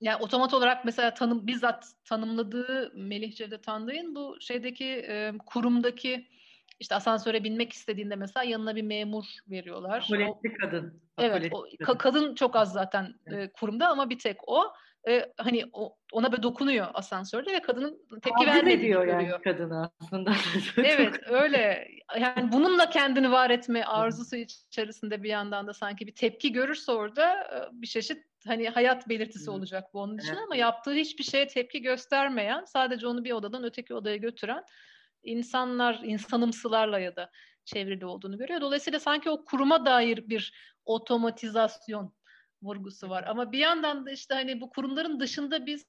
yani 0.00 0.22
otomat 0.22 0.54
olarak 0.54 0.84
mesela 0.84 1.14
tanım 1.14 1.46
bizzat 1.46 1.92
tanımladığı 2.04 2.92
Melih 2.94 3.36
Cevdet 3.36 3.64
Tandık'ın 3.64 4.14
bu 4.14 4.36
şeydeki 4.40 4.86
e, 4.86 5.32
kurumdaki 5.46 6.28
işte 6.80 6.94
asansöre 6.94 7.44
binmek 7.44 7.72
istediğinde 7.72 8.16
mesela 8.16 8.44
yanına 8.44 8.76
bir 8.76 8.82
memur 8.82 9.24
veriyorlar. 9.50 10.02
Apoletli 10.04 10.54
kadın. 10.54 11.02
Evet, 11.18 11.52
o, 11.52 11.66
kadın. 11.84 11.98
kadın 11.98 12.34
çok 12.34 12.56
az 12.56 12.72
zaten 12.72 13.14
e, 13.26 13.52
kurumda 13.52 13.88
ama 13.88 14.10
bir 14.10 14.18
tek 14.18 14.48
o 14.48 14.72
e, 15.08 15.32
hani 15.36 15.64
o, 15.72 15.96
ona 16.12 16.32
böyle 16.32 16.42
dokunuyor 16.42 16.86
asansörde 16.94 17.52
ve 17.52 17.60
kadının 17.60 18.06
tepki 18.22 18.46
vermediğini 18.46 18.82
diyor 18.82 19.04
görüyor. 19.04 19.20
Yani 19.20 19.42
kadın 19.42 19.70
aslında. 20.00 20.32
evet 20.76 21.20
öyle. 21.30 21.88
Yani 22.20 22.52
bununla 22.52 22.90
kendini 22.90 23.32
var 23.32 23.50
etme 23.50 23.84
arzusu 23.84 24.36
içerisinde 24.36 25.22
bir 25.22 25.28
yandan 25.28 25.66
da 25.66 25.74
sanki 25.74 26.06
bir 26.06 26.14
tepki 26.14 26.52
görürse 26.52 26.92
orada 26.92 27.50
bir 27.72 27.86
çeşit 27.86 28.24
hani 28.46 28.68
hayat 28.68 29.08
belirtisi 29.08 29.50
olacak 29.50 29.94
bu 29.94 30.00
onun 30.00 30.18
için 30.18 30.32
evet. 30.32 30.42
ama 30.44 30.56
yaptığı 30.56 30.92
hiçbir 30.92 31.24
şeye 31.24 31.46
tepki 31.46 31.82
göstermeyen 31.82 32.64
sadece 32.64 33.06
onu 33.06 33.24
bir 33.24 33.32
odadan 33.32 33.64
öteki 33.64 33.94
odaya 33.94 34.16
götüren 34.16 34.64
insanlar 35.22 36.00
insanımsılarla 36.04 36.98
ya 36.98 37.16
da 37.16 37.30
çevrili 37.64 38.06
olduğunu 38.06 38.38
görüyor. 38.38 38.60
Dolayısıyla 38.60 39.00
sanki 39.00 39.30
o 39.30 39.44
kuruma 39.44 39.86
dair 39.86 40.28
bir 40.28 40.52
otomatizasyon 40.84 42.14
vurgusu 42.62 43.08
var. 43.08 43.24
Ama 43.26 43.52
bir 43.52 43.58
yandan 43.58 44.06
da 44.06 44.10
işte 44.10 44.34
hani 44.34 44.60
bu 44.60 44.70
kurumların 44.70 45.20
dışında 45.20 45.66
biz 45.66 45.86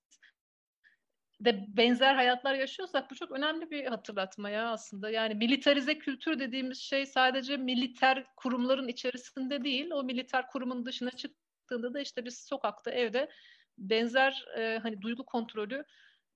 de 1.46 1.66
benzer 1.68 2.16
hayatlar 2.16 2.54
yaşıyorsak 2.54 3.12
bu 3.12 3.16
çok 3.16 3.32
önemli 3.32 3.72
bir 3.72 3.86
hatırlatma 3.86 4.50
ya 4.50 4.70
aslında. 4.70 5.10
Yani 5.10 5.36
militarize 5.36 5.98
kültür 5.98 6.40
dediğimiz 6.40 6.78
şey 6.78 7.06
sadece 7.06 7.58
militer 7.58 8.26
kurumların 8.36 8.88
içerisinde 8.88 9.64
değil, 9.64 9.92
o 9.92 10.04
militer 10.04 10.48
kurumun 10.48 10.86
dışına 10.86 11.12
çıktığında 11.12 11.94
da 11.94 12.00
işte 12.00 12.26
biz 12.26 12.46
sokakta, 12.46 12.92
evde 12.92 13.30
benzer 13.78 14.46
e, 14.58 14.80
hani 14.84 15.02
duygu 15.02 15.26
kontrolü 15.26 15.86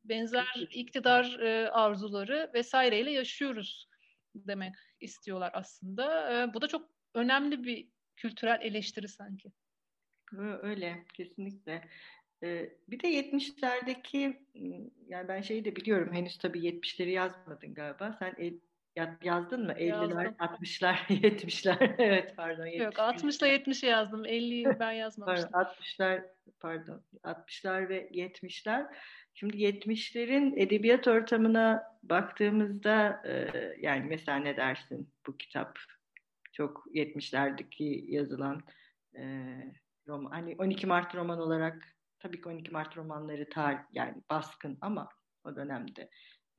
benzer 0.04 0.68
iktidar 0.72 1.40
e, 1.40 1.70
arzuları 1.70 2.52
vesaireyle 2.54 3.12
yaşıyoruz 3.12 3.88
demek 4.36 4.76
istiyorlar 5.00 5.52
aslında. 5.54 6.34
E, 6.34 6.54
bu 6.54 6.62
da 6.62 6.68
çok 6.68 6.90
önemli 7.14 7.64
bir 7.64 7.88
kültürel 8.16 8.60
eleştiri 8.62 9.08
sanki. 9.08 9.52
Öyle 10.62 11.06
kesinlikle. 11.14 11.82
Bir 12.88 13.00
de 13.00 13.08
70'lerdeki 13.08 14.38
yani 15.08 15.28
ben 15.28 15.42
şeyi 15.42 15.66
de 15.66 15.76
biliyorum 15.76 16.14
henüz 16.14 16.38
tabii 16.38 16.60
70'leri 16.60 17.10
yazmadın 17.10 17.74
galiba. 17.74 18.16
Sen 18.20 18.36
el, 18.38 18.54
yazdın 19.24 19.66
mı? 19.66 19.72
50'ler, 19.72 20.36
60'lar, 20.36 20.96
70'ler. 20.96 21.96
evet 21.98 22.34
pardon. 22.38 22.66
70'ler. 22.66 22.84
Yok 22.84 23.00
60 23.00 23.38
ile 23.38 23.56
70'i 23.56 23.90
yazdım. 23.90 24.26
50'yi 24.26 24.66
ben 24.80 24.92
yazmamıştım. 24.92 25.52
pardon, 25.52 25.72
60'lar 25.72 26.24
pardon. 26.60 27.04
60'lar 27.24 27.90
ve 27.90 28.10
70'ler. 28.10 28.86
Şimdi 29.34 29.58
70'lerin 29.58 30.60
edebiyat 30.60 31.08
ortamına 31.08 31.84
baktığımızda 32.04 33.24
yani 33.80 34.06
mesela 34.06 34.38
ne 34.38 34.58
dersin 34.58 35.10
bu 35.28 35.38
kitap? 35.38 35.80
Çok 36.54 36.86
70'lerdeki 36.94 38.06
yazılan 38.08 38.64
roman. 40.08 40.32
Hani 40.32 40.56
12 40.60 40.88
Mart 40.88 41.16
roman 41.16 41.40
olarak 41.40 41.96
tabii 42.20 42.42
ki 42.42 42.50
12 42.50 42.72
Mart 42.72 42.98
romanları 42.98 43.50
tar 43.50 43.78
yani 43.94 44.16
baskın 44.30 44.78
ama 44.82 45.10
o 45.44 45.56
dönemde 45.56 46.10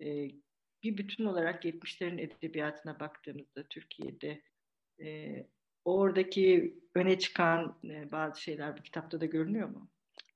e, 0.01 0.31
bir 0.83 0.99
bütün 0.99 1.25
olarak 1.25 1.65
70'lerin 1.65 2.21
edebiyatına 2.21 3.01
baktığımızda 3.01 3.63
Türkiye'de 3.71 4.43
e, 5.03 5.37
oradaki 5.85 6.79
öne 6.95 7.19
çıkan 7.19 7.79
e, 7.85 8.13
bazı 8.13 8.43
şeyler 8.43 8.79
bu 8.79 8.83
kitapta 8.83 9.21
da 9.21 9.27
görünüyor 9.27 9.69
mu? 9.69 9.89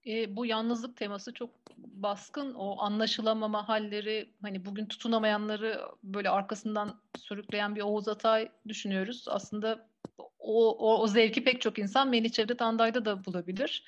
E, 0.07 0.37
bu 0.37 0.47
yalnızlık 0.47 0.97
teması 0.97 1.35
çok 1.35 1.51
baskın. 1.77 2.55
O 2.55 2.81
anlaşılamama 2.81 3.69
halleri, 3.69 4.35
hani 4.43 4.65
bugün 4.65 4.87
tutunamayanları 4.87 5.81
böyle 6.03 6.31
arkasından 6.31 7.01
sürükleyen 7.19 7.77
bir 7.77 7.83
Oğuz 7.83 8.09
Atay 8.09 8.49
düşünüyoruz. 8.69 9.25
Aslında 9.29 9.89
o, 10.41 10.71
o, 10.71 11.03
o 11.03 11.07
zevki 11.07 11.45
pek 11.45 11.61
çok 11.61 11.79
insan 11.79 12.09
Melih 12.09 12.33
Cevdet 12.33 12.63
Anday'da 12.63 13.05
da 13.05 13.25
bulabilir. 13.25 13.85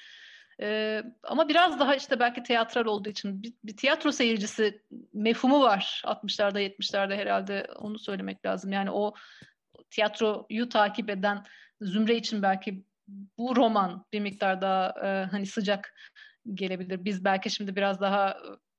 Ee, 0.60 1.02
ama 1.22 1.48
biraz 1.48 1.80
daha 1.80 1.96
işte 1.96 2.20
belki 2.20 2.42
tiyatral 2.42 2.84
olduğu 2.84 3.08
için 3.08 3.42
bir, 3.42 3.52
bir 3.64 3.76
tiyatro 3.76 4.12
seyircisi 4.12 4.82
mefhumu 5.12 5.60
var 5.60 6.02
60'larda 6.04 6.60
70'lerde 6.60 7.16
herhalde 7.16 7.66
onu 7.78 7.98
söylemek 7.98 8.46
lazım. 8.46 8.72
Yani 8.72 8.90
o 8.90 9.14
tiyatroyu 9.90 10.68
takip 10.68 11.10
eden 11.10 11.44
zümre 11.80 12.16
için 12.16 12.42
belki 12.42 12.84
bu 13.38 13.56
roman 13.56 14.04
bir 14.12 14.20
miktar 14.20 14.60
daha 14.60 14.94
e, 15.04 15.24
hani 15.30 15.46
sıcak 15.46 15.94
gelebilir. 16.54 17.04
Biz 17.04 17.24
belki 17.24 17.50
şimdi 17.50 17.76
biraz 17.76 18.00
daha 18.00 18.36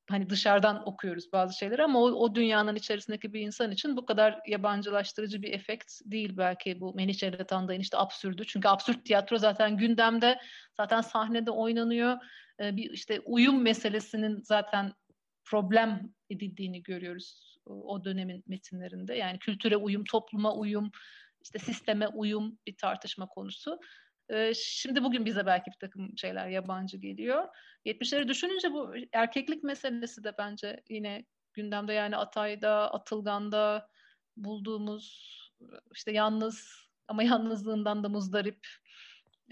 hani 0.10 0.30
dışarıdan 0.30 0.88
okuyoruz 0.88 1.34
bazı 1.34 1.58
şeyleri 1.58 1.84
ama 1.84 2.00
o, 2.00 2.04
o 2.04 2.36
dünyanın 2.36 2.76
içerisindeki 2.76 3.34
bir 3.34 3.42
insan 3.42 3.72
için 3.72 3.98
bu 3.98 4.06
kadar 4.06 4.40
yabancılaştırıcı 4.48 5.42
bir 5.42 5.54
efekt 5.54 5.94
değil 6.06 6.38
belki 6.38 6.80
bu 6.80 6.94
Melih 6.96 7.16
Cevdet 7.18 7.54
Anday'ın 7.54 7.82
işte 7.82 7.98
absürdü. 7.98 8.44
Çünkü 8.48 8.68
absürt 8.68 9.06
tiyatro 9.06 9.38
zaten 9.38 9.78
gündemde, 9.78 10.40
zaten 10.78 11.02
sahnede 11.02 11.52
oynanıyor. 11.52 12.18
Ee, 12.60 12.76
bir 12.76 12.90
işte 12.92 13.20
uyum 13.20 13.62
meselesinin 13.62 14.42
zaten 14.42 14.94
problem 15.46 16.14
edildiğini 16.30 16.84
görüyoruz 16.84 17.58
o 17.66 18.06
dönemin 18.06 18.44
metinlerinde. 18.48 19.16
Yani 19.16 19.40
kültüre 19.40 19.78
uyum, 19.78 20.04
topluma 20.04 20.54
uyum, 20.56 20.92
işte 21.44 21.60
sisteme 21.60 22.08
uyum 22.08 22.60
bir 22.68 22.78
tartışma 22.78 23.28
konusu. 23.28 23.80
Şimdi 24.56 25.04
bugün 25.04 25.26
bize 25.26 25.46
belki 25.46 25.72
bir 25.72 25.80
takım 25.80 26.18
şeyler 26.18 26.48
yabancı 26.48 26.98
geliyor. 26.98 27.48
70'leri 27.86 28.28
düşününce 28.28 28.72
bu 28.72 28.94
erkeklik 29.14 29.64
meselesi 29.64 30.24
de 30.24 30.34
bence 30.38 30.84
yine 30.90 31.26
gündemde 31.54 31.94
yani 31.94 32.18
Atay'da, 32.18 32.94
Atılgan'da 32.94 33.90
bulduğumuz 34.38 35.34
işte 35.96 36.12
yalnız 36.12 36.88
ama 37.08 37.24
yalnızlığından 37.24 38.04
da 38.04 38.10
muzdarip 38.10 38.68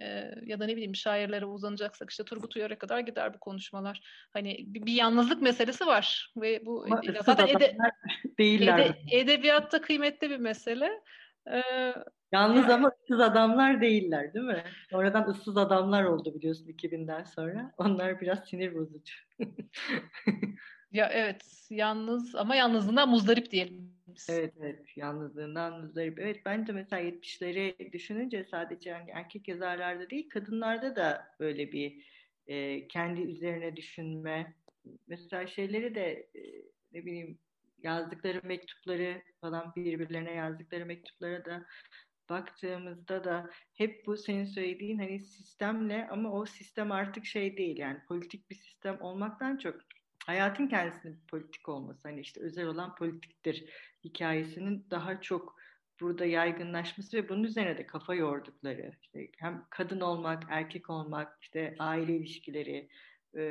e, 0.02 0.32
ya 0.46 0.60
da 0.60 0.66
ne 0.66 0.76
bileyim 0.76 0.96
şairlere 0.96 1.46
uzanacaksak 1.46 2.10
işte 2.10 2.26
Turgut 2.26 2.56
Uyar'a 2.56 2.78
kadar 2.78 3.00
gider 3.00 3.34
bu 3.34 3.40
konuşmalar. 3.40 4.02
Hani 4.34 4.58
bir, 4.68 4.86
bir 4.86 4.94
yalnızlık 4.94 5.42
meselesi 5.42 5.86
var 5.86 6.34
ve 6.38 6.66
bu 6.66 6.86
ama 6.86 7.02
zaten 7.26 7.48
ede, 7.48 7.78
değiller. 8.40 8.80
Ede, 8.80 9.18
edebiyatta 9.18 9.82
kıymetli 9.82 10.30
bir 10.30 10.38
mesele. 10.38 11.02
Ee, 11.52 11.94
Yalnız 12.32 12.70
ama 12.70 12.92
ıssız 13.02 13.20
adamlar 13.20 13.82
değiller 13.82 14.34
değil 14.34 14.46
mi? 14.46 14.64
Sonradan 14.90 15.30
ıssız 15.30 15.58
adamlar 15.58 16.04
oldu 16.04 16.36
biliyorsun 16.36 16.66
2000'den 16.68 17.24
sonra. 17.24 17.72
Onlar 17.78 18.22
biraz 18.22 18.50
sinir 18.50 18.76
bozucu. 18.76 19.14
ya 20.92 21.10
evet 21.14 21.68
yalnız 21.70 22.36
ama 22.36 22.56
yalnızlığından 22.56 23.10
muzdarip 23.10 23.52
diyelim. 23.52 23.94
Biz. 24.08 24.30
Evet 24.30 24.54
evet 24.62 24.98
yalnızlığından 24.98 25.82
muzdarip. 25.82 26.20
Evet 26.20 26.42
bence 26.46 26.74
mesela 26.74 27.02
70'leri 27.02 27.94
düşününce 27.94 28.44
sadece 28.44 28.90
yani 28.90 29.12
erkek 29.12 29.48
yazarlarda 29.48 30.10
değil 30.10 30.30
kadınlarda 30.30 30.96
da 30.96 31.28
böyle 31.40 31.72
bir 31.72 32.06
e, 32.48 32.88
kendi 32.88 33.22
üzerine 33.22 33.76
düşünme. 33.76 34.54
Mesela 35.08 35.48
şeyleri 35.48 35.96
de 35.96 36.30
e, 36.36 36.42
ne 36.94 37.06
bileyim 37.06 37.40
yazdıkları 37.84 38.42
mektupları 38.44 39.22
falan 39.42 39.74
birbirlerine 39.76 40.34
yazdıkları 40.34 40.86
mektuplara 40.86 41.46
da 41.46 41.66
baktığımızda 42.32 43.24
da 43.24 43.50
hep 43.74 44.08
bu 44.08 44.18
senin 44.18 44.46
söylediğin 44.46 44.98
hani 44.98 45.20
sistemle 45.20 46.08
ama 46.12 46.32
o 46.32 46.46
sistem 46.46 46.92
artık 46.92 47.26
şey 47.26 47.58
değil 47.58 47.78
yani 47.78 48.00
politik 48.08 48.50
bir 48.50 48.56
sistem 48.56 49.02
olmaktan 49.02 49.58
çok 49.58 49.76
hayatın 50.26 50.68
kendisinin 50.68 51.20
politik 51.28 51.70
olması 51.70 52.00
hani 52.04 52.22
işte 52.22 52.42
özel 52.42 52.66
olan 52.66 52.96
politiktir 52.96 53.66
hikayesinin 54.04 54.88
daha 54.92 55.22
çok 55.22 55.56
burada 56.02 56.26
yaygınlaşması 56.26 57.18
ve 57.18 57.30
bunun 57.30 57.44
üzerine 57.44 57.78
de 57.78 57.88
kafa 57.88 58.16
yordukları 58.16 58.92
işte 59.02 59.28
hem 59.38 59.66
kadın 59.70 60.00
olmak 60.00 60.44
erkek 60.50 60.90
olmak 60.90 61.38
işte 61.42 61.76
aile 61.80 62.16
ilişkileri 62.16 62.90
e, 63.34 63.42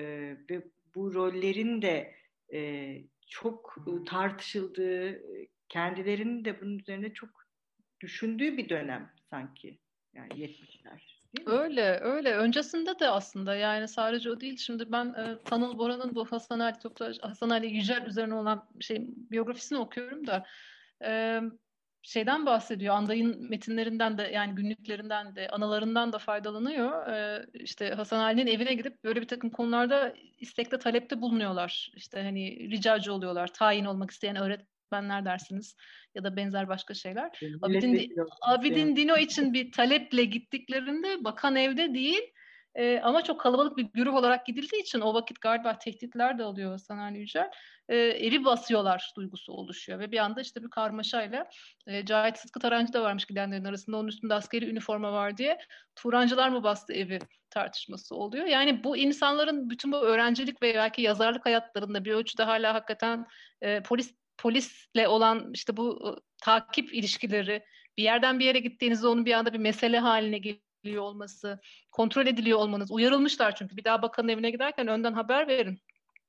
ve 0.50 0.64
bu 0.94 1.14
rollerin 1.14 1.82
de 1.82 2.14
e, 2.52 2.90
çok 3.28 3.76
tartışıldığı 4.06 5.22
kendilerinin 5.68 6.44
de 6.44 6.60
bunun 6.60 6.78
üzerine 6.78 7.12
çok 7.12 7.39
düşündüğü 8.00 8.56
bir 8.56 8.68
dönem 8.68 9.10
sanki. 9.30 9.78
Yani 10.14 10.28
70'ler. 10.28 11.20
Öyle 11.46 11.98
öyle. 12.00 12.34
Öncesinde 12.34 12.98
de 12.98 13.08
aslında 13.08 13.54
yani 13.54 13.88
sadece 13.88 14.30
o 14.30 14.40
değil. 14.40 14.56
Şimdi 14.56 14.92
ben 14.92 15.06
e, 15.06 15.38
Tanıl 15.44 15.78
Bora'nın 15.78 16.14
bu 16.14 16.24
Hasan 16.24 16.60
Ali 16.60 16.78
Toptaş, 16.78 17.16
Hasan 17.22 17.50
Ali 17.50 17.66
Yücel 17.66 18.06
üzerine 18.06 18.34
olan 18.34 18.68
şey 18.80 19.06
biyografisini 19.08 19.78
okuyorum 19.78 20.26
da 20.26 20.46
e, 21.04 21.40
şeyden 22.02 22.46
bahsediyor. 22.46 22.94
Anday'ın 22.94 23.50
metinlerinden 23.50 24.18
de 24.18 24.22
yani 24.22 24.54
günlüklerinden 24.54 25.36
de 25.36 25.48
analarından 25.48 26.12
da 26.12 26.18
faydalanıyor. 26.18 27.06
E, 27.06 27.46
işte 27.54 27.90
Hasan 27.90 28.20
Ali'nin 28.20 28.46
evine 28.46 28.74
gidip 28.74 29.04
böyle 29.04 29.20
bir 29.20 29.28
takım 29.28 29.50
konularda 29.50 30.14
istekte 30.38 30.78
talepte 30.78 31.20
bulunuyorlar. 31.20 31.92
İşte 31.96 32.22
hani 32.22 32.70
ricacı 32.70 33.12
oluyorlar. 33.12 33.52
Tayin 33.52 33.84
olmak 33.84 34.10
isteyen 34.10 34.36
öğretmenler 34.90 35.24
dersiniz 35.24 35.76
ya 36.14 36.24
da 36.24 36.36
benzer 36.36 36.68
başka 36.68 36.94
şeyler. 36.94 37.40
Abidin, 37.62 38.14
Abidin 38.42 38.96
Dino 38.96 39.16
için 39.16 39.52
bir 39.52 39.72
taleple 39.72 40.24
gittiklerinde 40.24 41.24
bakan 41.24 41.56
evde 41.56 41.94
değil 41.94 42.32
e, 42.74 43.00
ama 43.00 43.24
çok 43.24 43.40
kalabalık 43.40 43.76
bir 43.76 43.82
güruh 43.94 44.14
olarak 44.14 44.46
gidildiği 44.46 44.82
için 44.82 45.00
o 45.00 45.14
vakit 45.14 45.40
galiba 45.40 45.78
tehditler 45.78 46.38
de 46.38 46.44
alıyor 46.44 46.78
Sanal 46.78 47.14
Yücel. 47.14 47.50
E, 47.88 47.96
evi 47.96 48.44
basıyorlar 48.44 49.12
duygusu 49.16 49.52
oluşuyor 49.52 49.98
ve 49.98 50.12
bir 50.12 50.18
anda 50.18 50.40
işte 50.40 50.62
bir 50.62 50.70
karmaşayla 50.70 51.50
e, 51.86 52.04
Cahit 52.04 52.36
Sıtkı 52.36 52.60
Tarancı 52.60 52.92
da 52.92 53.02
varmış 53.02 53.24
gidenlerin 53.24 53.64
arasında 53.64 53.96
onun 53.96 54.08
üstünde 54.08 54.34
askeri 54.34 54.70
üniforma 54.70 55.12
var 55.12 55.36
diye 55.36 55.58
Turancılar 55.96 56.48
mı 56.48 56.62
bastı 56.62 56.92
evi 56.92 57.18
tartışması 57.50 58.14
oluyor. 58.14 58.46
Yani 58.46 58.84
bu 58.84 58.96
insanların 58.96 59.70
bütün 59.70 59.92
bu 59.92 59.96
öğrencilik 59.96 60.62
ve 60.62 60.74
belki 60.74 61.02
yazarlık 61.02 61.46
hayatlarında 61.46 62.04
bir 62.04 62.12
ölçüde 62.12 62.42
hala 62.42 62.74
hakikaten 62.74 63.26
e, 63.62 63.82
polis 63.82 64.14
polisle 64.40 65.08
olan 65.08 65.50
işte 65.54 65.76
bu 65.76 66.16
takip 66.42 66.94
ilişkileri 66.94 67.64
bir 67.98 68.02
yerden 68.02 68.38
bir 68.38 68.44
yere 68.44 68.58
gittiğinizde 68.58 69.06
onun 69.06 69.24
bir 69.24 69.32
anda 69.32 69.52
bir 69.52 69.58
mesele 69.58 69.98
haline 69.98 70.38
geliyor 70.38 71.02
olması, 71.02 71.60
kontrol 71.90 72.26
ediliyor 72.26 72.58
olmanız. 72.58 72.90
Uyarılmışlar 72.90 73.54
çünkü 73.54 73.76
bir 73.76 73.84
daha 73.84 74.02
bakanın 74.02 74.28
evine 74.28 74.50
giderken 74.50 74.88
önden 74.88 75.12
haber 75.12 75.48
verin. 75.48 75.78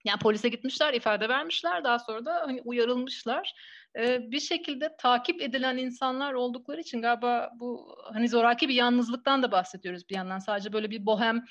Yani 0.05 0.19
polise 0.19 0.49
gitmişler, 0.49 0.93
ifade 0.93 1.29
vermişler. 1.29 1.83
Daha 1.83 1.99
sonra 1.99 2.25
da 2.25 2.33
hani 2.33 2.61
uyarılmışlar. 2.65 3.53
Ee, 3.97 4.31
bir 4.31 4.39
şekilde 4.39 4.95
takip 4.97 5.41
edilen 5.41 5.77
insanlar 5.77 6.33
oldukları 6.33 6.81
için 6.81 7.01
galiba 7.01 7.51
bu 7.59 7.95
hani 8.13 8.29
zoraki 8.29 8.69
bir 8.69 8.73
yalnızlıktan 8.73 9.43
da 9.43 9.51
bahsediyoruz 9.51 10.09
bir 10.09 10.15
yandan. 10.15 10.39
Sadece 10.39 10.73
böyle 10.73 10.91
bir 10.91 11.05
bohem 11.05 11.43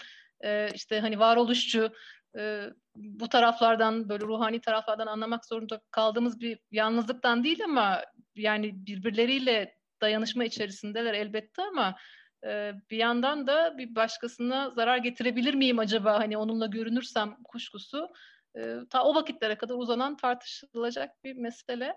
e, 0.45 0.69
işte 0.75 1.01
hani 1.01 1.19
varoluşçu 1.19 1.93
e, 2.39 2.67
bu 2.95 3.29
taraflardan 3.29 4.09
böyle 4.09 4.25
ruhani 4.25 4.61
taraflardan 4.61 5.07
anlamak 5.07 5.45
zorunda 5.45 5.81
kaldığımız 5.91 6.41
bir 6.41 6.59
yalnızlıktan 6.71 7.45
değil 7.45 7.65
ama 7.65 8.05
yani 8.37 8.87
birbirleriyle 8.87 9.75
dayanışma 10.01 10.45
içerisindeler 10.45 11.15
elbette 11.15 11.63
ama 11.63 11.97
e, 12.45 12.73
bir 12.91 12.97
yandan 12.97 13.47
da 13.47 13.79
bir 13.79 13.95
başkasına 13.95 14.71
zarar 14.71 14.97
getirebilir 14.97 15.55
miyim 15.55 15.79
acaba 15.79 16.21
hani 16.21 16.37
onunla 16.39 16.67
görünürsem 16.67 17.37
kuşkusu 17.45 18.09
e, 18.57 18.77
ta 18.91 19.05
o 19.05 19.15
vakitlere 19.15 19.59
kadar 19.59 19.75
uzanan 19.75 20.17
tartışılacak 20.17 21.25
bir 21.25 21.37
mesele. 21.37 21.95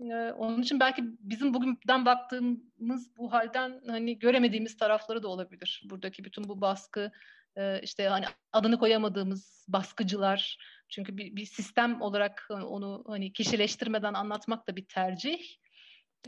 E, 0.00 0.14
onun 0.14 0.62
için 0.62 0.80
belki 0.80 1.04
bizim 1.20 1.54
bugünden 1.54 2.04
baktığımız 2.04 3.16
bu 3.16 3.32
halden 3.32 3.80
hani 3.86 4.18
göremediğimiz 4.18 4.76
tarafları 4.76 5.22
da 5.22 5.28
olabilir. 5.28 5.82
Buradaki 5.90 6.24
bütün 6.24 6.48
bu 6.48 6.60
baskı, 6.60 7.12
e, 7.58 7.80
işte 7.82 8.08
hani 8.08 8.24
adını 8.52 8.78
koyamadığımız 8.78 9.66
baskıcılar. 9.68 10.58
Çünkü 10.88 11.16
bir, 11.16 11.36
bir 11.36 11.44
sistem 11.44 12.02
olarak 12.02 12.48
onu 12.50 13.04
hani 13.06 13.32
kişileştirmeden 13.32 14.14
anlatmak 14.14 14.68
da 14.68 14.76
bir 14.76 14.86
tercih. 14.86 15.38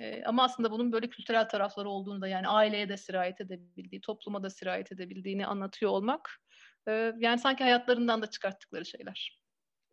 E, 0.01 0.25
ama 0.25 0.45
aslında 0.45 0.71
bunun 0.71 0.93
böyle 0.93 1.11
kültürel 1.11 1.49
tarafları 1.49 1.89
olduğunu 1.89 2.21
da 2.21 2.29
yani 2.29 2.49
aileye 2.49 2.89
de 2.89 2.97
sirayet 2.97 3.41
edebildiği, 3.41 4.01
topluma 4.01 4.43
da 4.43 4.51
sirayet 4.51 4.93
edebildiğini 4.93 5.47
anlatıyor 5.47 5.93
olmak 5.93 6.41
e, 6.89 7.13
yani 7.19 7.39
sanki 7.39 7.65
hayatlarından 7.65 8.23
da 8.23 8.31
çıkarttıkları 8.31 8.87
şeyler. 8.87 9.41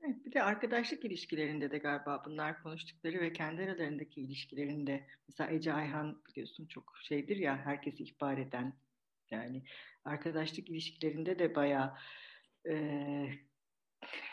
Evet, 0.01 0.25
bir 0.25 0.31
de 0.31 0.43
arkadaşlık 0.43 1.05
ilişkilerinde 1.05 1.71
de 1.71 1.77
galiba 1.77 2.23
bunlar 2.25 2.63
konuştukları 2.63 3.21
ve 3.21 3.33
kendi 3.33 3.63
aralarındaki 3.63 4.21
ilişkilerinde 4.21 5.07
mesela 5.27 5.51
Ece 5.51 5.73
Ayhan 5.73 6.21
biliyorsun 6.25 6.65
çok 6.65 6.93
şeydir 7.03 7.38
ya 7.38 7.57
herkesi 7.57 8.03
ihbar 8.03 8.38
eden 8.38 8.73
yani 9.31 9.63
arkadaşlık 10.08 10.70
ilişkilerinde 10.70 11.39
de 11.39 11.55
bayağı 11.55 11.93
e, 12.70 12.76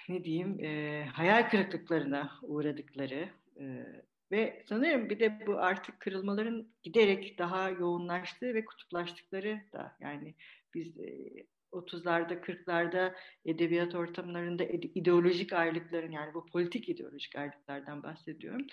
ne 0.09 0.25
diyeyim 0.25 0.65
e, 0.65 1.05
hayal 1.13 1.51
kırıklıklarına 1.51 2.33
uğradıkları 2.43 3.29
e, 3.61 3.87
ve 4.33 4.63
sanırım 4.69 5.11
bir 5.11 5.21
de 5.21 5.47
bu 5.47 5.59
artık 5.59 6.01
kırılmaların 6.01 6.69
giderek 6.83 7.39
daha 7.39 7.71
yoğunlaştığı 7.71 8.55
ve 8.55 8.65
kutuplaştıkları 8.65 9.61
da 9.73 9.97
yani 10.01 10.35
biz 10.75 10.99
e, 10.99 11.45
30'larda 11.73 12.41
40'larda 12.41 13.15
edebiyat 13.45 13.95
ortamlarında 13.95 14.65
ideolojik 14.65 15.53
ayrılıkların 15.53 16.13
yani 16.13 16.35
bu 16.35 16.47
politik 16.47 16.89
ideolojik 16.89 17.37
ayrılıklardan 17.37 18.03
bahsediyorum. 18.03 18.67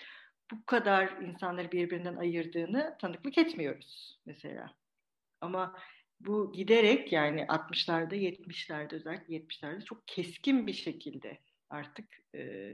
Bu 0.50 0.64
kadar 0.66 1.22
insanları 1.22 1.72
birbirinden 1.72 2.16
ayırdığını 2.16 2.96
tanıklık 3.00 3.38
etmiyoruz 3.38 4.20
mesela. 4.26 4.74
Ama 5.40 5.76
bu 6.26 6.52
giderek 6.52 7.12
yani 7.12 7.40
60'larda 7.40 8.14
70'lerde 8.14 8.94
özellikle 8.94 9.36
70'lerde 9.36 9.84
çok 9.84 10.08
keskin 10.08 10.66
bir 10.66 10.72
şekilde 10.72 11.38
artık 11.70 12.06
e, 12.34 12.72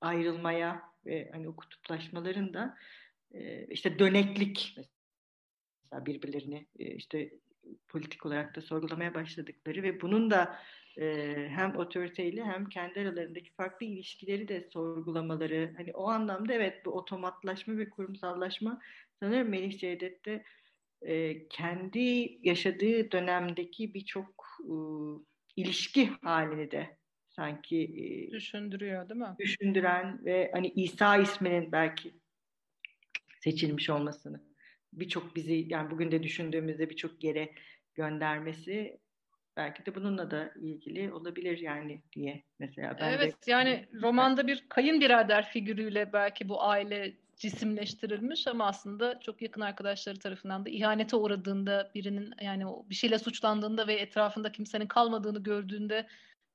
ayrılmaya 0.00 0.82
ve 1.06 1.30
hani 1.32 1.48
o 1.48 1.56
kutuplaşmaların 1.56 2.54
da 2.54 2.76
e, 3.32 3.66
işte 3.66 3.98
döneklik 3.98 4.76
mesela 5.84 6.06
birbirlerini 6.06 6.66
e, 6.78 6.84
işte 6.94 7.30
politik 7.88 8.26
olarak 8.26 8.56
da 8.56 8.62
sorgulamaya 8.62 9.14
başladıkları 9.14 9.82
ve 9.82 10.00
bunun 10.00 10.30
da 10.30 10.58
e, 10.98 11.34
hem 11.50 11.76
otoriteyle 11.76 12.44
hem 12.44 12.68
kendi 12.68 13.00
aralarındaki 13.00 13.52
farklı 13.52 13.86
ilişkileri 13.86 14.48
de 14.48 14.68
sorgulamaları 14.72 15.74
hani 15.76 15.92
o 15.92 16.08
anlamda 16.08 16.52
evet 16.52 16.84
bu 16.84 16.90
otomatlaşma 16.90 17.76
ve 17.76 17.90
kurumsallaşma 17.90 18.80
sanırım 19.20 19.48
Melih 19.48 19.78
Cevdet'te 19.78 20.44
e, 21.02 21.48
kendi 21.48 22.38
yaşadığı 22.42 23.12
dönemdeki 23.12 23.94
birçok 23.94 24.46
e, 24.64 24.74
ilişki 25.56 26.10
halini 26.22 26.70
de 26.70 26.96
sanki 27.28 27.82
e, 27.82 28.30
düşündürüyor 28.30 29.08
değil 29.08 29.20
mi? 29.20 29.34
Düşündüren 29.38 30.24
ve 30.24 30.50
hani 30.54 30.68
İsa 30.68 31.16
isminin 31.16 31.72
belki 31.72 32.14
seçilmiş 33.40 33.90
olmasını 33.90 34.50
birçok 34.92 35.36
bizi 35.36 35.66
yani 35.68 35.90
bugün 35.90 36.12
de 36.12 36.22
düşündüğümüzde 36.22 36.90
birçok 36.90 37.24
yere 37.24 37.52
göndermesi 37.94 39.00
belki 39.56 39.86
de 39.86 39.94
bununla 39.94 40.30
da 40.30 40.52
ilgili 40.60 41.12
olabilir 41.12 41.58
yani 41.58 42.02
diye 42.12 42.42
mesela. 42.58 42.96
Ben 43.00 43.12
evet 43.12 43.46
de... 43.46 43.50
yani 43.50 43.88
romanda 44.02 44.46
bir 44.46 44.64
kayınbirader 44.68 45.50
figürüyle 45.50 46.12
belki 46.12 46.48
bu 46.48 46.62
aile 46.62 47.12
cisimleştirilmiş 47.40 48.46
ama 48.46 48.66
aslında 48.66 49.20
çok 49.20 49.42
yakın 49.42 49.60
arkadaşları 49.60 50.18
tarafından 50.18 50.64
da 50.64 50.70
ihanete 50.70 51.16
uğradığında 51.16 51.90
birinin 51.94 52.34
yani 52.40 52.64
bir 52.90 52.94
şeyle 52.94 53.18
suçlandığında 53.18 53.86
ve 53.86 53.94
etrafında 53.94 54.52
kimsenin 54.52 54.86
kalmadığını 54.86 55.42
gördüğünde 55.42 56.06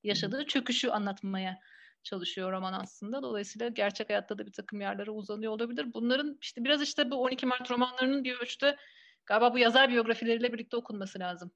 yaşadığı 0.03 0.45
çöküşü 0.45 0.89
anlatmaya 0.89 1.59
çalışıyor 2.03 2.51
roman 2.51 2.73
aslında. 2.73 3.23
Dolayısıyla 3.23 3.67
gerçek 3.67 4.09
hayatta 4.09 4.37
da 4.37 4.45
bir 4.45 4.51
takım 4.51 4.81
yerlere 4.81 5.11
uzanıyor 5.11 5.51
olabilir. 5.51 5.93
Bunların 5.93 6.37
işte 6.41 6.63
biraz 6.63 6.81
işte 6.81 7.11
bu 7.11 7.15
12 7.15 7.45
Mart 7.45 7.71
romanlarının 7.71 8.23
bir 8.23 8.39
ölçüde 8.39 8.77
galiba 9.25 9.53
bu 9.53 9.57
yazar 9.57 9.89
biyografileriyle 9.89 10.53
birlikte 10.53 10.77
okunması 10.77 11.19
lazım. 11.19 11.51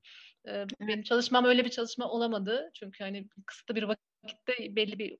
Ee, 0.47 0.65
benim 0.82 1.03
çalışmam 1.03 1.45
öyle 1.45 1.65
bir 1.65 1.69
çalışma 1.69 2.09
olamadı. 2.09 2.69
Çünkü 2.73 3.03
hani 3.03 3.27
kısıtlı 3.45 3.75
bir 3.75 3.84
vakitte 3.84 4.75
belli 4.75 4.99
bir 4.99 5.17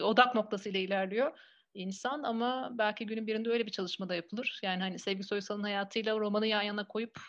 odak 0.00 0.34
noktasıyla 0.34 0.80
ilerliyor 0.80 1.38
insan 1.74 2.22
ama 2.22 2.70
belki 2.78 3.06
günün 3.06 3.26
birinde 3.26 3.50
öyle 3.50 3.66
bir 3.66 3.70
çalışma 3.70 4.08
da 4.08 4.14
yapılır. 4.14 4.60
Yani 4.62 4.80
hani 4.80 4.98
Sevgi 4.98 5.22
Soysal'ın 5.22 5.62
hayatıyla 5.62 6.18
romanı 6.18 6.46
yan 6.46 6.62
yana 6.62 6.88
koyup 6.88 7.20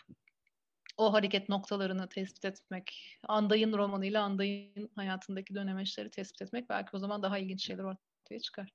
o 0.96 1.12
hareket 1.12 1.48
noktalarını 1.48 2.08
tespit 2.08 2.44
etmek, 2.44 3.18
Anday'ın 3.28 3.72
romanıyla 3.72 4.22
Anday'ın 4.22 4.90
hayatındaki 4.96 5.54
dönemeçleri 5.54 6.10
tespit 6.10 6.42
etmek 6.42 6.68
belki 6.68 6.90
o 6.92 6.98
zaman 6.98 7.22
daha 7.22 7.38
ilginç 7.38 7.66
şeyler 7.66 7.84
ortaya 7.84 8.40
çıkar. 8.40 8.72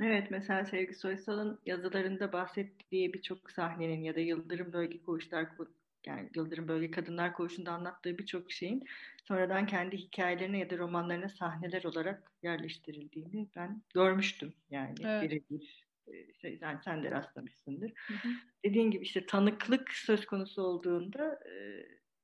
Evet 0.00 0.30
mesela 0.30 0.64
Sevgi 0.64 0.94
Soysal'ın 0.94 1.60
yazılarında 1.66 2.32
bahsettiği 2.32 3.14
birçok 3.14 3.50
sahnenin 3.50 4.04
ya 4.04 4.14
da 4.14 4.20
Yıldırım 4.20 4.72
Bölge 4.72 5.02
Koğuşlar 5.02 5.56
yani 6.06 6.30
Yıldırım 6.34 6.68
Bölge 6.68 6.90
Kadınlar 6.90 7.34
Koğuşu'nda 7.34 7.72
anlattığı 7.72 8.18
birçok 8.18 8.52
şeyin 8.52 8.84
sonradan 9.24 9.66
kendi 9.66 9.96
hikayelerine 9.96 10.58
ya 10.58 10.70
da 10.70 10.78
romanlarına 10.78 11.28
sahneler 11.28 11.84
olarak 11.84 12.32
yerleştirildiğini 12.42 13.48
ben 13.56 13.82
görmüştüm 13.94 14.54
yani 14.70 14.94
evet. 15.04 15.22
birebir. 15.22 15.84
Şey, 16.40 16.58
yani 16.60 16.78
sen 16.84 17.02
de 17.02 17.10
rastlamışsındır. 17.10 17.92
Hı 18.06 18.14
hı. 18.14 18.28
Dediğin 18.64 18.90
gibi 18.90 19.04
işte 19.04 19.26
tanıklık 19.26 19.92
söz 19.92 20.26
konusu 20.26 20.62
olduğunda 20.62 21.40
e, 21.50 21.52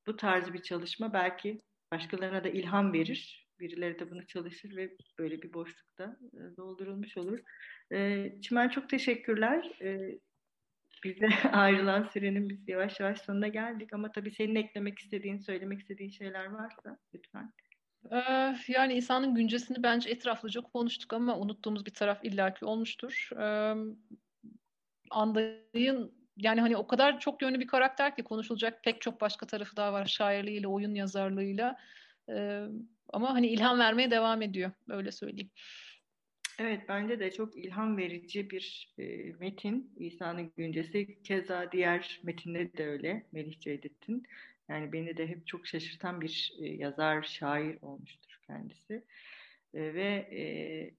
bu 0.07 0.17
tarz 0.17 0.53
bir 0.53 0.61
çalışma 0.61 1.13
belki 1.13 1.61
başkalarına 1.91 2.43
da 2.43 2.49
ilham 2.49 2.93
verir. 2.93 3.47
Birileri 3.59 3.99
de 3.99 4.11
bunu 4.11 4.27
çalışır 4.27 4.75
ve 4.75 4.97
böyle 5.19 5.41
bir 5.41 5.53
boşlukta 5.53 6.17
e, 6.33 6.57
doldurulmuş 6.57 7.17
olur. 7.17 7.39
E, 7.91 8.27
Çimen 8.41 8.69
çok 8.69 8.89
teşekkürler. 8.89 9.71
E, 9.81 10.19
bize 11.03 11.29
ayrılan 11.51 12.03
sürenin 12.13 12.49
biz 12.49 12.69
yavaş 12.69 12.99
yavaş 12.99 13.21
sonuna 13.21 13.47
geldik 13.47 13.93
ama 13.93 14.11
tabii 14.11 14.31
senin 14.31 14.55
eklemek 14.55 14.99
istediğin, 14.99 15.37
söylemek 15.37 15.79
istediğin 15.79 16.09
şeyler 16.09 16.45
varsa 16.45 16.97
lütfen. 17.13 17.53
Ee, 18.11 18.55
yani 18.67 18.93
insanın 18.93 19.35
güncesini 19.35 19.83
bence 19.83 20.09
etraflıca 20.09 20.61
konuştuk 20.61 21.13
ama 21.13 21.37
unuttuğumuz 21.37 21.85
bir 21.85 21.93
taraf 21.93 22.25
illaki 22.25 22.65
olmuştur. 22.65 23.29
Ee, 23.39 23.75
Anday'ın 25.11 26.21
yani 26.37 26.61
hani 26.61 26.77
o 26.77 26.87
kadar 26.87 27.19
çok 27.19 27.41
yönlü 27.41 27.59
bir 27.59 27.67
karakter 27.67 28.15
ki 28.15 28.23
konuşulacak 28.23 28.83
pek 28.83 29.01
çok 29.01 29.21
başka 29.21 29.45
tarafı 29.45 29.75
daha 29.75 29.93
var 29.93 30.05
şairliğiyle, 30.05 30.67
oyun 30.67 30.95
yazarlığıyla. 30.95 31.77
Ee, 32.29 32.65
ama 33.13 33.33
hani 33.33 33.47
ilham 33.47 33.79
vermeye 33.79 34.11
devam 34.11 34.41
ediyor 34.41 34.71
öyle 34.89 35.11
söyleyeyim. 35.11 35.51
Evet 36.63 36.81
bence 36.89 37.19
de 37.19 37.31
çok 37.31 37.57
ilham 37.57 37.97
verici 37.97 38.49
bir 38.49 38.93
e, 38.99 39.33
metin 39.39 39.93
İsa'nın 39.97 40.51
güncesi. 40.57 41.23
Keza 41.23 41.71
diğer 41.71 42.19
metinleri 42.23 42.77
de 42.77 42.87
öyle 42.87 43.25
Melih 43.31 43.59
Cevdet'in. 43.59 44.23
Yani 44.69 44.93
beni 44.93 45.17
de 45.17 45.27
hep 45.27 45.47
çok 45.47 45.67
şaşırtan 45.67 46.21
bir 46.21 46.53
e, 46.61 46.65
yazar, 46.65 47.23
şair 47.23 47.77
olmuştur 47.81 48.39
kendisi. 48.47 49.03
E, 49.73 49.93
ve 49.93 50.27
e, 50.31 50.41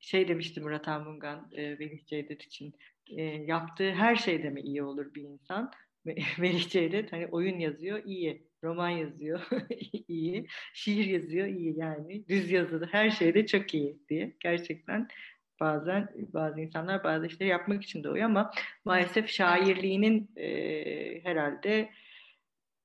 şey 0.01 0.29
demişti 0.29 0.61
Murat 0.61 0.89
Anmungan 0.89 1.51
e, 1.53 1.75
Melih 1.75 2.07
Cevdet 2.07 2.43
için. 2.43 2.75
E, 3.17 3.23
yaptığı 3.23 3.91
her 3.93 4.17
şeyde 4.17 4.51
mi 4.51 4.61
iyi 4.61 4.83
olur 4.83 5.15
bir 5.15 5.23
insan? 5.23 5.73
Melih 6.39 6.69
Cevdet 6.69 7.13
hani 7.13 7.27
oyun 7.27 7.59
yazıyor 7.59 8.03
iyi, 8.05 8.47
roman 8.65 8.89
yazıyor 8.89 9.41
iyi, 10.09 10.47
şiir 10.75 11.07
yazıyor 11.07 11.47
iyi 11.47 11.79
yani. 11.79 12.29
Düz 12.29 12.51
yazıda 12.51 12.87
her 12.91 13.11
şeyde 13.11 13.47
çok 13.47 13.75
iyi 13.75 13.99
diye. 14.09 14.37
Gerçekten 14.41 15.09
bazen 15.63 16.09
bazı 16.19 16.61
insanlar 16.61 17.05
bazı 17.05 17.27
işleri 17.27 17.49
yapmak 17.49 17.83
için 17.83 18.05
doğuyor 18.05 18.25
ama 18.25 18.51
maalesef 18.85 19.29
şairliğinin 19.29 20.31
e, 20.37 21.25
herhalde 21.25 21.91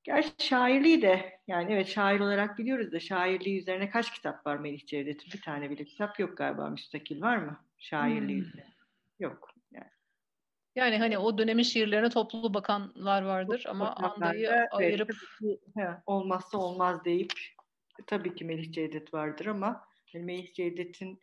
gerçi 0.04 0.48
şairliği 0.48 1.02
de 1.02 1.40
yani 1.48 1.74
evet 1.74 1.88
şair 1.88 2.20
olarak 2.20 2.58
biliyoruz 2.58 2.92
da 2.92 3.00
şairliği 3.00 3.60
üzerine 3.60 3.90
kaç 3.90 4.14
kitap 4.14 4.48
var 4.48 4.58
Melih 4.58 4.86
Cevdet'in? 4.86 5.34
Bir 5.34 5.42
tane 5.42 5.70
bile 5.70 5.86
kitap 5.86 6.20
yok 6.20 6.38
galiba 6.38 6.70
müstakil 6.70 7.22
var 7.22 7.38
mı? 7.38 7.60
Şairliği 7.78 8.42
hmm. 8.42 8.62
Yok. 9.20 9.50
Yani. 9.72 9.92
yani 10.76 10.98
hani 10.98 11.18
o 11.18 11.38
dönemin 11.38 11.64
şiirlerine 11.64 12.10
toplu 12.10 12.54
bakanlar 12.54 13.22
vardır 13.22 13.64
ama 13.70 13.96
Anda'yı 13.96 14.48
evet, 14.48 14.68
ayırıp 14.72 15.12
he, 15.78 15.88
olmazsa 16.06 16.58
olmaz 16.58 17.06
deyip 17.06 17.34
tabii 18.08 18.36
ki 18.36 18.46
Melih 18.46 18.72
Cevdet 18.72 19.14
vardır 19.14 19.46
ama 19.46 19.88
Melih 20.14 20.54
Cevdet'in 20.54 21.20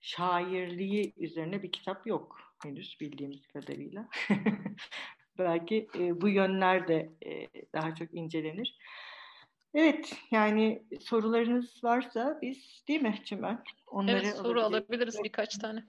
şairliği 0.00 1.14
üzerine 1.16 1.62
bir 1.62 1.72
kitap 1.72 2.06
yok 2.06 2.40
henüz 2.62 2.96
bildiğimiz 3.00 3.46
kadarıyla. 3.46 4.08
Belki 5.38 5.88
e, 5.98 6.20
bu 6.20 6.28
yönler 6.28 6.88
de 6.88 7.12
e, 7.26 7.48
daha 7.72 7.94
çok 7.94 8.14
incelenir. 8.14 8.78
Evet, 9.74 10.16
yani 10.30 10.86
sorularınız 11.00 11.84
varsa 11.84 12.38
biz 12.42 12.84
değil 12.88 13.02
mi 13.02 13.20
Çimen? 13.24 13.64
Onları 13.86 14.16
evet, 14.16 14.36
soru 14.36 14.62
alabiliriz 14.62 15.24
birkaç 15.24 15.58
tane. 15.58 15.84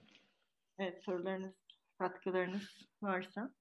Evet, 0.78 1.02
sorularınız, 1.04 1.54
katkılarınız 1.98 2.88
varsa. 3.02 3.54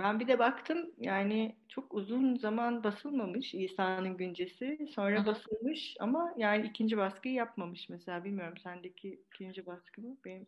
Ben 0.00 0.20
bir 0.20 0.28
de 0.28 0.38
baktım 0.38 0.90
yani 0.98 1.56
çok 1.68 1.94
uzun 1.94 2.36
zaman 2.36 2.84
basılmamış 2.84 3.54
İsa'nın 3.54 4.16
güncesi. 4.16 4.86
Sonra 4.94 5.18
Hı-hı. 5.18 5.26
basılmış 5.26 5.96
ama 6.00 6.34
yani 6.36 6.66
ikinci 6.66 6.96
baskıyı 6.96 7.34
yapmamış 7.34 7.88
mesela. 7.88 8.24
Bilmiyorum 8.24 8.56
sendeki 8.56 9.22
ikinci 9.34 9.66
baskı 9.66 10.00
mı? 10.00 10.16
Benim 10.24 10.46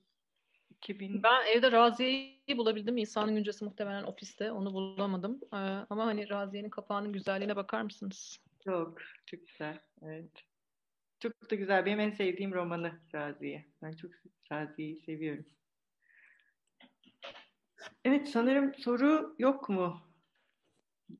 2000... 0.70 1.22
Ben 1.22 1.46
evde 1.57 1.72
Raziye'yi 1.72 2.57
bulabildim. 2.57 2.96
İsa'nın 2.96 3.34
güncesi 3.34 3.64
muhtemelen 3.64 4.03
ofiste. 4.03 4.53
Onu 4.53 4.72
bulamadım. 4.72 5.40
Ee, 5.53 5.57
ama 5.90 6.07
hani 6.07 6.30
Raziye'nin 6.30 6.70
kapağının 6.70 7.12
güzelliğine 7.12 7.57
bakar 7.57 7.82
mısınız? 7.82 8.40
Çok, 8.64 8.98
çok 9.26 9.46
güzel. 9.48 9.80
Evet. 10.03 10.30
Çok 11.20 11.50
da 11.50 11.55
güzel. 11.55 11.86
Benim 11.86 12.00
en 12.00 12.11
sevdiğim 12.11 12.53
romanı 12.53 12.92
Raziye. 13.14 13.66
Ben 13.82 13.92
çok 13.92 14.11
Raziye'yi 14.53 14.96
seviyorum. 14.96 15.44
Evet 18.04 18.28
sanırım 18.28 18.74
soru 18.74 19.34
yok 19.38 19.68
mu? 19.68 20.00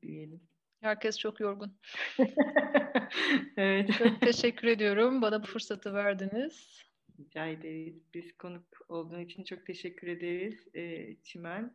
Diyelim. 0.01 0.41
Herkes 0.81 1.19
çok 1.19 1.39
yorgun. 1.39 1.77
evet. 3.57 3.89
Çok 3.97 4.21
teşekkür 4.21 4.67
ediyorum. 4.67 5.21
Bana 5.21 5.43
bu 5.43 5.47
fırsatı 5.47 5.93
verdiniz. 5.93 6.83
Rica 7.19 7.47
ederiz. 7.47 7.95
Biz 8.13 8.37
konuk 8.37 8.65
olduğun 8.89 9.19
için 9.19 9.43
çok 9.43 9.65
teşekkür 9.65 10.07
ederiz 10.07 10.67
e, 10.75 11.15
Çimen. 11.23 11.73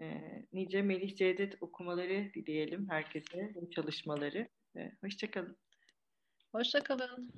E, 0.00 0.20
nice 0.52 0.82
Melih 0.82 1.16
Cevdet 1.16 1.62
okumaları 1.62 2.30
dileyelim 2.34 2.90
herkese, 2.90 3.52
çalışmaları. 3.74 4.48
E, 4.76 4.92
hoşçakalın. 5.00 5.56
Hoşçakalın. 6.52 7.32